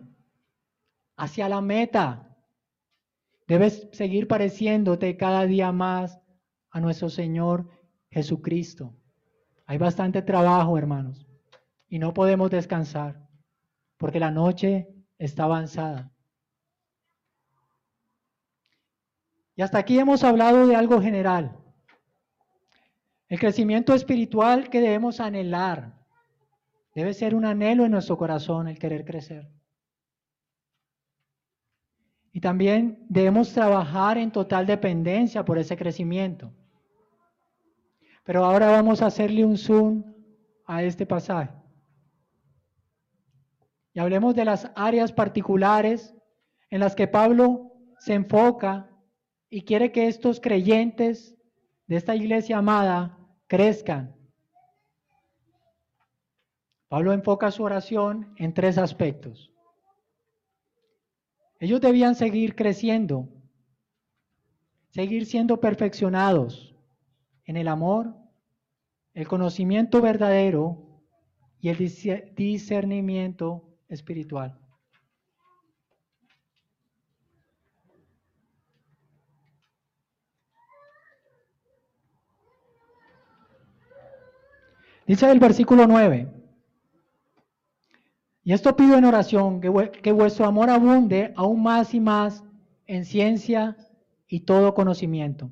hacia 1.16 1.48
la 1.48 1.62
meta. 1.62 2.36
Debes 3.48 3.88
seguir 3.92 4.28
pareciéndote 4.28 5.18
cada 5.18 5.46
día 5.46 5.72
más 5.72 6.20
a 6.72 6.80
nuestro 6.80 7.12
Señor 7.12 7.70
Jesucristo. 8.10 8.96
Hay 9.68 9.78
bastante 9.78 10.24
trabajo, 10.24 10.80
hermanos, 10.80 11.28
y 11.88 12.00
no 12.00 12.12
podemos 12.12 12.50
descansar 12.50 13.30
porque 13.98 14.20
la 14.20 14.32
noche 14.32 14.88
está 15.20 15.44
avanzada. 15.44 16.12
Y 19.56 19.62
hasta 19.62 19.78
aquí 19.78 20.00
hemos 20.00 20.24
hablado 20.24 20.66
de 20.66 20.76
algo 20.76 21.00
general. 21.00 21.56
El 23.28 23.40
crecimiento 23.40 23.94
espiritual 23.94 24.72
que 24.72 24.82
debemos 24.82 25.20
anhelar. 25.20 26.03
Debe 26.94 27.14
ser 27.14 27.34
un 27.34 27.46
anhelo 27.46 27.86
en 27.86 27.92
nuestro 27.92 28.18
corazón 28.18 28.68
el 28.68 28.78
querer 28.78 29.04
crecer. 29.04 29.50
Y 32.32 32.40
también 32.40 33.06
debemos 33.10 33.54
trabajar 33.54 34.18
en 34.18 34.32
total 34.32 34.66
dependencia 34.66 35.46
por 35.46 35.58
ese 35.58 35.78
crecimiento. 35.78 36.52
Pero 38.24 38.46
ahora 38.46 38.72
vamos 38.72 39.02
a 39.02 39.08
hacerle 39.08 39.46
un 39.46 39.58
zoom 39.58 40.04
a 40.66 40.84
este 40.84 41.06
pasaje. 41.06 41.54
Y 43.94 44.00
hablemos 44.00 44.34
de 44.34 44.46
las 44.46 44.72
áreas 44.76 45.12
particulares 45.12 46.16
en 46.70 46.80
las 46.80 46.96
que 46.96 47.08
Pablo 47.08 47.72
se 48.00 48.16
enfoca 48.16 48.90
y 49.50 49.64
quiere 49.64 49.92
que 49.92 50.08
estos 50.08 50.40
creyentes 50.40 51.38
de 51.86 51.98
esta 51.98 52.16
iglesia 52.16 52.58
amada 52.58 53.20
crezcan. 53.48 54.16
Pablo 56.94 57.12
enfoca 57.12 57.50
su 57.50 57.64
oración 57.64 58.36
en 58.38 58.54
tres 58.54 58.78
aspectos. 58.78 59.52
Ellos 61.60 61.82
debían 61.82 62.14
seguir 62.14 62.56
creciendo, 62.56 63.30
seguir 64.92 65.26
siendo 65.26 65.60
perfeccionados 65.60 66.76
en 67.46 67.58
el 67.58 67.68
amor, 67.68 68.16
el 69.16 69.28
conocimiento 69.28 70.04
verdadero 70.04 71.02
y 71.60 71.70
el 71.70 71.80
discernimiento 72.36 73.76
espiritual. 73.90 74.60
Dice 85.08 85.32
el 85.32 85.40
versículo 85.40 85.88
9, 85.88 86.43
y 88.44 88.52
esto 88.52 88.76
pido 88.76 88.98
en 88.98 89.06
oración, 89.06 89.62
que, 89.62 89.92
que 90.02 90.12
vuestro 90.12 90.46
amor 90.46 90.70
abunde 90.70 91.34
aún 91.38 91.64
más 91.64 91.94
y 91.94 92.00
más 92.02 92.44
en 92.86 93.06
ciencia 93.06 93.78
y 94.28 94.42
todo 94.42 94.74
conocimiento. 94.74 95.50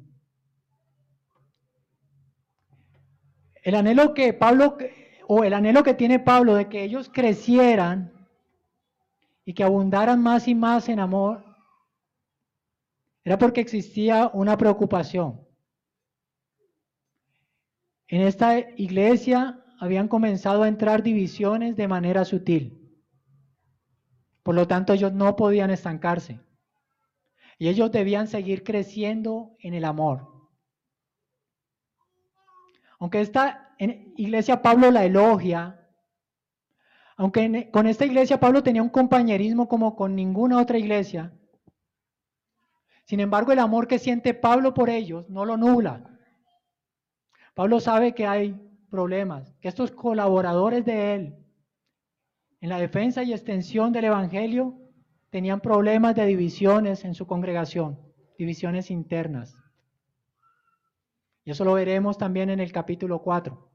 El 3.63 3.75
anhelo 3.75 4.13
que 4.13 4.33
Pablo, 4.33 4.77
o 5.27 5.43
el 5.43 5.53
anhelo 5.53 5.83
que 5.83 5.93
tiene 5.93 6.19
Pablo 6.19 6.55
de 6.55 6.67
que 6.67 6.83
ellos 6.83 7.09
crecieran 7.13 8.11
y 9.45 9.53
que 9.53 9.63
abundaran 9.63 10.21
más 10.21 10.47
y 10.47 10.55
más 10.55 10.89
en 10.89 10.99
amor, 10.99 11.45
era 13.23 13.37
porque 13.37 13.61
existía 13.61 14.31
una 14.33 14.57
preocupación. 14.57 15.39
En 18.07 18.21
esta 18.21 18.59
iglesia 18.59 19.63
habían 19.79 20.09
comenzado 20.09 20.63
a 20.63 20.67
entrar 20.67 21.01
divisiones 21.01 21.77
de 21.77 21.87
manera 21.87 22.25
sutil. 22.25 22.80
Por 24.43 24.55
lo 24.55 24.67
tanto, 24.67 24.93
ellos 24.93 25.13
no 25.13 25.35
podían 25.35 25.71
estancarse. 25.71 26.39
Y 27.57 27.67
ellos 27.69 27.91
debían 27.91 28.27
seguir 28.27 28.63
creciendo 28.63 29.55
en 29.59 29.73
el 29.73 29.85
amor. 29.85 30.27
Aunque 32.99 33.21
esta 33.21 33.75
iglesia 34.15 34.61
Pablo 34.61 34.91
la 34.91 35.05
elogia, 35.05 35.87
aunque 37.17 37.69
con 37.71 37.87
esta 37.87 38.05
iglesia 38.05 38.39
Pablo 38.39 38.63
tenía 38.63 38.81
un 38.81 38.89
compañerismo 38.89 39.67
como 39.67 39.95
con 39.95 40.15
ninguna 40.15 40.59
otra 40.59 40.77
iglesia, 40.77 41.33
sin 43.05 43.19
embargo 43.19 43.51
el 43.51 43.59
amor 43.59 43.87
que 43.87 43.99
siente 43.99 44.33
Pablo 44.33 44.73
por 44.73 44.89
ellos 44.89 45.29
no 45.29 45.45
lo 45.45 45.57
nubla. 45.57 46.03
Pablo 47.53 47.79
sabe 47.79 48.13
que 48.13 48.27
hay 48.27 48.59
problemas, 48.89 49.53
que 49.61 49.67
estos 49.67 49.91
colaboradores 49.91 50.85
de 50.85 51.15
él 51.15 51.40
en 52.61 52.69
la 52.69 52.79
defensa 52.79 53.23
y 53.23 53.33
extensión 53.33 53.91
del 53.91 54.05
Evangelio 54.05 54.77
tenían 55.31 55.61
problemas 55.61 56.15
de 56.15 56.27
divisiones 56.27 57.03
en 57.03 57.15
su 57.15 57.25
congregación, 57.25 57.99
divisiones 58.37 58.91
internas. 58.91 59.57
Y 61.43 61.51
eso 61.51 61.65
lo 61.65 61.73
veremos 61.73 62.19
también 62.19 62.51
en 62.51 62.59
el 62.59 62.71
capítulo 62.71 63.21
4. 63.23 63.71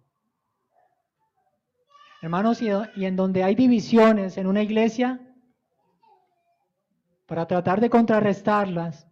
Hermanos, 2.23 2.63
y, 2.63 3.05
en 3.05 3.17
donde 3.17 3.43
hay 3.43 3.57
divisiones 3.57 4.39
en 4.39 4.47
una 4.47 4.63
iglesia, 4.63 5.21
para 7.27 7.47
tratar 7.47 7.81
de 7.81 7.91
contrarrestarlas, 7.91 9.09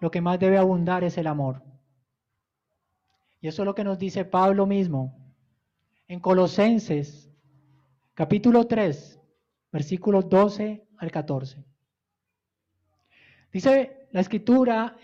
lo 0.00 0.10
que 0.10 0.22
más 0.22 0.38
debe 0.38 0.56
abundar 0.56 1.04
es 1.04 1.18
el 1.18 1.26
amor. 1.26 1.62
Y 3.40 3.48
eso 3.48 3.62
es 3.62 3.66
lo 3.66 3.74
que 3.74 3.84
nos 3.84 3.98
dice 3.98 4.24
Pablo 4.24 4.66
mismo 4.66 5.18
en 6.08 6.18
Colosenses 6.20 7.31
capítulo 8.14 8.66
3, 8.66 9.20
versículos 9.72 10.28
12 10.28 10.86
al 10.98 11.10
14. 11.10 11.64
Dice 13.52 14.08
la 14.12 14.20
escritura, 14.20 14.96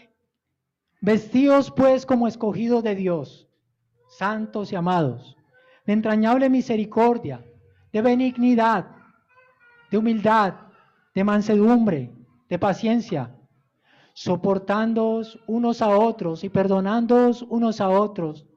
vestidos 1.00 1.70
pues 1.70 2.06
como 2.06 2.28
escogidos 2.28 2.82
de 2.82 2.94
Dios, 2.94 3.48
santos 4.08 4.72
y 4.72 4.76
amados, 4.76 5.36
de 5.86 5.92
entrañable 5.92 6.48
misericordia, 6.48 7.44
de 7.92 8.02
benignidad, 8.02 8.86
de 9.90 9.98
humildad, 9.98 10.54
de 11.14 11.24
mansedumbre, 11.24 12.12
de 12.48 12.58
paciencia 12.58 13.34
soportándoos 14.18 15.38
unos 15.46 15.80
a 15.80 15.96
otros 15.96 16.42
y 16.42 16.48
perdonándoos 16.48 17.42
unos 17.42 17.80
a 17.80 17.88
otros. 17.88 18.48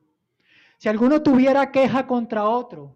Si 0.79 0.89
alguno 0.89 1.21
tuviera 1.21 1.71
queja 1.71 2.07
contra 2.07 2.49
otro, 2.49 2.95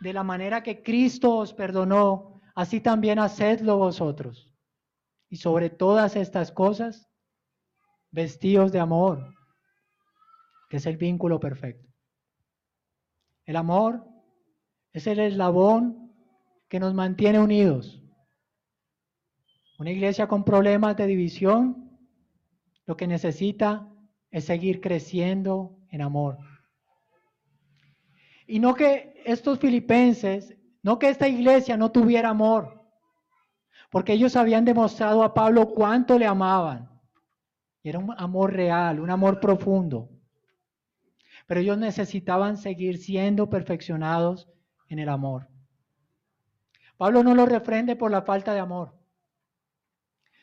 de 0.00 0.12
la 0.12 0.22
manera 0.22 0.62
que 0.62 0.82
Cristo 0.82 1.36
os 1.36 1.52
perdonó, 1.52 2.40
así 2.54 2.80
también 2.80 3.18
hacedlo 3.18 3.76
vosotros. 3.76 4.52
Y 5.28 5.36
sobre 5.36 5.70
todas 5.70 6.16
estas 6.16 6.50
cosas, 6.50 7.08
vestidos 8.10 8.72
de 8.72 8.80
amor, 8.80 9.34
que 10.68 10.78
es 10.78 10.86
el 10.86 10.96
vínculo 10.96 11.38
perfecto. 11.38 11.88
El 13.44 13.56
amor 13.56 14.06
es 14.92 15.06
el 15.06 15.20
eslabón 15.20 16.12
que 16.68 16.80
nos 16.80 16.94
mantiene 16.94 17.38
unidos. 17.38 18.02
Una 19.78 19.90
iglesia 19.90 20.28
con 20.28 20.44
problemas 20.44 20.96
de 20.96 21.06
división 21.06 21.98
lo 22.86 22.96
que 22.96 23.06
necesita 23.06 23.88
es 24.30 24.44
seguir 24.44 24.80
creciendo 24.80 25.78
en 25.90 26.02
amor. 26.02 26.38
Y 28.46 28.58
no 28.58 28.74
que 28.74 29.09
estos 29.24 29.58
filipenses, 29.58 30.56
no 30.82 30.98
que 30.98 31.08
esta 31.08 31.28
iglesia 31.28 31.76
no 31.76 31.90
tuviera 31.90 32.30
amor, 32.30 32.80
porque 33.90 34.12
ellos 34.12 34.36
habían 34.36 34.64
demostrado 34.64 35.22
a 35.22 35.34
Pablo 35.34 35.74
cuánto 35.74 36.18
le 36.18 36.26
amaban. 36.26 36.88
Y 37.82 37.88
era 37.88 37.98
un 37.98 38.12
amor 38.16 38.52
real, 38.52 39.00
un 39.00 39.10
amor 39.10 39.40
profundo. 39.40 40.10
Pero 41.46 41.60
ellos 41.60 41.78
necesitaban 41.78 42.56
seguir 42.56 42.98
siendo 42.98 43.48
perfeccionados 43.48 44.48
en 44.88 44.98
el 44.98 45.08
amor. 45.08 45.48
Pablo 46.96 47.22
no 47.22 47.34
los 47.34 47.48
refrende 47.48 47.96
por 47.96 48.10
la 48.10 48.22
falta 48.22 48.52
de 48.52 48.60
amor, 48.60 48.94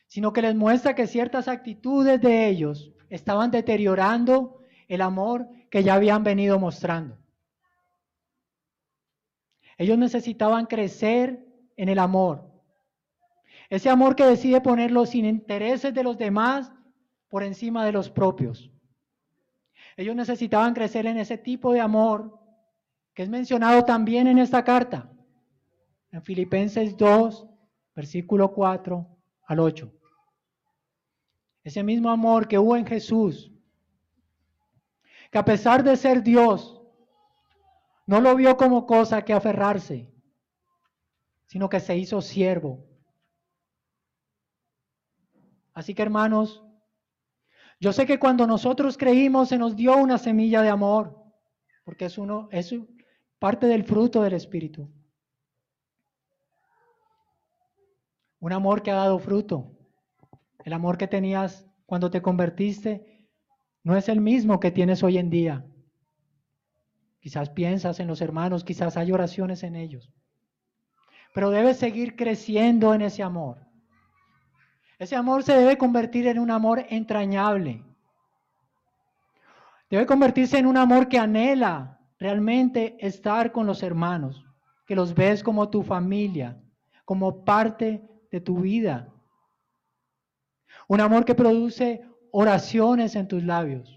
sino 0.08 0.34
que 0.34 0.42
les 0.42 0.56
muestra 0.56 0.96
que 0.96 1.06
ciertas 1.06 1.48
actitudes 1.48 2.20
de 2.20 2.48
ellos 2.48 2.92
estaban 3.10 3.52
deteriorando 3.52 4.62
el 4.88 5.02
amor 5.02 5.48
que 5.70 5.84
ya 5.84 5.94
habían 5.94 6.24
venido 6.24 6.60
mostrando. 6.60 7.18
Ellos 9.78 9.98
necesitaban 9.98 10.66
crecer 10.66 11.46
en 11.76 11.90
el 11.90 12.00
amor. 12.00 12.50
Ese 13.70 13.90
amor 13.90 14.16
que 14.16 14.26
decide 14.26 14.62
poner 14.62 14.92
los 14.92 15.14
intereses 15.14 15.94
de 15.94 16.04
los 16.04 16.18
demás 16.18 16.72
por 17.30 17.44
encima 17.44 17.86
de 17.86 17.92
los 17.92 18.10
propios. 18.10 18.72
Ellos 19.98 20.16
necesitaban 20.16 20.74
crecer 20.74 21.06
en 21.06 21.18
ese 21.18 21.38
tipo 21.38 21.74
de 21.74 21.82
amor 21.82 22.40
que 23.14 23.24
es 23.24 23.30
mencionado 23.30 23.84
también 23.84 24.28
en 24.28 24.38
esta 24.38 24.64
carta, 24.64 25.12
en 26.12 26.22
Filipenses 26.22 26.96
2, 26.96 27.48
versículo 27.96 28.54
4 28.54 29.08
al 29.48 29.60
8. 29.60 29.92
Ese 31.64 31.84
mismo 31.84 32.10
amor 32.10 32.48
que 32.48 32.60
hubo 32.60 32.76
en 32.76 32.86
Jesús, 32.86 33.52
que 35.32 35.38
a 35.38 35.44
pesar 35.44 35.84
de 35.84 35.98
ser 35.98 36.24
Dios, 36.24 36.77
no 38.08 38.22
lo 38.22 38.36
vio 38.36 38.58
como 38.58 38.88
cosa 38.88 39.24
que 39.24 39.34
aferrarse, 39.34 40.12
sino 41.45 41.70
que 41.70 41.80
se 41.80 41.95
hizo 41.97 42.22
siervo. 42.22 42.86
Así 45.74 45.93
que 45.93 46.01
hermanos, 46.01 46.64
yo 47.80 47.93
sé 47.93 48.08
que 48.08 48.18
cuando 48.18 48.47
nosotros 48.47 48.97
creímos 48.97 49.49
se 49.49 49.58
nos 49.58 49.76
dio 49.76 49.95
una 49.97 50.18
semilla 50.18 50.62
de 50.62 50.70
amor, 50.70 51.22
porque 51.84 52.05
es 52.05 52.18
uno, 52.18 52.47
es 52.51 52.74
parte 53.39 53.68
del 53.68 53.84
fruto 53.84 54.24
del 54.24 54.34
Espíritu. 54.34 54.89
Un 58.39 58.53
amor 58.53 58.82
que 58.82 58.91
ha 58.91 58.95
dado 58.95 59.20
fruto. 59.20 59.78
El 60.64 60.74
amor 60.74 60.97
que 60.97 61.08
tenías 61.08 61.68
cuando 61.86 62.10
te 62.10 62.22
convertiste 62.22 63.30
no 63.84 63.97
es 63.97 64.10
el 64.10 64.22
mismo 64.22 64.60
que 64.60 64.72
tienes 64.72 65.03
hoy 65.03 65.18
en 65.18 65.30
día. 65.30 65.66
Quizás 67.20 67.49
piensas 67.49 67.99
en 67.99 68.07
los 68.07 68.22
hermanos, 68.22 68.63
quizás 68.63 68.97
hay 68.97 69.11
oraciones 69.11 69.63
en 69.63 69.76
ellos. 69.76 70.11
Pero 71.34 71.49
debes 71.49 71.78
seguir 71.78 72.15
creciendo 72.15 72.93
en 72.93 73.01
ese 73.01 73.24
amor. 73.24 73.68
Ese 74.99 75.15
amor 75.15 75.43
se 75.43 75.53
debe 75.53 75.78
convertir 75.78 76.28
en 76.28 76.39
un 76.39 76.49
amor 76.49 76.86
entrañable. 76.89 77.84
Debe 79.89 80.05
convertirse 80.05 80.57
en 80.57 80.65
un 80.65 80.78
amor 80.78 81.07
que 81.07 81.20
anhela 81.20 81.99
realmente 82.20 82.97
estar 82.99 83.51
con 83.51 83.68
los 83.68 83.84
hermanos, 83.84 84.43
que 84.86 84.95
los 84.95 85.13
ves 85.13 85.43
como 85.43 85.70
tu 85.70 85.84
familia, 85.84 86.59
como 87.05 87.45
parte 87.45 88.01
de 88.32 88.41
tu 88.41 88.61
vida. 88.61 89.13
Un 90.88 91.01
amor 91.01 91.26
que 91.26 91.36
produce 91.36 92.01
oraciones 92.32 93.15
en 93.15 93.28
tus 93.28 93.43
labios. 93.43 93.97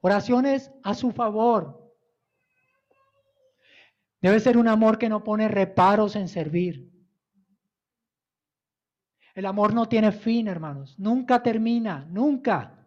Oraciones 0.00 0.70
a 0.82 0.94
su 0.94 1.10
favor. 1.12 1.94
Debe 4.20 4.40
ser 4.40 4.58
un 4.58 4.68
amor 4.68 4.98
que 4.98 5.08
no 5.08 5.24
pone 5.24 5.48
reparos 5.48 6.16
en 6.16 6.28
servir. 6.28 6.90
El 9.34 9.46
amor 9.46 9.72
no 9.72 9.88
tiene 9.88 10.12
fin, 10.12 10.48
hermanos. 10.48 10.98
Nunca 10.98 11.42
termina, 11.42 12.06
nunca. 12.10 12.86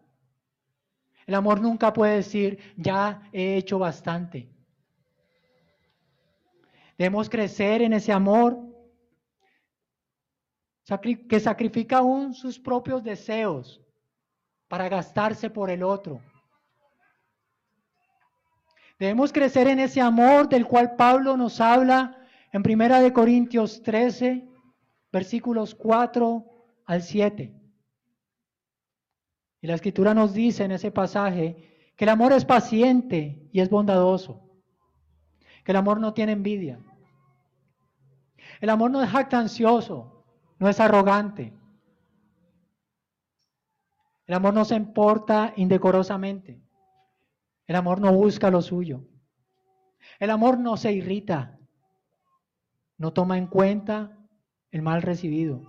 El 1.26 1.34
amor 1.34 1.60
nunca 1.60 1.92
puede 1.92 2.16
decir, 2.16 2.58
ya 2.76 3.28
he 3.32 3.56
hecho 3.56 3.78
bastante. 3.78 4.50
Debemos 6.98 7.28
crecer 7.28 7.82
en 7.82 7.92
ese 7.94 8.12
amor 8.12 8.58
que 11.28 11.40
sacrifica 11.40 11.98
aún 11.98 12.34
sus 12.34 12.58
propios 12.60 13.02
deseos 13.02 13.80
para 14.68 14.88
gastarse 14.88 15.50
por 15.50 15.70
el 15.70 15.82
otro. 15.82 16.20
Debemos 18.98 19.32
crecer 19.32 19.66
en 19.66 19.80
ese 19.80 20.00
amor 20.00 20.48
del 20.48 20.66
cual 20.66 20.94
Pablo 20.96 21.36
nos 21.36 21.60
habla 21.60 22.16
en 22.52 22.62
Primera 22.62 23.00
de 23.00 23.12
Corintios 23.12 23.82
13, 23.82 24.48
versículos 25.12 25.74
4 25.74 26.44
al 26.86 27.02
7. 27.02 27.60
Y 29.60 29.66
la 29.66 29.74
escritura 29.74 30.14
nos 30.14 30.34
dice 30.34 30.64
en 30.64 30.72
ese 30.72 30.90
pasaje 30.90 31.92
que 31.96 32.04
el 32.04 32.10
amor 32.10 32.32
es 32.32 32.44
paciente 32.44 33.48
y 33.52 33.60
es 33.60 33.70
bondadoso, 33.70 34.48
que 35.64 35.72
el 35.72 35.76
amor 35.76 36.00
no 36.00 36.14
tiene 36.14 36.32
envidia. 36.32 36.78
El 38.60 38.70
amor 38.70 38.90
no 38.90 39.02
es 39.02 39.10
jactancioso, 39.10 40.24
no 40.58 40.68
es 40.68 40.78
arrogante. 40.80 41.52
El 44.26 44.34
amor 44.34 44.54
no 44.54 44.64
se 44.64 44.76
importa 44.76 45.52
indecorosamente. 45.56 46.63
El 47.66 47.76
amor 47.76 48.00
no 48.00 48.12
busca 48.12 48.50
lo 48.50 48.60
suyo. 48.62 49.04
El 50.18 50.30
amor 50.30 50.58
no 50.58 50.76
se 50.76 50.92
irrita, 50.92 51.58
no 52.98 53.12
toma 53.12 53.38
en 53.38 53.46
cuenta 53.46 54.18
el 54.70 54.82
mal 54.82 55.02
recibido. 55.02 55.62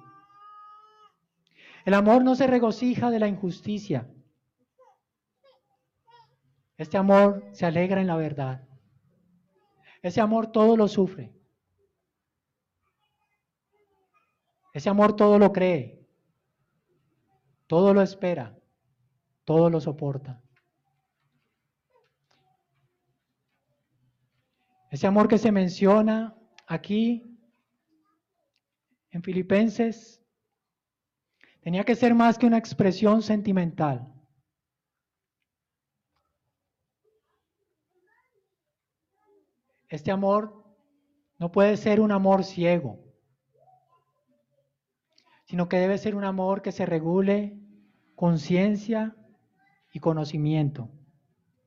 El 1.86 1.94
amor 1.94 2.24
no 2.24 2.36
se 2.36 2.48
regocija 2.48 3.10
de 3.12 3.20
la 3.20 3.28
injusticia. 3.28 4.10
Este 6.78 6.98
amor 6.98 7.48
se 7.54 7.66
alegra 7.66 8.02
en 8.02 8.08
la 8.08 8.18
verdad. 8.18 8.68
Ese 10.02 10.20
amor 10.20 10.52
todo 10.52 10.76
lo 10.76 10.88
sufre. 10.88 11.34
Ese 14.74 14.90
amor 14.90 15.16
todo 15.16 15.40
lo 15.40 15.54
cree. 15.54 16.06
Todo 17.68 17.94
lo 17.94 18.02
espera. 18.02 18.58
Todo 19.46 19.70
lo 19.70 19.80
soporta. 19.80 20.42
Ese 24.90 25.08
amor 25.08 25.28
que 25.28 25.38
se 25.38 25.52
menciona 25.52 26.36
aquí 26.68 27.24
en 29.12 29.24
Filipenses 29.24 30.22
tenía 31.62 31.84
que 31.84 31.96
ser 31.96 32.14
más 32.14 32.38
que 32.38 32.46
una 32.46 32.58
expresión 32.58 33.22
sentimental. 33.22 34.12
Este 39.90 40.12
amor 40.12 40.66
no 41.40 41.52
puede 41.52 41.78
ser 41.78 42.00
un 42.00 42.12
amor 42.12 42.44
ciego, 42.44 43.00
sino 45.46 45.70
que 45.70 45.78
debe 45.78 45.98
ser 45.98 46.16
un 46.16 46.24
amor 46.24 46.62
que 46.62 46.72
se 46.72 46.86
regule 46.86 47.60
con 48.16 48.40
ciencia 48.40 49.16
y 49.94 50.00
conocimiento. 50.00 50.90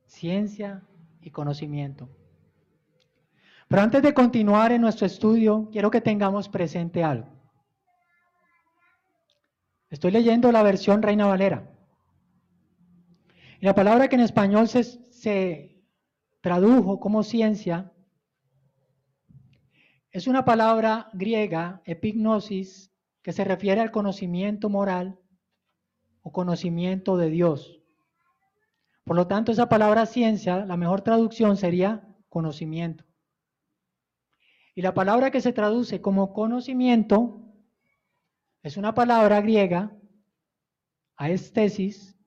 Ciencia 0.05 0.83
y 1.21 1.31
conocimiento. 1.31 2.09
Pero 3.69 3.83
antes 3.83 4.01
de 4.01 4.15
continuar 4.15 4.71
en 4.71 4.81
nuestro 4.81 5.05
estudio, 5.05 5.69
quiero 5.71 5.91
que 5.91 6.01
tengamos 6.01 6.49
presente 6.49 7.03
algo. 7.03 7.29
Estoy 9.91 10.09
leyendo 10.09 10.51
la 10.51 10.63
versión 10.63 11.03
Reina 11.03 11.27
Valera. 11.27 11.71
La 13.59 13.75
palabra 13.75 14.07
que 14.07 14.15
en 14.15 14.21
español 14.21 14.67
se, 14.67 15.83
tradujo 16.41 16.99
como 16.99 17.21
ciencia 17.21 17.93
es 20.11 20.25
una 20.25 20.45
palabra 20.45 21.09
griega, 21.13 21.83
epignosis, 21.85 22.91
que 23.21 23.33
se 23.33 23.43
refiere 23.43 23.81
al 23.81 23.91
conocimiento 23.91 24.69
moral 24.69 25.19
o 26.23 26.31
conocimiento 26.31 27.17
de 27.17 27.29
Dios. 27.29 27.83
Por 29.03 29.15
lo 29.15 29.27
tanto, 29.27 29.51
esa 29.51 29.69
palabra 29.69 30.07
ciencia, 30.07 30.65
la 30.65 30.77
mejor 30.77 31.01
traducción 31.01 31.55
sería 31.55 32.07
conocimiento. 32.29 33.08
Y 34.75 34.81
la 34.81 34.93
palabra 34.93 35.31
que 35.31 35.41
se 35.41 35.53
traduce 35.53 36.01
como 36.01 36.33
conocimiento 36.33 37.41
es 38.61 38.77
una 38.77 38.93
palabra 38.93 39.41
griega, 39.41 39.91
aestesis, 41.15 42.17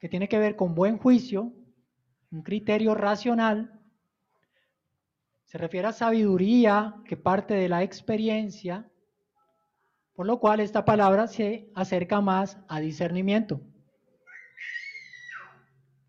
que 0.00 0.08
tiene 0.08 0.28
que 0.28 0.38
ver 0.38 0.56
con 0.56 0.74
buen 0.74 0.98
juicio, 0.98 1.52
un 2.30 2.42
criterio 2.42 2.94
racional. 2.94 3.80
Se 5.44 5.58
refiere 5.58 5.88
a 5.88 5.92
sabiduría 5.92 6.96
que 7.04 7.16
parte 7.16 7.54
de 7.54 7.68
la 7.68 7.82
experiencia 7.82 8.88
Por 10.14 10.26
lo 10.26 10.40
cual 10.40 10.60
esta 10.60 10.84
palabra 10.84 11.26
se 11.26 11.70
acerca 11.74 12.20
más 12.20 12.58
a 12.68 12.80
discernimiento. 12.80 13.60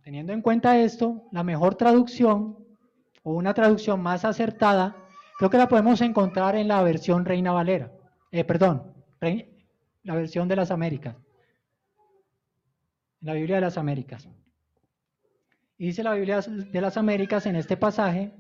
Teniendo 0.04 0.34
en 0.34 0.42
cuenta 0.42 0.78
esto, 0.78 1.30
la 1.32 1.44
mejor 1.44 1.76
traducción 1.76 2.58
o 3.24 3.34
una 3.34 3.54
traducción 3.54 4.02
más 4.02 4.26
acertada, 4.26 5.03
creo 5.38 5.50
que 5.50 5.58
la 5.58 5.68
podemos 5.68 6.02
encontrar 6.02 6.56
en 6.56 6.68
la 6.68 6.82
versión 6.84 7.26
Reina 7.26 7.52
Valera. 7.52 7.92
Eh, 8.32 8.44
perdón, 8.44 8.94
la 10.04 10.16
versión 10.16 10.48
de 10.48 10.56
las 10.56 10.72
Américas. 10.72 11.16
En 13.22 13.28
la 13.28 13.34
Biblia 13.34 13.56
de 13.56 13.62
las 13.62 13.78
Américas. 13.78 14.28
Y 15.78 15.88
dice 15.88 16.04
la 16.04 16.14
Biblia 16.14 16.42
de 16.42 16.82
las 16.82 16.98
Américas 16.98 17.46
en 17.46 17.56
este 17.56 17.78
pasaje, 17.78 18.34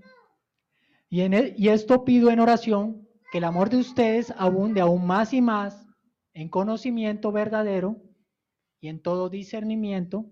y, 1.09 1.21
en 1.21 1.33
e, 1.33 1.53
y 1.57 1.69
esto 1.69 2.03
pido 2.03 2.31
en 2.31 2.39
oración, 2.39 3.07
que 3.31 3.37
el 3.37 3.43
amor 3.45 3.69
de 3.69 3.77
ustedes 3.77 4.33
abunde 4.37 4.81
aún 4.81 5.05
más 5.07 5.33
y 5.33 5.41
más 5.41 5.87
en 6.33 6.49
conocimiento 6.49 7.31
verdadero 7.31 7.97
y 8.79 8.89
en 8.89 9.01
todo 9.01 9.29
discernimiento, 9.29 10.25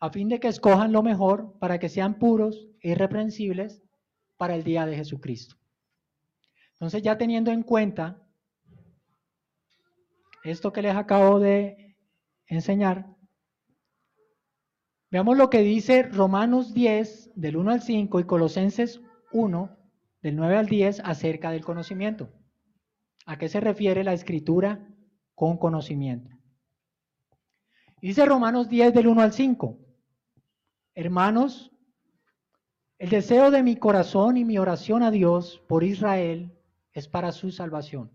a 0.00 0.10
fin 0.10 0.28
de 0.28 0.40
que 0.40 0.48
escojan 0.48 0.92
lo 0.92 1.02
mejor 1.02 1.58
para 1.58 1.78
que 1.78 1.88
sean 1.88 2.18
puros 2.18 2.68
e 2.80 2.90
irreprensibles 2.90 3.82
para 4.40 4.54
el 4.54 4.64
día 4.64 4.86
de 4.86 4.96
Jesucristo. 4.96 5.56
Entonces 6.72 7.02
ya 7.02 7.18
teniendo 7.18 7.50
en 7.50 7.62
cuenta 7.62 8.26
esto 10.44 10.72
que 10.72 10.80
les 10.80 10.96
acabo 10.96 11.38
de 11.38 11.98
enseñar, 12.46 13.14
veamos 15.10 15.36
lo 15.36 15.50
que 15.50 15.60
dice 15.60 16.04
Romanos 16.04 16.72
10 16.72 17.32
del 17.34 17.58
1 17.58 17.70
al 17.70 17.82
5 17.82 18.18
y 18.18 18.24
Colosenses 18.24 19.02
1 19.30 19.76
del 20.22 20.36
9 20.36 20.56
al 20.56 20.66
10 20.68 21.00
acerca 21.00 21.50
del 21.50 21.62
conocimiento. 21.62 22.32
¿A 23.26 23.36
qué 23.36 23.50
se 23.50 23.60
refiere 23.60 24.04
la 24.04 24.14
escritura 24.14 24.88
con 25.34 25.58
conocimiento? 25.58 26.30
Dice 28.00 28.24
Romanos 28.24 28.70
10 28.70 28.94
del 28.94 29.08
1 29.08 29.20
al 29.20 29.34
5. 29.34 29.78
Hermanos, 30.94 31.70
el 33.00 33.08
deseo 33.08 33.50
de 33.50 33.62
mi 33.62 33.76
corazón 33.76 34.36
y 34.36 34.44
mi 34.44 34.58
oración 34.58 35.02
a 35.02 35.10
Dios 35.10 35.62
por 35.66 35.84
Israel 35.84 36.52
es 36.92 37.08
para 37.08 37.32
su 37.32 37.50
salvación. 37.50 38.12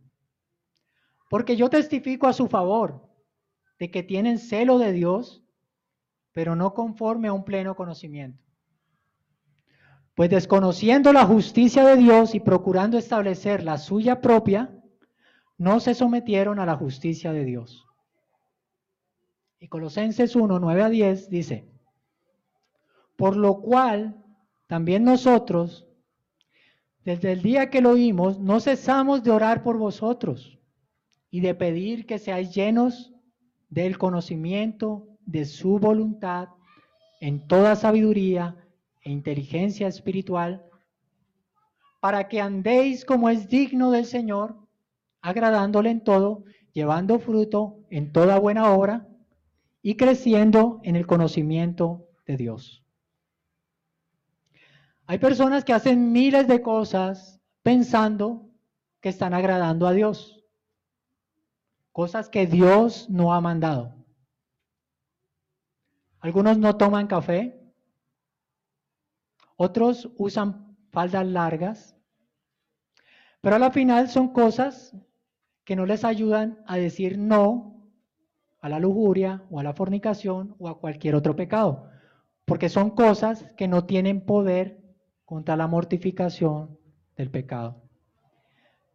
Porque 1.28 1.56
yo 1.56 1.72
testifico 1.72 2.28
a 2.28 2.34
su 2.34 2.48
favor 2.48 3.10
de 3.80 3.90
que 3.90 4.04
tienen 4.04 4.38
celo 4.38 4.78
de 4.78 4.92
Dios, 4.92 5.44
pero 6.34 6.56
no 6.56 6.76
conforme 6.76 7.30
a 7.30 7.34
un 7.34 7.44
pleno 7.44 7.76
conocimiento. 7.76 8.44
Pues 10.14 10.30
desconociendo 10.30 11.12
la 11.14 11.26
justicia 11.26 11.84
de 11.84 11.98
Dios 11.98 12.36
y 12.36 12.40
procurando 12.40 13.00
establecer 13.00 13.64
la 13.64 13.80
suya 13.80 14.22
propia, 14.22 14.72
no 15.58 15.80
se 15.80 15.96
sometieron 15.96 16.60
a 16.60 16.66
la 16.68 16.76
justicia 16.76 17.34
de 17.34 17.44
Dios. 17.44 17.88
Y 19.60 19.68
Colosenses 19.68 20.36
1, 20.36 20.60
9 20.60 20.84
a 20.84 20.90
10 20.90 21.30
dice, 21.32 21.68
por 23.16 23.36
lo 23.36 23.62
cual, 23.62 24.22
también 24.68 25.04
nosotros, 25.04 25.88
desde 27.04 27.32
el 27.32 27.42
día 27.42 27.70
que 27.70 27.82
lo 27.82 27.92
oímos, 27.92 28.40
no 28.40 28.60
cesamos 28.60 29.24
de 29.24 29.32
orar 29.32 29.62
por 29.62 29.78
vosotros 29.78 30.58
y 31.30 31.42
de 31.42 31.54
pedir 31.54 32.06
que 32.06 32.18
seáis 32.18 32.54
llenos 32.54 33.14
del 33.70 33.98
conocimiento 33.98 35.08
de 35.26 35.46
su 35.46 35.80
voluntad 35.80 36.50
en 37.20 37.48
toda 37.48 37.76
sabiduría 37.76 38.56
e 39.04 39.12
inteligencia 39.12 39.88
espiritual, 39.88 40.64
para 42.00 42.28
que 42.28 42.42
andéis 42.42 43.06
como 43.06 43.30
es 43.30 43.50
digno 43.50 43.92
del 43.92 44.06
Señor, 44.06 44.56
agradándole 45.22 45.90
en 45.90 46.04
todo, 46.04 46.44
llevando 46.74 47.20
fruto 47.20 47.80
en 47.90 48.12
toda 48.12 48.40
buena 48.40 48.72
obra 48.72 49.08
y 49.82 49.96
creciendo 49.96 50.80
en 50.84 50.96
el 50.96 51.08
conocimiento 51.08 52.08
de 52.28 52.38
Dios. 52.38 52.85
Hay 55.08 55.20
personas 55.20 55.64
que 55.64 55.74
hacen 55.74 56.12
miles 56.12 56.48
de 56.48 56.62
cosas 56.62 57.40
pensando 57.62 58.50
que 59.02 59.10
están 59.10 59.34
agradando 59.34 59.86
a 59.88 59.92
Dios. 59.92 60.44
Cosas 61.92 62.28
que 62.28 62.48
Dios 62.48 63.10
no 63.10 63.34
ha 63.34 63.40
mandado. 63.40 63.96
Algunos 66.20 66.58
no 66.58 66.76
toman 66.76 67.06
café. 67.06 67.62
Otros 69.58 70.10
usan 70.18 70.76
faldas 70.92 71.26
largas. 71.28 71.96
Pero 73.42 73.58
a 73.58 73.60
la 73.60 73.70
final 73.70 74.10
son 74.10 74.34
cosas 74.34 74.96
que 75.64 75.76
no 75.76 75.86
les 75.86 76.04
ayudan 76.04 76.64
a 76.66 76.78
decir 76.78 77.20
no 77.20 77.92
a 78.60 78.70
la 78.70 78.80
lujuria 78.80 79.44
o 79.52 79.60
a 79.60 79.64
la 79.64 79.74
fornicación 79.74 80.56
o 80.58 80.68
a 80.68 80.80
cualquier 80.80 81.14
otro 81.14 81.36
pecado. 81.36 81.92
Porque 82.46 82.70
son 82.70 82.90
cosas 82.90 83.46
que 83.56 83.68
no 83.68 83.86
tienen 83.86 84.26
poder 84.26 84.85
contra 85.26 85.56
la 85.56 85.68
mortificación 85.68 86.78
del 87.16 87.30
pecado. 87.30 87.82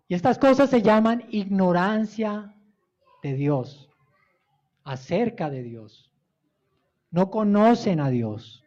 Y 0.09 0.15
estas 0.15 0.39
cosas 0.39 0.71
se 0.71 0.83
llaman 0.83 1.25
ignorancia 1.31 2.57
de 3.23 3.35
Dios, 3.35 3.91
acerca 4.85 5.51
de 5.51 5.63
Dios. 5.63 6.11
No 7.11 7.31
conocen 7.31 8.01
a 8.01 8.09
Dios. 8.09 8.65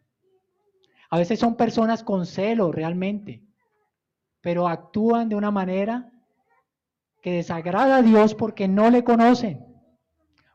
A 1.10 1.18
veces 1.18 1.40
son 1.40 1.56
personas 1.56 2.04
con 2.04 2.26
celo 2.26 2.72
realmente, 2.72 3.44
pero 4.42 4.68
actúan 4.68 5.30
de 5.30 5.36
una 5.36 5.52
manera 5.52 6.12
que 7.22 7.32
desagrada 7.32 7.98
a 7.98 8.02
Dios 8.02 8.36
porque 8.36 8.68
no 8.68 8.90
le 8.90 9.04
conocen, 9.04 9.66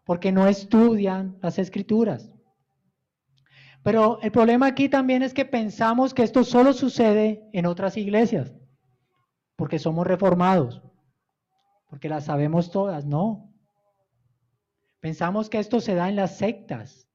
porque 0.05 0.33
no 0.33 0.47
estudian 0.47 1.39
las 1.41 1.59
escrituras. 1.59 2.31
Pero 3.89 4.21
el 4.21 4.31
problema 4.31 4.67
aquí 4.67 4.91
también 4.91 5.23
es 5.23 5.33
que 5.33 5.47
pensamos 5.47 6.13
que 6.13 6.23
esto 6.23 6.45
solo 6.45 6.75
sucede 6.75 7.49
en 7.55 7.65
otras 7.65 7.97
iglesias, 7.97 8.55
porque 9.57 9.79
somos 9.79 10.07
reformados, 10.07 10.83
porque 11.89 12.11
las 12.11 12.27
sabemos 12.27 12.71
todas, 12.71 13.07
no. 13.07 13.51
Pensamos 15.01 15.49
que 15.49 15.59
esto 15.59 15.81
se 15.81 15.95
da 15.95 16.11
en 16.11 16.17
las 16.17 16.37
sectas, 16.37 17.09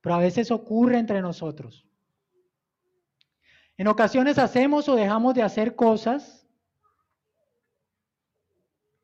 pero 0.00 0.16
a 0.16 0.18
veces 0.18 0.50
ocurre 0.50 0.98
entre 0.98 1.22
nosotros. 1.22 1.86
En 3.76 3.86
ocasiones 3.86 4.38
hacemos 4.38 4.88
o 4.88 4.96
dejamos 4.96 5.32
de 5.32 5.44
hacer 5.44 5.76
cosas 5.76 6.44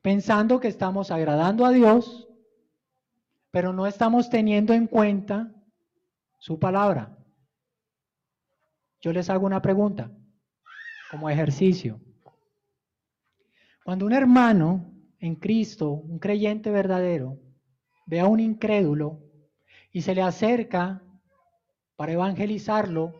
pensando 0.01 0.59
que 0.59 0.67
estamos 0.67 1.09
agradando 1.09 1.65
a 1.65 1.71
Dios, 1.71 2.27
pero 3.49 3.71
no 3.71 3.87
estamos 3.87 4.29
teniendo 4.29 4.73
en 4.73 4.87
cuenta 4.87 5.55
su 6.39 6.59
palabra. 6.59 7.17
Yo 9.01 9.13
les 9.13 9.29
hago 9.29 9.45
una 9.45 9.61
pregunta 9.61 10.11
como 11.11 11.29
ejercicio. 11.29 12.01
Cuando 13.83 14.05
un 14.05 14.13
hermano 14.13 14.93
en 15.19 15.35
Cristo, 15.35 15.91
un 15.91 16.19
creyente 16.19 16.71
verdadero, 16.71 17.37
ve 18.07 18.19
a 18.19 18.27
un 18.27 18.39
incrédulo 18.39 19.19
y 19.91 20.01
se 20.01 20.15
le 20.15 20.21
acerca 20.21 21.03
para 21.95 22.13
evangelizarlo 22.13 23.13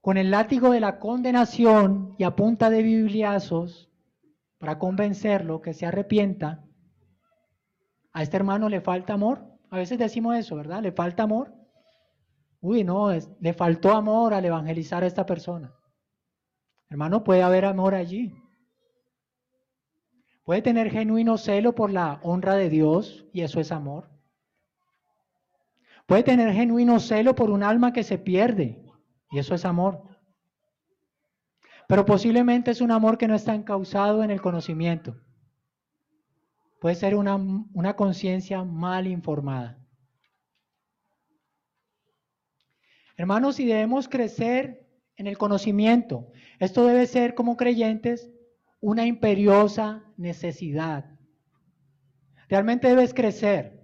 con 0.00 0.16
el 0.16 0.30
látigo 0.30 0.70
de 0.70 0.80
la 0.80 0.98
condenación 0.98 2.14
y 2.18 2.24
a 2.24 2.36
punta 2.36 2.70
de 2.70 2.82
bibliazos 2.82 3.90
para 4.58 4.78
convencerlo 4.78 5.60
que 5.60 5.74
se 5.74 5.86
arrepienta, 5.86 6.64
a 8.12 8.22
este 8.22 8.36
hermano 8.36 8.68
le 8.68 8.80
falta 8.80 9.12
amor. 9.14 9.44
A 9.70 9.76
veces 9.76 9.98
decimos 9.98 10.36
eso, 10.36 10.56
¿verdad? 10.56 10.82
Le 10.82 10.92
falta 10.92 11.24
amor. 11.24 11.52
Uy, 12.64 12.82
no, 12.82 13.10
le 13.40 13.52
faltó 13.52 13.90
amor 13.90 14.32
al 14.32 14.42
evangelizar 14.46 15.04
a 15.04 15.06
esta 15.06 15.26
persona. 15.26 15.74
Hermano, 16.88 17.22
puede 17.22 17.42
haber 17.42 17.66
amor 17.66 17.94
allí. 17.94 18.34
Puede 20.44 20.62
tener 20.62 20.90
genuino 20.90 21.36
celo 21.36 21.74
por 21.74 21.92
la 21.92 22.20
honra 22.22 22.54
de 22.54 22.70
Dios 22.70 23.26
y 23.34 23.42
eso 23.42 23.60
es 23.60 23.70
amor. 23.70 24.08
Puede 26.06 26.22
tener 26.22 26.54
genuino 26.54 27.00
celo 27.00 27.34
por 27.34 27.50
un 27.50 27.62
alma 27.62 27.92
que 27.92 28.02
se 28.02 28.16
pierde 28.16 28.82
y 29.30 29.40
eso 29.40 29.54
es 29.54 29.66
amor. 29.66 30.02
Pero 31.86 32.06
posiblemente 32.06 32.70
es 32.70 32.80
un 32.80 32.92
amor 32.92 33.18
que 33.18 33.28
no 33.28 33.34
está 33.34 33.54
encausado 33.54 34.22
en 34.22 34.30
el 34.30 34.40
conocimiento. 34.40 35.20
Puede 36.80 36.94
ser 36.94 37.14
una, 37.14 37.36
una 37.36 37.94
conciencia 37.94 38.64
mal 38.64 39.06
informada. 39.06 39.83
Hermanos, 43.16 43.56
si 43.56 43.66
debemos 43.66 44.08
crecer 44.08 44.86
en 45.16 45.26
el 45.26 45.38
conocimiento, 45.38 46.32
esto 46.58 46.86
debe 46.86 47.06
ser 47.06 47.34
como 47.34 47.56
creyentes 47.56 48.30
una 48.80 49.06
imperiosa 49.06 50.04
necesidad. 50.16 51.06
Realmente 52.48 52.88
debes 52.88 53.14
crecer. 53.14 53.80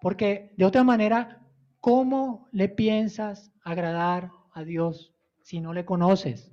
Porque 0.00 0.52
de 0.56 0.64
otra 0.64 0.84
manera, 0.84 1.40
¿cómo 1.80 2.48
le 2.52 2.68
piensas 2.68 3.52
agradar 3.62 4.30
a 4.52 4.64
Dios 4.64 5.14
si 5.40 5.60
no 5.60 5.72
le 5.72 5.84
conoces? 5.84 6.52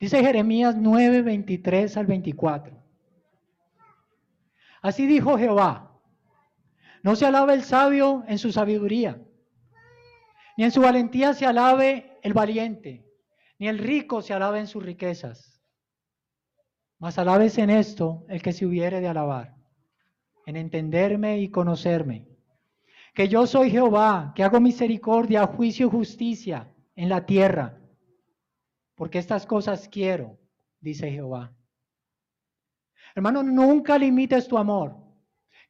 Dice 0.00 0.22
Jeremías 0.24 0.76
9, 0.76 1.22
23 1.22 1.96
al 1.98 2.06
24. 2.06 2.74
Así 4.80 5.06
dijo 5.06 5.36
Jehová, 5.36 5.89
no 7.02 7.16
se 7.16 7.26
alabe 7.26 7.54
el 7.54 7.62
sabio 7.62 8.24
en 8.28 8.38
su 8.38 8.52
sabiduría, 8.52 9.20
ni 10.56 10.64
en 10.64 10.70
su 10.70 10.80
valentía 10.80 11.32
se 11.34 11.46
alabe 11.46 12.18
el 12.22 12.34
valiente, 12.34 13.06
ni 13.58 13.68
el 13.68 13.78
rico 13.78 14.22
se 14.22 14.34
alabe 14.34 14.60
en 14.60 14.66
sus 14.66 14.84
riquezas. 14.84 15.62
Mas 16.98 17.18
alabes 17.18 17.56
en 17.56 17.70
esto 17.70 18.26
el 18.28 18.42
que 18.42 18.52
se 18.52 18.66
hubiere 18.66 19.00
de 19.00 19.08
alabar, 19.08 19.56
en 20.44 20.56
entenderme 20.56 21.38
y 21.38 21.48
conocerme, 21.48 22.28
que 23.14 23.28
yo 23.28 23.46
soy 23.46 23.70
Jehová, 23.70 24.32
que 24.36 24.44
hago 24.44 24.60
misericordia, 24.60 25.46
juicio 25.46 25.86
y 25.86 25.90
justicia 25.90 26.70
en 26.94 27.08
la 27.08 27.24
tierra, 27.24 27.80
porque 28.94 29.18
estas 29.18 29.46
cosas 29.46 29.88
quiero, 29.88 30.38
dice 30.80 31.10
Jehová. 31.10 31.54
Hermano, 33.14 33.42
nunca 33.42 33.96
limites 33.96 34.46
tu 34.46 34.58
amor, 34.58 34.99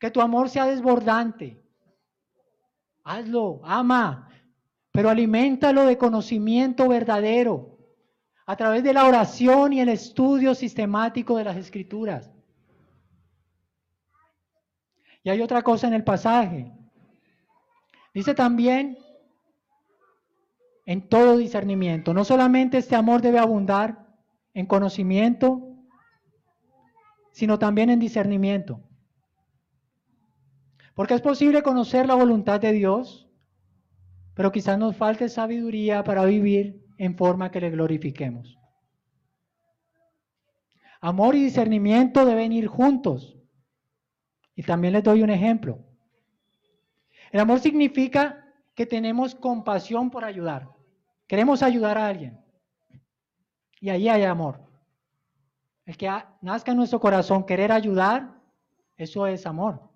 que 0.01 0.11
tu 0.11 0.21
amor 0.21 0.49
sea 0.49 0.67
desbordante. 0.67 1.63
Hazlo, 3.05 3.61
ama, 3.63 4.29
pero 4.91 5.11
aliméntalo 5.11 5.85
de 5.85 5.99
conocimiento 5.99 6.89
verdadero 6.89 7.79
a 8.47 8.57
través 8.57 8.83
de 8.83 8.95
la 8.95 9.07
oración 9.07 9.75
y 9.75 9.81
el 9.81 9.91
estudio 9.91 10.55
sistemático 10.55 11.37
de 11.37 11.45
las 11.45 11.57
escrituras. 11.57 12.33
Y 15.23 15.29
hay 15.29 15.43
otra 15.43 15.63
cosa 15.63 15.87
en 15.87 15.95
el 15.95 16.03
pasaje. 16.03 16.73
Dice 18.15 18.35
también 18.35 18.99
en 20.87 21.09
todo 21.09 21.37
discernimiento. 21.37 22.15
No 22.15 22.25
solamente 22.25 22.79
este 22.79 22.97
amor 22.97 23.21
debe 23.21 23.39
abundar 23.39 24.07
en 24.55 24.67
conocimiento, 24.67 25.77
sino 27.33 27.59
también 27.59 27.91
en 27.91 28.01
discernimiento. 28.01 28.81
Porque 31.01 31.15
es 31.15 31.23
posible 31.23 31.63
conocer 31.63 32.07
la 32.07 32.15
voluntad 32.15 32.61
de 32.61 32.73
Dios, 32.73 33.27
pero 34.35 34.53
quizás 34.53 34.79
nos 34.79 34.95
falte 34.95 35.31
sabiduría 35.31 36.05
para 36.05 36.27
vivir 36.27 36.85
en 36.99 37.17
forma 37.17 37.51
que 37.51 37.59
le 37.59 37.71
glorifiquemos. 37.71 38.59
Amor 41.01 41.37
y 41.37 41.45
discernimiento 41.45 42.27
deben 42.27 42.53
ir 42.53 42.67
juntos. 42.67 43.39
Y 44.55 44.63
también 44.63 44.93
les 44.93 45.03
doy 45.03 45.23
un 45.23 45.31
ejemplo. 45.31 45.79
El 47.33 47.41
amor 47.41 47.61
significa 47.61 48.45
que 48.75 48.85
tenemos 48.85 49.35
compasión 49.35 50.11
por 50.11 50.23
ayudar. 50.23 50.69
Queremos 51.27 51.63
ayudar 51.63 51.97
a 51.97 52.09
alguien. 52.09 52.39
Y 53.81 53.89
ahí 53.89 54.07
hay 54.07 54.25
amor. 54.25 54.61
El 55.87 55.97
que 55.97 56.11
nazca 56.43 56.73
en 56.73 56.77
nuestro 56.77 57.01
corazón 57.01 57.47
querer 57.47 57.73
ayudar, 57.73 58.35
eso 58.99 59.27
es 59.27 59.47
amor. 59.47 59.90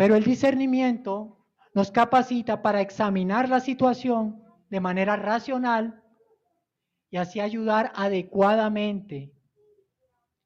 Pero 0.00 0.14
el 0.14 0.24
discernimiento 0.24 1.44
nos 1.74 1.90
capacita 1.90 2.62
para 2.62 2.80
examinar 2.80 3.50
la 3.50 3.60
situación 3.60 4.42
de 4.70 4.80
manera 4.80 5.14
racional 5.16 6.02
y 7.10 7.18
así 7.18 7.38
ayudar 7.38 7.92
adecuadamente, 7.94 9.34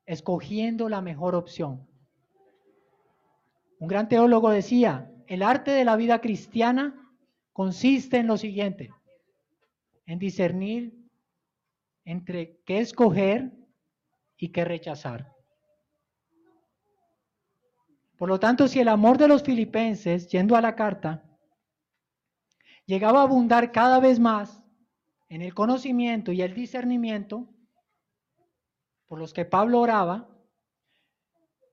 escogiendo 0.07 0.89
la 0.89 1.01
mejor 1.03 1.37
opción. 1.37 1.89
Un 3.79 3.87
gran 3.87 4.09
teólogo 4.09 4.51
decía, 4.51 5.09
el 5.29 5.45
arte 5.45 5.71
de 5.71 5.85
la 5.85 5.95
vida 5.95 6.21
cristiana 6.21 7.15
consiste 7.53 8.17
en 8.17 8.27
lo 8.27 8.37
siguiente, 8.37 8.91
en 10.07 10.19
discernir 10.19 10.99
entre 12.05 12.61
qué 12.67 12.81
escoger 12.81 13.53
y 14.37 14.51
qué 14.51 14.65
rechazar. 14.65 15.34
Por 18.25 18.31
lo 18.31 18.41
tanto, 18.41 18.69
si 18.69 18.81
el 18.81 18.89
amor 18.89 19.19
de 19.19 19.29
los 19.29 19.43
filipenses, 19.43 20.29
yendo 20.29 20.57
a 20.57 20.63
la 20.63 20.75
carta, 20.75 21.23
llegaba 22.87 23.21
a 23.21 23.25
abundar 23.25 23.71
cada 23.71 24.01
vez 24.01 24.19
más 24.19 24.63
en 25.29 25.43
el 25.43 25.53
conocimiento 25.53 26.33
y 26.33 26.41
el 26.41 26.55
discernimiento, 26.55 27.47
por 29.05 29.19
los 29.19 29.35
que 29.35 29.45
Pablo 29.45 29.79
oraba, 29.79 30.27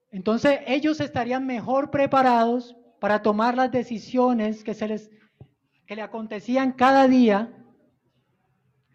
entonces 0.09 0.59
ellos 0.67 0.99
estarían 0.99 1.45
mejor 1.45 1.89
preparados 1.89 2.75
para 2.99 3.21
tomar 3.21 3.55
las 3.55 3.71
decisiones 3.71 4.65
que 4.65 4.73
se 4.73 4.89
les 4.89 5.09
que 5.87 5.95
le 5.95 6.01
acontecían 6.01 6.73
cada 6.73 7.07
día 7.07 7.57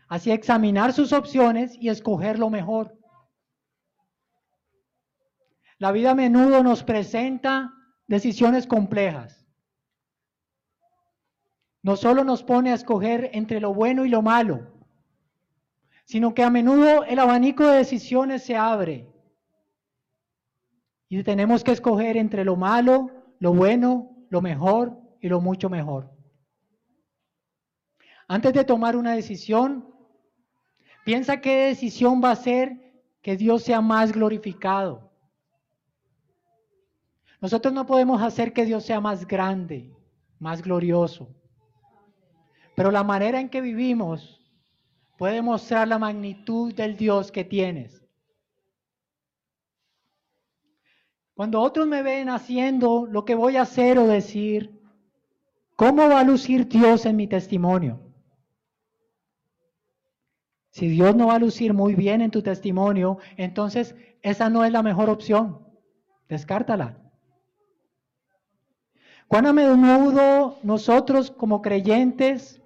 Así 0.08 0.30
examinar 0.30 0.92
sus 0.92 1.14
opciones 1.14 1.74
y 1.80 1.88
escoger 1.88 2.38
lo 2.38 2.50
mejor. 2.50 2.98
La 5.78 5.92
vida 5.92 6.12
a 6.12 6.14
menudo 6.14 6.62
nos 6.62 6.82
presenta 6.82 7.72
decisiones 8.06 8.66
complejas. 8.66 9.46
No 11.82 11.96
solo 11.96 12.24
nos 12.24 12.42
pone 12.42 12.72
a 12.72 12.74
escoger 12.74 13.30
entre 13.32 13.60
lo 13.60 13.72
bueno 13.74 14.04
y 14.04 14.08
lo 14.08 14.22
malo, 14.22 14.72
sino 16.04 16.34
que 16.34 16.42
a 16.42 16.50
menudo 16.50 17.04
el 17.04 17.18
abanico 17.18 17.66
de 17.66 17.78
decisiones 17.78 18.42
se 18.42 18.56
abre. 18.56 19.08
Y 21.08 21.22
tenemos 21.22 21.62
que 21.62 21.72
escoger 21.72 22.16
entre 22.16 22.44
lo 22.44 22.56
malo, 22.56 23.10
lo 23.38 23.54
bueno, 23.54 24.16
lo 24.30 24.40
mejor 24.40 24.98
y 25.20 25.28
lo 25.28 25.40
mucho 25.40 25.70
mejor. 25.70 26.10
Antes 28.26 28.52
de 28.54 28.64
tomar 28.64 28.96
una 28.96 29.12
decisión, 29.12 29.96
Piensa 31.06 31.40
qué 31.40 31.66
decisión 31.66 32.20
va 32.20 32.32
a 32.32 32.34
ser 32.34 32.80
que 33.22 33.36
Dios 33.36 33.62
sea 33.62 33.80
más 33.80 34.10
glorificado. 34.10 35.12
Nosotros 37.40 37.74
no 37.74 37.86
podemos 37.86 38.22
hacer 38.22 38.52
que 38.52 38.64
Dios 38.64 38.84
sea 38.84 39.00
más 39.00 39.26
grande, 39.26 39.92
más 40.38 40.62
glorioso. 40.62 41.28
Pero 42.74 42.90
la 42.90 43.04
manera 43.04 43.40
en 43.40 43.48
que 43.48 43.60
vivimos 43.60 44.40
puede 45.18 45.42
mostrar 45.42 45.88
la 45.88 45.98
magnitud 45.98 46.74
del 46.74 46.96
Dios 46.96 47.32
que 47.32 47.44
tienes. 47.44 48.02
Cuando 51.34 51.60
otros 51.60 51.86
me 51.86 52.02
ven 52.02 52.30
haciendo 52.30 53.06
lo 53.06 53.24
que 53.26 53.34
voy 53.34 53.56
a 53.56 53.62
hacer 53.62 53.98
o 53.98 54.06
decir, 54.06 54.80
¿cómo 55.76 56.08
va 56.08 56.20
a 56.20 56.24
lucir 56.24 56.66
Dios 56.66 57.04
en 57.04 57.16
mi 57.16 57.26
testimonio? 57.26 58.00
Si 60.70 60.88
Dios 60.88 61.14
no 61.16 61.28
va 61.28 61.34
a 61.34 61.38
lucir 61.38 61.74
muy 61.74 61.94
bien 61.94 62.20
en 62.20 62.30
tu 62.30 62.42
testimonio, 62.42 63.18
entonces 63.36 63.94
esa 64.22 64.48
no 64.48 64.64
es 64.64 64.72
la 64.72 64.82
mejor 64.82 65.10
opción. 65.10 65.66
Descártala. 66.28 67.05
Cuán 69.28 69.46
a 69.46 69.52
menudo 69.52 70.58
nosotros 70.62 71.30
como 71.30 71.62
creyentes 71.62 72.60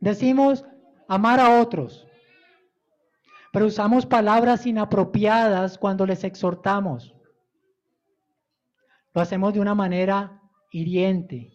decimos 0.00 0.64
amar 1.08 1.40
a 1.40 1.60
otros, 1.60 2.06
pero 3.52 3.66
usamos 3.66 4.06
palabras 4.06 4.66
inapropiadas 4.66 5.78
cuando 5.78 6.06
les 6.06 6.24
exhortamos. 6.24 7.14
Lo 9.12 9.20
hacemos 9.20 9.54
de 9.54 9.60
una 9.60 9.74
manera 9.74 10.40
hiriente. 10.72 11.52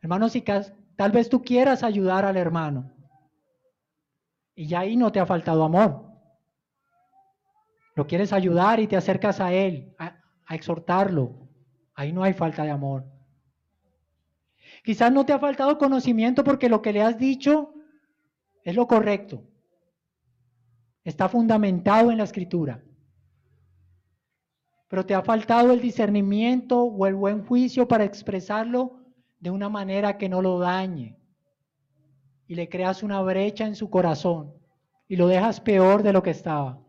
Hermanos, 0.00 0.32
si 0.32 0.42
tal 0.42 1.12
vez 1.12 1.28
tú 1.28 1.42
quieras 1.42 1.82
ayudar 1.82 2.24
al 2.24 2.36
hermano, 2.36 2.92
y 4.58 4.66
ya 4.66 4.80
ahí 4.80 4.96
no 4.96 5.12
te 5.12 5.20
ha 5.20 5.26
faltado 5.26 5.62
amor. 5.62 6.08
Lo 7.94 8.08
quieres 8.08 8.32
ayudar 8.32 8.80
y 8.80 8.88
te 8.88 8.96
acercas 8.96 9.40
a 9.40 9.52
Él, 9.52 9.94
a, 9.98 10.16
exhortarlo. 10.50 11.47
Ahí 11.98 12.12
no 12.12 12.22
hay 12.22 12.32
falta 12.32 12.62
de 12.62 12.70
amor. 12.70 13.04
Quizás 14.84 15.10
no 15.10 15.26
te 15.26 15.32
ha 15.32 15.40
faltado 15.40 15.78
conocimiento 15.78 16.44
porque 16.44 16.68
lo 16.68 16.80
que 16.80 16.92
le 16.92 17.02
has 17.02 17.18
dicho 17.18 17.74
es 18.62 18.76
lo 18.76 18.86
correcto. 18.86 19.42
Está 21.02 21.28
fundamentado 21.28 22.12
en 22.12 22.18
la 22.18 22.22
escritura. 22.22 22.80
Pero 24.86 25.04
te 25.04 25.12
ha 25.12 25.22
faltado 25.22 25.72
el 25.72 25.80
discernimiento 25.80 26.84
o 26.84 27.04
el 27.04 27.16
buen 27.16 27.44
juicio 27.44 27.88
para 27.88 28.04
expresarlo 28.04 29.00
de 29.40 29.50
una 29.50 29.68
manera 29.68 30.18
que 30.18 30.28
no 30.28 30.40
lo 30.40 30.60
dañe 30.60 31.18
y 32.46 32.54
le 32.54 32.68
creas 32.68 33.02
una 33.02 33.20
brecha 33.22 33.66
en 33.66 33.74
su 33.74 33.90
corazón 33.90 34.54
y 35.08 35.16
lo 35.16 35.26
dejas 35.26 35.60
peor 35.60 36.04
de 36.04 36.12
lo 36.12 36.22
que 36.22 36.30
estaba. 36.30 36.80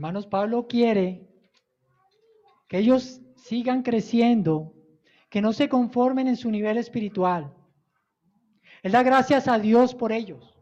Hermanos, 0.00 0.26
Pablo 0.26 0.66
quiere 0.66 1.28
que 2.68 2.78
ellos 2.78 3.20
sigan 3.36 3.82
creciendo, 3.82 4.72
que 5.28 5.42
no 5.42 5.52
se 5.52 5.68
conformen 5.68 6.26
en 6.26 6.38
su 6.38 6.50
nivel 6.50 6.78
espiritual. 6.78 7.52
Él 8.82 8.92
da 8.92 9.02
gracias 9.02 9.46
a 9.46 9.58
Dios 9.58 9.94
por 9.94 10.10
ellos. 10.10 10.56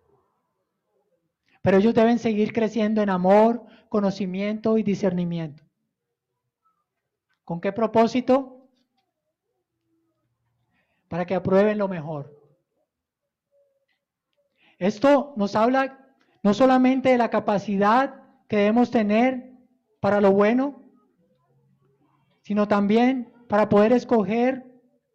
Pero 1.62 1.76
ellos 1.76 1.94
deben 1.94 2.18
seguir 2.18 2.52
creciendo 2.52 3.00
en 3.00 3.10
amor, 3.10 3.64
conocimiento 3.88 4.76
y 4.76 4.82
discernimiento. 4.82 5.62
¿Con 7.44 7.60
qué 7.60 7.72
propósito? 7.72 8.56
para 11.06 11.24
que 11.24 11.34
aprueben 11.34 11.78
lo 11.78 11.88
mejor. 11.88 12.36
Esto 14.78 15.32
nos 15.36 15.56
habla 15.56 16.06
no 16.42 16.52
solamente 16.52 17.08
de 17.08 17.16
la 17.16 17.30
capacidad 17.30 18.17
que 18.48 18.56
debemos 18.56 18.90
tener 18.90 19.52
para 20.00 20.20
lo 20.20 20.32
bueno, 20.32 20.82
sino 22.42 22.66
también 22.66 23.32
para 23.48 23.68
poder 23.68 23.92
escoger 23.92 24.64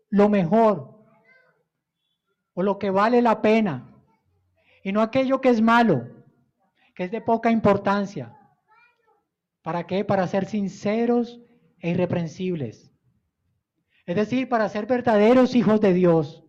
lo 0.10 0.30
mejor 0.30 1.04
o 2.54 2.62
lo 2.62 2.78
que 2.78 2.92
vale 2.92 3.22
la 3.22 3.42
pena 3.42 3.90
y 4.84 4.92
no 4.92 5.02
aquello 5.02 5.42
que 5.42 5.50
es 5.50 5.62
malo, 5.62 6.08
que 6.96 7.06
es 7.06 7.12
de 7.12 7.22
poca 7.22 7.50
importancia. 7.50 8.38
¿Para 9.64 9.88
qué? 9.88 10.04
Para 10.04 10.28
ser 10.28 10.46
sinceros 10.46 11.42
e 11.80 11.92
irreprensibles. 11.92 12.92
Es 14.06 14.16
decir, 14.16 14.50
para 14.50 14.68
ser 14.68 14.86
verdaderos 14.86 15.56
hijos 15.56 15.80
de 15.80 15.94
Dios. 15.94 16.44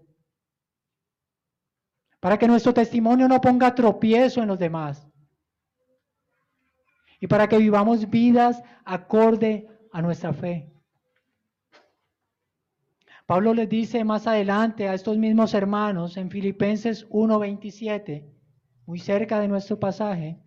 Para 2.20 2.39
que 2.39 2.49
nuestro 2.49 2.74
testimonio 2.74 3.28
no 3.28 3.41
ponga 3.41 3.74
tropiezo 3.74 4.43
en 4.43 4.49
los 4.49 4.59
demás. 4.59 5.09
Y 7.25 7.27
para 7.27 7.49
que 7.49 7.57
vivamos 7.57 8.11
vidas 8.11 8.62
acorde 8.85 9.66
a 9.93 10.03
nuestra 10.03 10.35
fe. 10.35 10.70
Pablo 13.25 13.55
les 13.55 13.66
dice 13.66 14.05
más 14.05 14.27
adelante 14.27 14.89
a 14.89 14.93
estos 14.93 15.16
mismos 15.16 15.55
hermanos 15.55 16.18
en 16.18 16.29
Filipenses 16.29 17.07
1:27, 17.09 18.31
muy 18.85 18.99
cerca 18.99 19.41
de 19.41 19.49
nuestro 19.49 19.81
pasaje, 19.81 20.39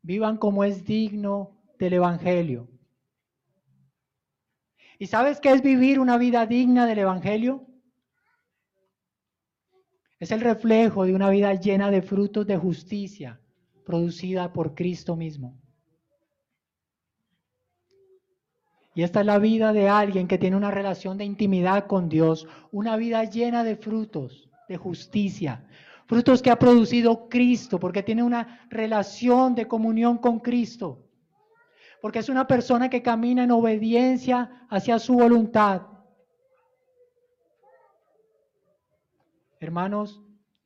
vivan 0.00 0.38
como 0.38 0.64
es 0.64 0.82
digno 0.82 1.60
del 1.78 1.92
Evangelio. 1.92 2.70
¿Y 4.98 5.08
sabes 5.08 5.40
qué 5.40 5.52
es 5.52 5.60
vivir 5.60 6.00
una 6.00 6.16
vida 6.16 6.46
digna 6.46 6.86
del 6.86 7.00
Evangelio? 7.00 7.66
Es 10.18 10.30
el 10.30 10.40
reflejo 10.40 11.04
de 11.04 11.14
una 11.14 11.28
vida 11.28 11.52
llena 11.52 11.90
de 11.90 12.00
frutos 12.00 12.46
de 12.46 12.56
justicia 12.56 13.39
producida 13.90 14.52
por 14.52 14.74
Cristo 14.74 15.16
mismo. 15.16 15.58
Y 18.94 19.02
esta 19.02 19.20
es 19.20 19.26
la 19.26 19.38
vida 19.38 19.72
de 19.72 19.88
alguien 19.88 20.28
que 20.28 20.38
tiene 20.38 20.56
una 20.56 20.70
relación 20.70 21.18
de 21.18 21.24
intimidad 21.24 21.86
con 21.86 22.08
Dios, 22.08 22.46
una 22.70 22.96
vida 22.96 23.24
llena 23.24 23.64
de 23.64 23.76
frutos 23.76 24.48
de 24.68 24.76
justicia, 24.76 25.66
frutos 26.06 26.40
que 26.42 26.50
ha 26.50 26.58
producido 26.58 27.28
Cristo, 27.28 27.80
porque 27.80 28.04
tiene 28.04 28.22
una 28.22 28.66
relación 28.70 29.56
de 29.56 29.66
comunión 29.66 30.18
con 30.18 30.38
Cristo 30.38 31.10
porque 32.00 32.20
es 32.20 32.28
una 32.28 32.46
persona 32.46 32.88
que 32.88 33.02
camina 33.02 33.44
en 33.44 33.50
obediencia 33.50 34.66
hacia 34.70 34.98
su 34.98 35.14
voluntad. 35.14 35.82
Hermanos, 39.60 40.22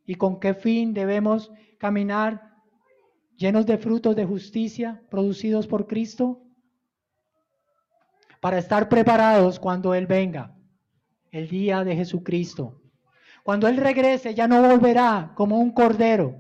¿y 0.07 0.15
con 0.15 0.39
qué 0.39 0.55
fin 0.55 0.95
debemos 0.95 1.51
caminar 1.79 2.54
llenos 3.37 3.67
de 3.67 3.79
frutos 3.79 4.17
de 4.17 4.25
justicia 4.25 5.03
producidos 5.11 5.67
por 5.67 5.87
Cristo? 5.87 6.43
Para 8.41 8.59
estar 8.59 8.89
preparados 8.89 9.59
cuando 9.59 9.95
Él 9.95 10.07
venga, 10.07 10.55
el 11.31 11.49
día 11.49 11.85
de 11.85 11.97
Jesucristo. 11.97 12.81
Cuando 13.43 13.69
Él 13.69 13.77
regrese 13.77 14.35
ya 14.35 14.49
no 14.49 14.63
volverá 14.63 15.33
como 15.35 15.59
un 15.59 15.73
cordero, 15.73 16.37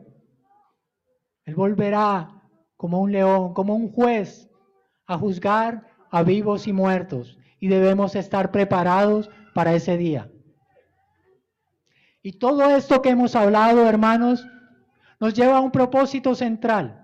Él 1.44 1.54
volverá 1.54 2.42
como 2.76 3.00
un 3.00 3.12
león, 3.12 3.54
como 3.54 3.74
un 3.74 3.90
juez 3.90 4.50
a 5.06 5.18
juzgar 5.18 5.86
a 6.10 6.22
vivos 6.22 6.66
y 6.66 6.72
muertos 6.72 7.38
y 7.60 7.68
debemos 7.68 8.14
estar 8.14 8.50
preparados 8.50 9.30
para 9.54 9.74
ese 9.74 9.96
día. 9.96 10.30
Y 12.22 12.32
todo 12.38 12.70
esto 12.70 13.02
que 13.02 13.10
hemos 13.10 13.34
hablado, 13.36 13.86
hermanos, 13.86 14.46
nos 15.24 15.32
lleva 15.32 15.56
a 15.56 15.60
un 15.62 15.70
propósito 15.70 16.34
central 16.34 17.02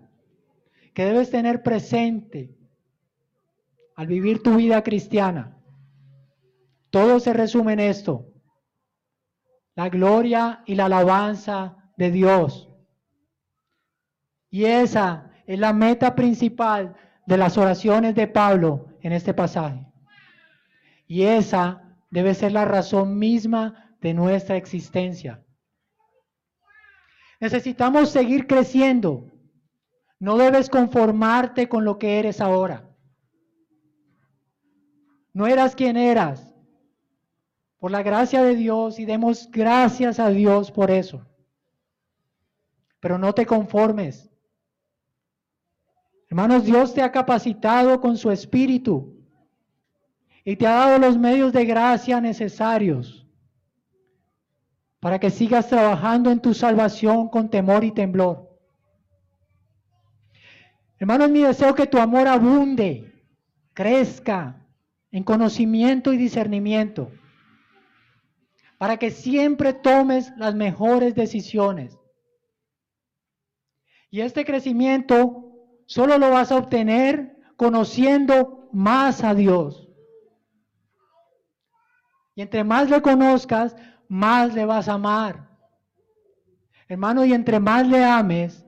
que 0.93 1.07
debes 1.07 1.31
tener 1.31 1.63
presente 1.63 2.55
al 3.97 4.09
vivir 4.09 4.43
tu 4.43 4.57
vida 4.57 4.83
cristiana. 4.83 5.57
Todo 6.91 7.19
se 7.19 7.33
resume 7.33 7.73
en 7.73 7.81
esto. 7.81 8.27
La 9.75 9.89
gloria 9.89 10.63
y 10.67 10.75
la 10.75 10.85
alabanza 10.85 11.91
de 11.97 12.11
Dios. 12.11 12.69
Y 14.51 14.67
esa 14.67 15.31
es 15.47 15.59
la 15.59 15.73
meta 15.73 16.15
principal 16.15 16.95
de 17.25 17.39
las 17.39 17.57
oraciones 17.57 18.15
de 18.15 18.27
Pablo 18.27 18.89
en 19.01 19.13
este 19.13 19.33
pasaje. 19.33 19.91
Y 21.07 21.23
esa 21.23 21.97
debe 22.11 22.35
ser 22.35 22.53
la 22.53 22.67
razón 22.67 23.19
misma 23.19 23.97
de 24.03 24.13
nuestra 24.13 24.59
existencia. 24.59 25.43
Necesitamos 27.41 28.11
seguir 28.11 28.47
creciendo. 28.47 29.25
No 30.19 30.37
debes 30.37 30.69
conformarte 30.69 31.69
con 31.69 31.85
lo 31.85 31.99
que 31.99 32.19
eres 32.19 32.41
ahora. 32.41 32.87
No 35.33 35.47
eras 35.47 35.75
quien 35.75 35.97
eras. 35.97 36.55
Por 37.79 37.91
la 37.91 38.03
gracia 38.03 38.43
de 38.43 38.55
Dios 38.55 38.99
y 38.99 39.07
demos 39.07 39.51
gracias 39.51 40.21
a 40.21 40.29
Dios 40.29 40.71
por 40.71 40.91
eso. 40.91 41.27
Pero 43.01 43.17
no 43.17 43.33
te 43.33 43.47
conformes. 43.47 44.31
Hermanos, 46.29 46.65
Dios 46.65 46.93
te 46.93 47.01
ha 47.01 47.11
capacitado 47.11 48.03
con 48.03 48.19
su 48.19 48.31
espíritu 48.31 49.17
y 50.45 50.57
te 50.57 50.67
ha 50.67 50.75
dado 50.75 50.99
los 50.99 51.17
medios 51.17 51.55
de 51.55 51.65
gracia 51.65 52.21
necesarios 52.21 53.20
para 55.01 55.19
que 55.19 55.31
sigas 55.31 55.69
trabajando 55.69 56.31
en 56.31 56.41
tu 56.41 56.53
salvación 56.53 57.29
con 57.29 57.49
temor 57.49 57.85
y 57.85 57.91
temblor. 57.91 58.49
Hermanos, 60.99 61.31
mi 61.31 61.43
deseo 61.43 61.75
que 61.75 61.87
tu 61.87 61.99
amor 61.99 62.29
abunde, 62.29 63.11
crezca 63.73 64.67
en 65.11 65.25
conocimiento 65.25 66.13
y 66.13 66.19
discernimiento, 66.19 67.11
para 68.77 68.99
que 68.99 69.11
siempre 69.11 69.73
tomes 69.73 70.31
las 70.37 70.55
mejores 70.55 71.15
decisiones. 71.15 71.99
Y 74.11 74.21
este 74.21 74.45
crecimiento 74.45 75.55
solo 75.87 76.19
lo 76.19 76.31
vas 76.31 76.53
a 76.53 76.57
obtener 76.57 77.37
conociendo 77.57 78.69
más 78.73 79.25
a 79.25 79.35
Dios. 79.35 79.89
Y 82.35 82.43
entre 82.43 82.65
más 82.65 82.91
le 82.91 83.01
conozcas, 83.01 83.75
más 84.11 84.53
le 84.55 84.65
vas 84.67 84.89
a 84.89 84.95
amar. 84.95 85.49
Hermano, 86.89 87.25
y 87.25 87.33
entre 87.33 87.61
más 87.61 87.87
le 87.87 88.05
ames, 88.05 88.67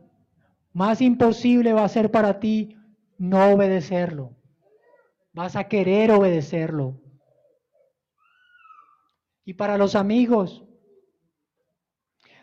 más 0.73 1.01
imposible 1.01 1.73
va 1.73 1.85
a 1.85 1.89
ser 1.89 2.13
para 2.13 2.39
ti 2.39 2.77
no 3.19 3.51
obedecerlo. 3.51 4.37
Vas 5.33 5.57
a 5.57 5.65
querer 5.65 6.13
obedecerlo. 6.13 7.01
Y 9.45 9.55
para 9.55 9.77
los 9.77 9.97
amigos, 9.97 10.63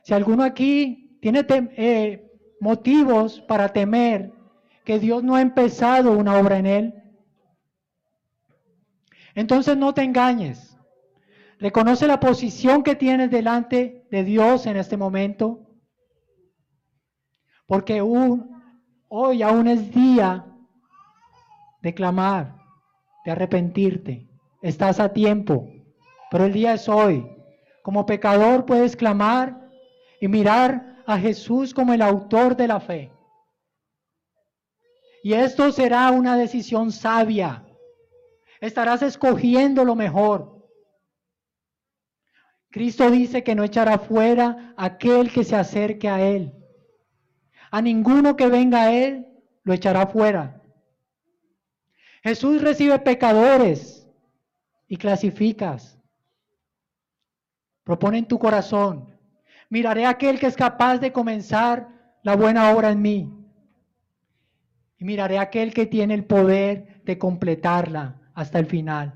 si 0.03 0.13
alguno 0.13 0.43
aquí 0.43 1.17
tiene 1.21 1.45
eh, 1.77 2.29
motivos 2.59 3.39
para 3.47 3.69
temer 3.69 4.33
que 4.83 4.99
Dios 4.99 5.23
no 5.23 5.37
ha 5.37 5.41
empezado 5.41 6.11
una 6.11 6.37
obra 6.37 6.57
en 6.57 6.65
él. 6.65 6.93
Entonces 9.35 9.77
no 9.77 9.93
te 9.93 10.03
engañes. 10.03 10.68
Reconoce 11.59 12.07
la 12.07 12.21
posición 12.21 12.83
que 12.83 12.95
tienes 12.95 13.29
delante 13.29 14.07
de 14.09 14.23
Dios 14.23 14.65
en 14.65 14.77
este 14.77 14.95
momento. 14.95 15.59
Porque 17.67 18.01
hoy 18.01 19.41
aún 19.43 19.67
es 19.67 19.93
día 19.93 20.45
de 21.81 21.93
clamar, 21.93 22.55
de 23.25 23.31
arrepentirte. 23.31 24.29
Estás 24.61 24.99
a 25.01 25.11
tiempo, 25.11 25.69
pero 26.31 26.45
el 26.45 26.53
día 26.53 26.73
es 26.73 26.87
hoy. 26.87 27.29
Como 27.83 28.05
pecador 28.05 28.65
puedes 28.65 28.95
clamar 28.95 29.69
y 30.21 30.29
mirar 30.29 31.03
a 31.05 31.17
Jesús 31.17 31.73
como 31.73 31.93
el 31.93 32.01
autor 32.01 32.55
de 32.55 32.67
la 32.67 32.79
fe. 32.79 33.11
Y 35.23 35.33
esto 35.33 35.73
será 35.73 36.09
una 36.11 36.37
decisión 36.37 36.93
sabia. 36.93 37.65
Estarás 38.61 39.01
escogiendo 39.01 39.83
lo 39.83 39.95
mejor. 39.95 40.58
Cristo 42.69 43.09
dice 43.09 43.43
que 43.43 43.55
no 43.55 43.63
echará 43.63 43.97
fuera 43.97 44.73
aquel 44.77 45.31
que 45.31 45.43
se 45.43 45.55
acerque 45.55 46.07
a 46.07 46.21
Él. 46.21 46.53
A 47.71 47.81
ninguno 47.81 48.35
que 48.35 48.47
venga 48.47 48.83
a 48.83 48.93
Él 48.93 49.27
lo 49.63 49.73
echará 49.73 50.07
fuera. 50.07 50.61
Jesús 52.23 52.61
recibe 52.61 52.99
pecadores 52.99 54.07
y 54.87 54.97
clasificas. 54.97 55.99
Propone 57.83 58.19
en 58.19 58.27
tu 58.27 58.37
corazón. 58.37 59.17
Miraré 59.69 60.05
a 60.05 60.09
aquel 60.09 60.39
que 60.39 60.47
es 60.47 60.55
capaz 60.55 60.97
de 60.97 61.11
comenzar 61.11 61.89
la 62.23 62.35
buena 62.35 62.71
obra 62.71 62.91
en 62.91 63.01
mí 63.01 63.39
y 64.99 65.05
miraré 65.05 65.37
a 65.37 65.43
aquel 65.43 65.73
que 65.73 65.85
tiene 65.85 66.13
el 66.13 66.25
poder 66.25 67.01
de 67.05 67.17
completarla 67.17 68.19
hasta 68.33 68.59
el 68.59 68.65
final. 68.65 69.13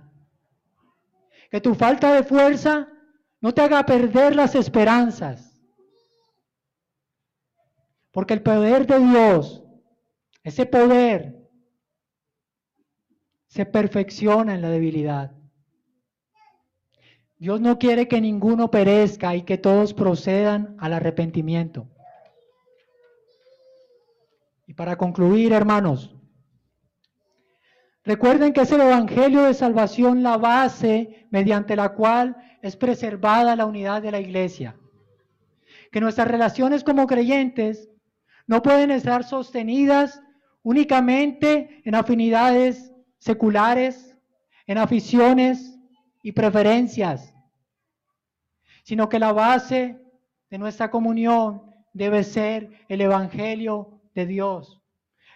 Que 1.52 1.60
tu 1.60 1.76
falta 1.76 2.14
de 2.14 2.24
fuerza 2.24 2.88
no 3.44 3.54
te 3.54 3.62
haga 3.62 3.86
perder 3.86 4.38
las 4.38 4.56
esperanzas. 4.56 5.62
Porque 8.12 8.34
el 8.34 8.42
poder 8.42 8.88
de 8.88 9.00
Dios, 9.00 9.62
ese 10.44 10.66
poder, 10.66 11.46
se 13.48 13.66
perfecciona 13.66 14.56
en 14.56 14.62
la 14.62 14.70
debilidad. 14.70 15.34
Dios 17.38 17.60
no 17.60 17.78
quiere 17.78 18.08
que 18.08 18.22
ninguno 18.22 18.72
perezca 18.72 19.36
y 19.36 19.42
que 19.42 19.58
todos 19.58 19.94
procedan 19.94 20.78
al 20.80 20.94
arrepentimiento. 20.94 21.90
Y 24.68 24.74
para 24.74 24.96
concluir, 24.96 25.52
hermanos, 25.52 26.16
recuerden 28.06 28.54
que 28.54 28.62
es 28.62 28.72
el 28.72 28.80
Evangelio 28.80 29.42
de 29.42 29.54
Salvación 29.54 30.24
la 30.24 30.38
base 30.38 31.28
mediante 31.30 31.76
la 31.76 31.90
cual 31.90 32.38
es 32.64 32.78
preservada 32.78 33.58
la 33.58 33.66
unidad 33.66 34.02
de 34.02 34.10
la 34.10 34.22
iglesia. 34.22 34.76
Que 35.92 36.00
nuestras 36.00 36.30
relaciones 36.30 36.84
como 36.84 37.06
creyentes 37.06 37.90
no 38.48 38.64
pueden 38.64 38.90
estar 38.90 39.26
sostenidas 39.26 40.24
únicamente 40.64 41.82
en 41.84 41.94
afinidades 41.94 42.94
seculares, 43.20 44.18
en 44.66 44.78
aficiones 44.78 45.78
y 46.24 46.32
preferencias, 46.32 47.36
sino 48.84 49.10
que 49.10 49.20
la 49.20 49.34
base 49.34 50.02
de 50.50 50.58
nuestra 50.58 50.90
comunión 50.90 51.64
debe 51.94 52.24
ser 52.24 52.70
el 52.88 53.02
Evangelio 53.02 54.02
de 54.16 54.26
Dios, 54.26 54.82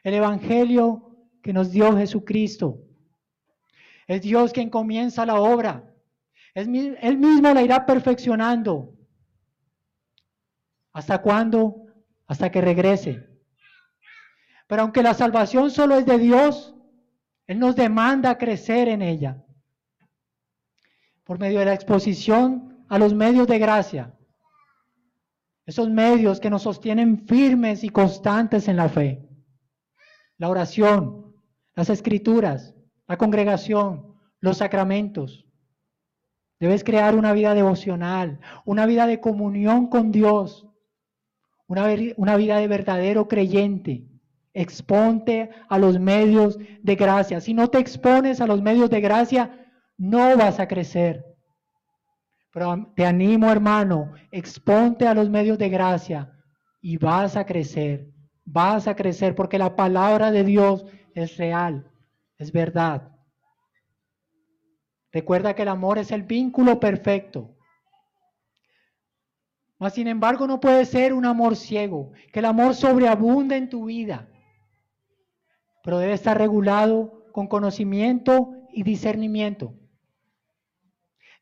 el 0.01 0.13
Evangelio 0.13 1.11
que 1.43 1.51
nos 1.51 1.71
dio 1.71 1.95
Jesucristo. 1.97 2.79
Es 4.07 4.21
Dios 4.21 4.53
quien 4.53 4.69
comienza 4.69 5.25
la 5.25 5.41
obra. 5.41 5.86
Él 6.57 7.17
mismo 7.19 7.53
la 7.53 7.61
irá 7.61 7.85
perfeccionando. 7.85 8.95
¿Hasta 10.91 11.21
cuándo? 11.21 11.85
Hasta 12.25 12.49
que 12.49 12.61
regrese. 12.61 13.29
Pero 14.65 14.81
aunque 14.81 15.03
la 15.03 15.13
salvación 15.13 15.69
solo 15.69 15.95
es 15.95 16.07
de 16.07 16.17
Dios, 16.17 16.75
Él 17.45 17.59
nos 17.59 17.75
demanda 17.75 18.39
crecer 18.39 18.87
en 18.87 19.03
ella. 19.03 19.45
Por 21.23 21.37
medio 21.37 21.59
de 21.59 21.65
la 21.65 21.75
exposición 21.75 22.83
a 22.89 22.97
los 22.97 23.13
medios 23.13 23.45
de 23.45 23.59
gracia. 23.59 24.17
Esos 25.67 25.91
medios 25.91 26.39
que 26.39 26.49
nos 26.49 26.63
sostienen 26.63 27.27
firmes 27.27 27.83
y 27.83 27.89
constantes 27.89 28.67
en 28.67 28.77
la 28.77 28.89
fe. 28.89 29.29
La 30.39 30.49
oración, 30.49 31.35
las 31.75 31.91
escrituras, 31.91 32.73
la 33.07 33.17
congregación, 33.17 34.15
los 34.39 34.57
sacramentos. 34.57 35.46
Debes 36.59 36.83
crear 36.83 37.15
una 37.15 37.33
vida 37.33 37.53
devocional, 37.53 38.39
una 38.65 38.85
vida 38.85 39.05
de 39.05 39.19
comunión 39.19 39.87
con 39.87 40.11
Dios, 40.11 40.67
una, 41.67 42.35
vida 42.35 42.57
de 42.57 42.67
verdadero 42.67 43.27
creyente. 43.27 44.05
Exponte 44.53 45.51
a 45.69 45.77
los 45.77 45.99
medios 45.99 46.57
de 46.81 46.95
gracia. 46.95 47.41
Si 47.41 47.53
no 47.53 47.69
te 47.69 47.77
expones 47.77 48.41
a 48.41 48.47
los 48.47 48.61
medios 48.61 48.89
de 48.89 49.01
gracia, 49.01 49.67
no 49.97 50.35
vas 50.35 50.59
a 50.59 50.67
crecer. 50.67 51.25
Pero 52.51 52.91
te 52.95 53.05
animo, 53.05 53.51
hermano, 53.51 54.13
exponte 54.31 55.07
a 55.07 55.13
los 55.13 55.29
medios 55.29 55.59
de 55.59 55.69
gracia 55.69 56.33
y 56.81 56.97
vas 56.97 57.35
a 57.35 57.45
crecer, 57.45 58.09
vas 58.45 58.87
a 58.87 58.95
crecer 58.95 59.35
porque 59.35 59.59
la 59.59 59.75
palabra 59.75 60.31
de 60.31 60.43
Dios 60.43 60.85
es 61.13 61.37
real, 61.37 61.91
es 62.37 62.51
verdad. 62.51 63.11
Recuerda 65.11 65.55
que 65.55 65.61
el 65.61 65.69
amor 65.69 65.97
es 65.97 66.11
el 66.11 66.23
vínculo 66.23 66.79
perfecto. 66.79 67.55
Mas, 69.79 69.93
sin 69.93 70.07
embargo, 70.07 70.47
no 70.47 70.59
puede 70.59 70.85
ser 70.85 71.13
un 71.13 71.25
amor 71.25 71.55
ciego, 71.55 72.11
que 72.31 72.39
el 72.39 72.45
amor 72.45 72.73
sobreabunde 72.73 73.57
en 73.57 73.69
tu 73.69 73.85
vida, 73.85 74.27
pero 75.83 75.99
debe 75.99 76.13
estar 76.13 76.37
regulado 76.37 77.25
con 77.31 77.47
conocimiento 77.47 78.53
y 78.73 78.83
discernimiento. 78.83 79.75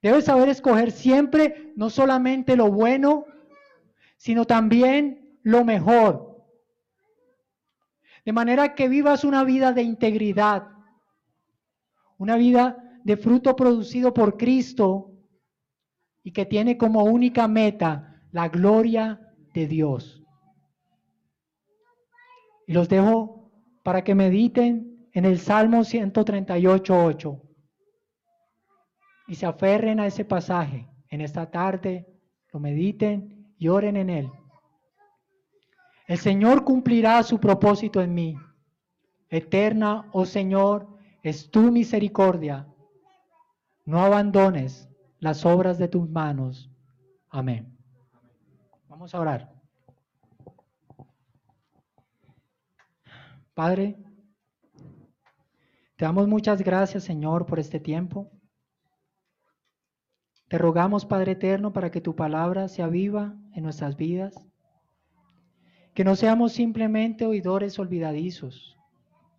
Debes 0.01 0.25
saber 0.25 0.49
escoger 0.49 0.91
siempre 0.91 1.71
no 1.75 1.89
solamente 1.89 2.55
lo 2.55 2.69
bueno, 2.69 3.25
sino 4.17 4.45
también 4.45 5.39
lo 5.41 5.63
mejor. 5.63 6.45
De 8.25 8.33
manera 8.33 8.75
que 8.75 8.89
vivas 8.89 9.23
una 9.23 9.43
vida 9.43 9.71
de 9.71 9.83
integridad, 9.83 10.67
una 12.17 12.35
vida 12.35 12.84
de 13.05 13.17
fruto 13.17 13.55
producido 13.55 14.13
por 14.13 14.35
Cristo 14.35 15.11
y 16.23 16.31
que 16.31 16.45
tiene 16.45 16.75
como 16.75 17.03
única 17.03 17.47
meta 17.47 18.19
la 18.31 18.49
gloria 18.49 19.21
de 19.53 19.67
Dios. 19.67 20.23
Y 22.65 22.73
los 22.73 22.89
dejo 22.89 23.51
para 23.83 24.03
que 24.03 24.15
mediten 24.15 25.07
en 25.13 25.25
el 25.25 25.37
Salmo 25.37 25.81
138.8 25.81 27.41
y 29.27 29.35
se 29.35 29.45
aferren 29.45 29.99
a 29.99 30.07
ese 30.07 30.25
pasaje 30.25 30.89
en 31.09 31.21
esta 31.21 31.51
tarde, 31.51 32.07
lo 32.51 32.59
mediten 32.59 33.53
y 33.59 33.67
oren 33.67 33.97
en 33.97 34.09
él. 34.09 34.31
El 36.07 36.17
Señor 36.17 36.63
cumplirá 36.63 37.21
su 37.21 37.39
propósito 37.39 38.01
en 38.01 38.15
mí. 38.15 38.35
Eterna, 39.29 40.09
oh 40.11 40.25
Señor, 40.25 40.87
es 41.21 41.51
tu 41.51 41.71
misericordia. 41.71 42.67
No 43.85 44.01
abandones 44.01 44.89
las 45.19 45.45
obras 45.45 45.77
de 45.77 45.87
tus 45.87 46.09
manos. 46.09 46.71
Amén. 47.29 47.77
Vamos 48.87 49.13
a 49.13 49.19
orar. 49.19 49.53
Padre, 53.53 53.97
te 55.95 56.03
damos 56.03 56.27
muchas 56.27 56.61
gracias, 56.61 57.03
Señor, 57.03 57.45
por 57.45 57.59
este 57.59 57.79
tiempo. 57.79 58.29
Te 60.47 60.57
rogamos, 60.57 61.05
Padre 61.05 61.33
Eterno, 61.33 61.71
para 61.71 61.89
que 61.89 62.01
tu 62.01 62.15
palabra 62.15 62.67
sea 62.67 62.87
viva 62.87 63.35
en 63.53 63.63
nuestras 63.63 63.95
vidas, 63.95 64.35
que 65.93 66.03
no 66.03 66.15
seamos 66.15 66.51
simplemente 66.51 67.25
oidores 67.25 67.79
olvidadizos, 67.79 68.77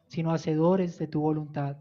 sino 0.07 0.33
hacedores 0.33 0.99
de 0.99 1.07
tu 1.07 1.21
voluntad. 1.21 1.77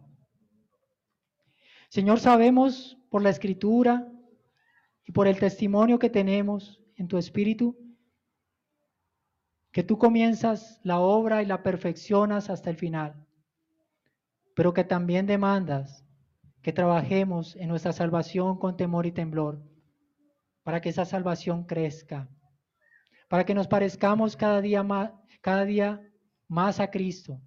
Señor, 1.90 2.20
sabemos 2.20 2.98
por 3.10 3.22
la 3.22 3.30
escritura 3.30 4.12
y 5.06 5.12
por 5.12 5.28
el 5.28 5.40
testimonio 5.40 6.00
que 6.00 6.10
tenemos 6.10 6.82
en 6.96 7.08
tu 7.08 7.18
espíritu, 7.18 7.78
que 9.72 9.84
tú 9.84 9.98
comienzas 9.98 10.80
la 10.84 11.00
obra 11.00 11.44
y 11.44 11.46
la 11.46 11.62
perfeccionas 11.62 12.50
hasta 12.50 12.70
el 12.70 12.78
final, 12.78 13.26
pero 14.56 14.74
que 14.74 14.84
también 14.84 15.28
demandas 15.28 16.06
que 16.62 16.74
trabajemos 16.74 17.56
en 17.58 17.70
nuestra 17.70 17.94
salvación 17.94 18.58
con 18.58 18.78
temor 18.78 19.06
y 19.06 19.12
temblor, 19.12 19.62
para 20.64 20.82
que 20.82 20.90
esa 20.90 21.06
salvación 21.06 21.66
crezca, 21.66 22.28
para 23.28 23.46
que 23.46 23.54
nos 23.54 23.68
parezcamos 23.68 24.36
cada 24.36 24.62
día 24.62 24.82
más, 24.82 25.12
cada 25.42 25.66
día 25.66 26.02
más 26.48 26.80
a 26.80 26.90
Cristo. 26.90 27.40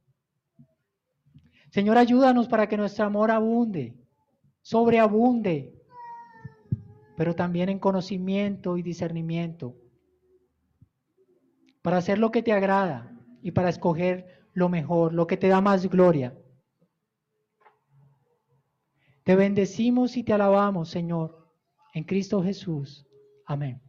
Señor, 1.71 1.99
ayúdanos 1.99 2.47
para 2.47 2.69
que 2.69 2.77
nuestro 2.77 3.05
amor 3.05 3.31
abunde, 3.31 3.97
sobreabunde, 4.69 5.73
pero 7.17 7.35
también 7.35 7.71
en 7.71 7.79
conocimiento 7.79 8.77
y 8.77 8.83
discernimiento, 8.83 9.75
para 11.81 11.97
hacer 11.97 12.19
lo 12.19 12.31
que 12.31 12.43
te 12.43 12.53
agrada 12.53 13.19
y 13.41 13.53
para 13.53 13.71
escoger 13.71 14.45
lo 14.53 14.69
mejor, 14.69 15.15
lo 15.15 15.27
que 15.27 15.39
te 15.39 15.49
da 15.49 15.63
más 15.63 15.89
gloria. 15.89 16.37
Te 19.25 19.37
bendecimos 19.37 20.19
y 20.19 20.23
te 20.23 20.35
alabamos, 20.35 20.91
Señor, 20.91 21.51
en 21.95 22.05
Cristo 22.05 22.43
Jesús. 22.43 23.07
Amén. 23.47 23.81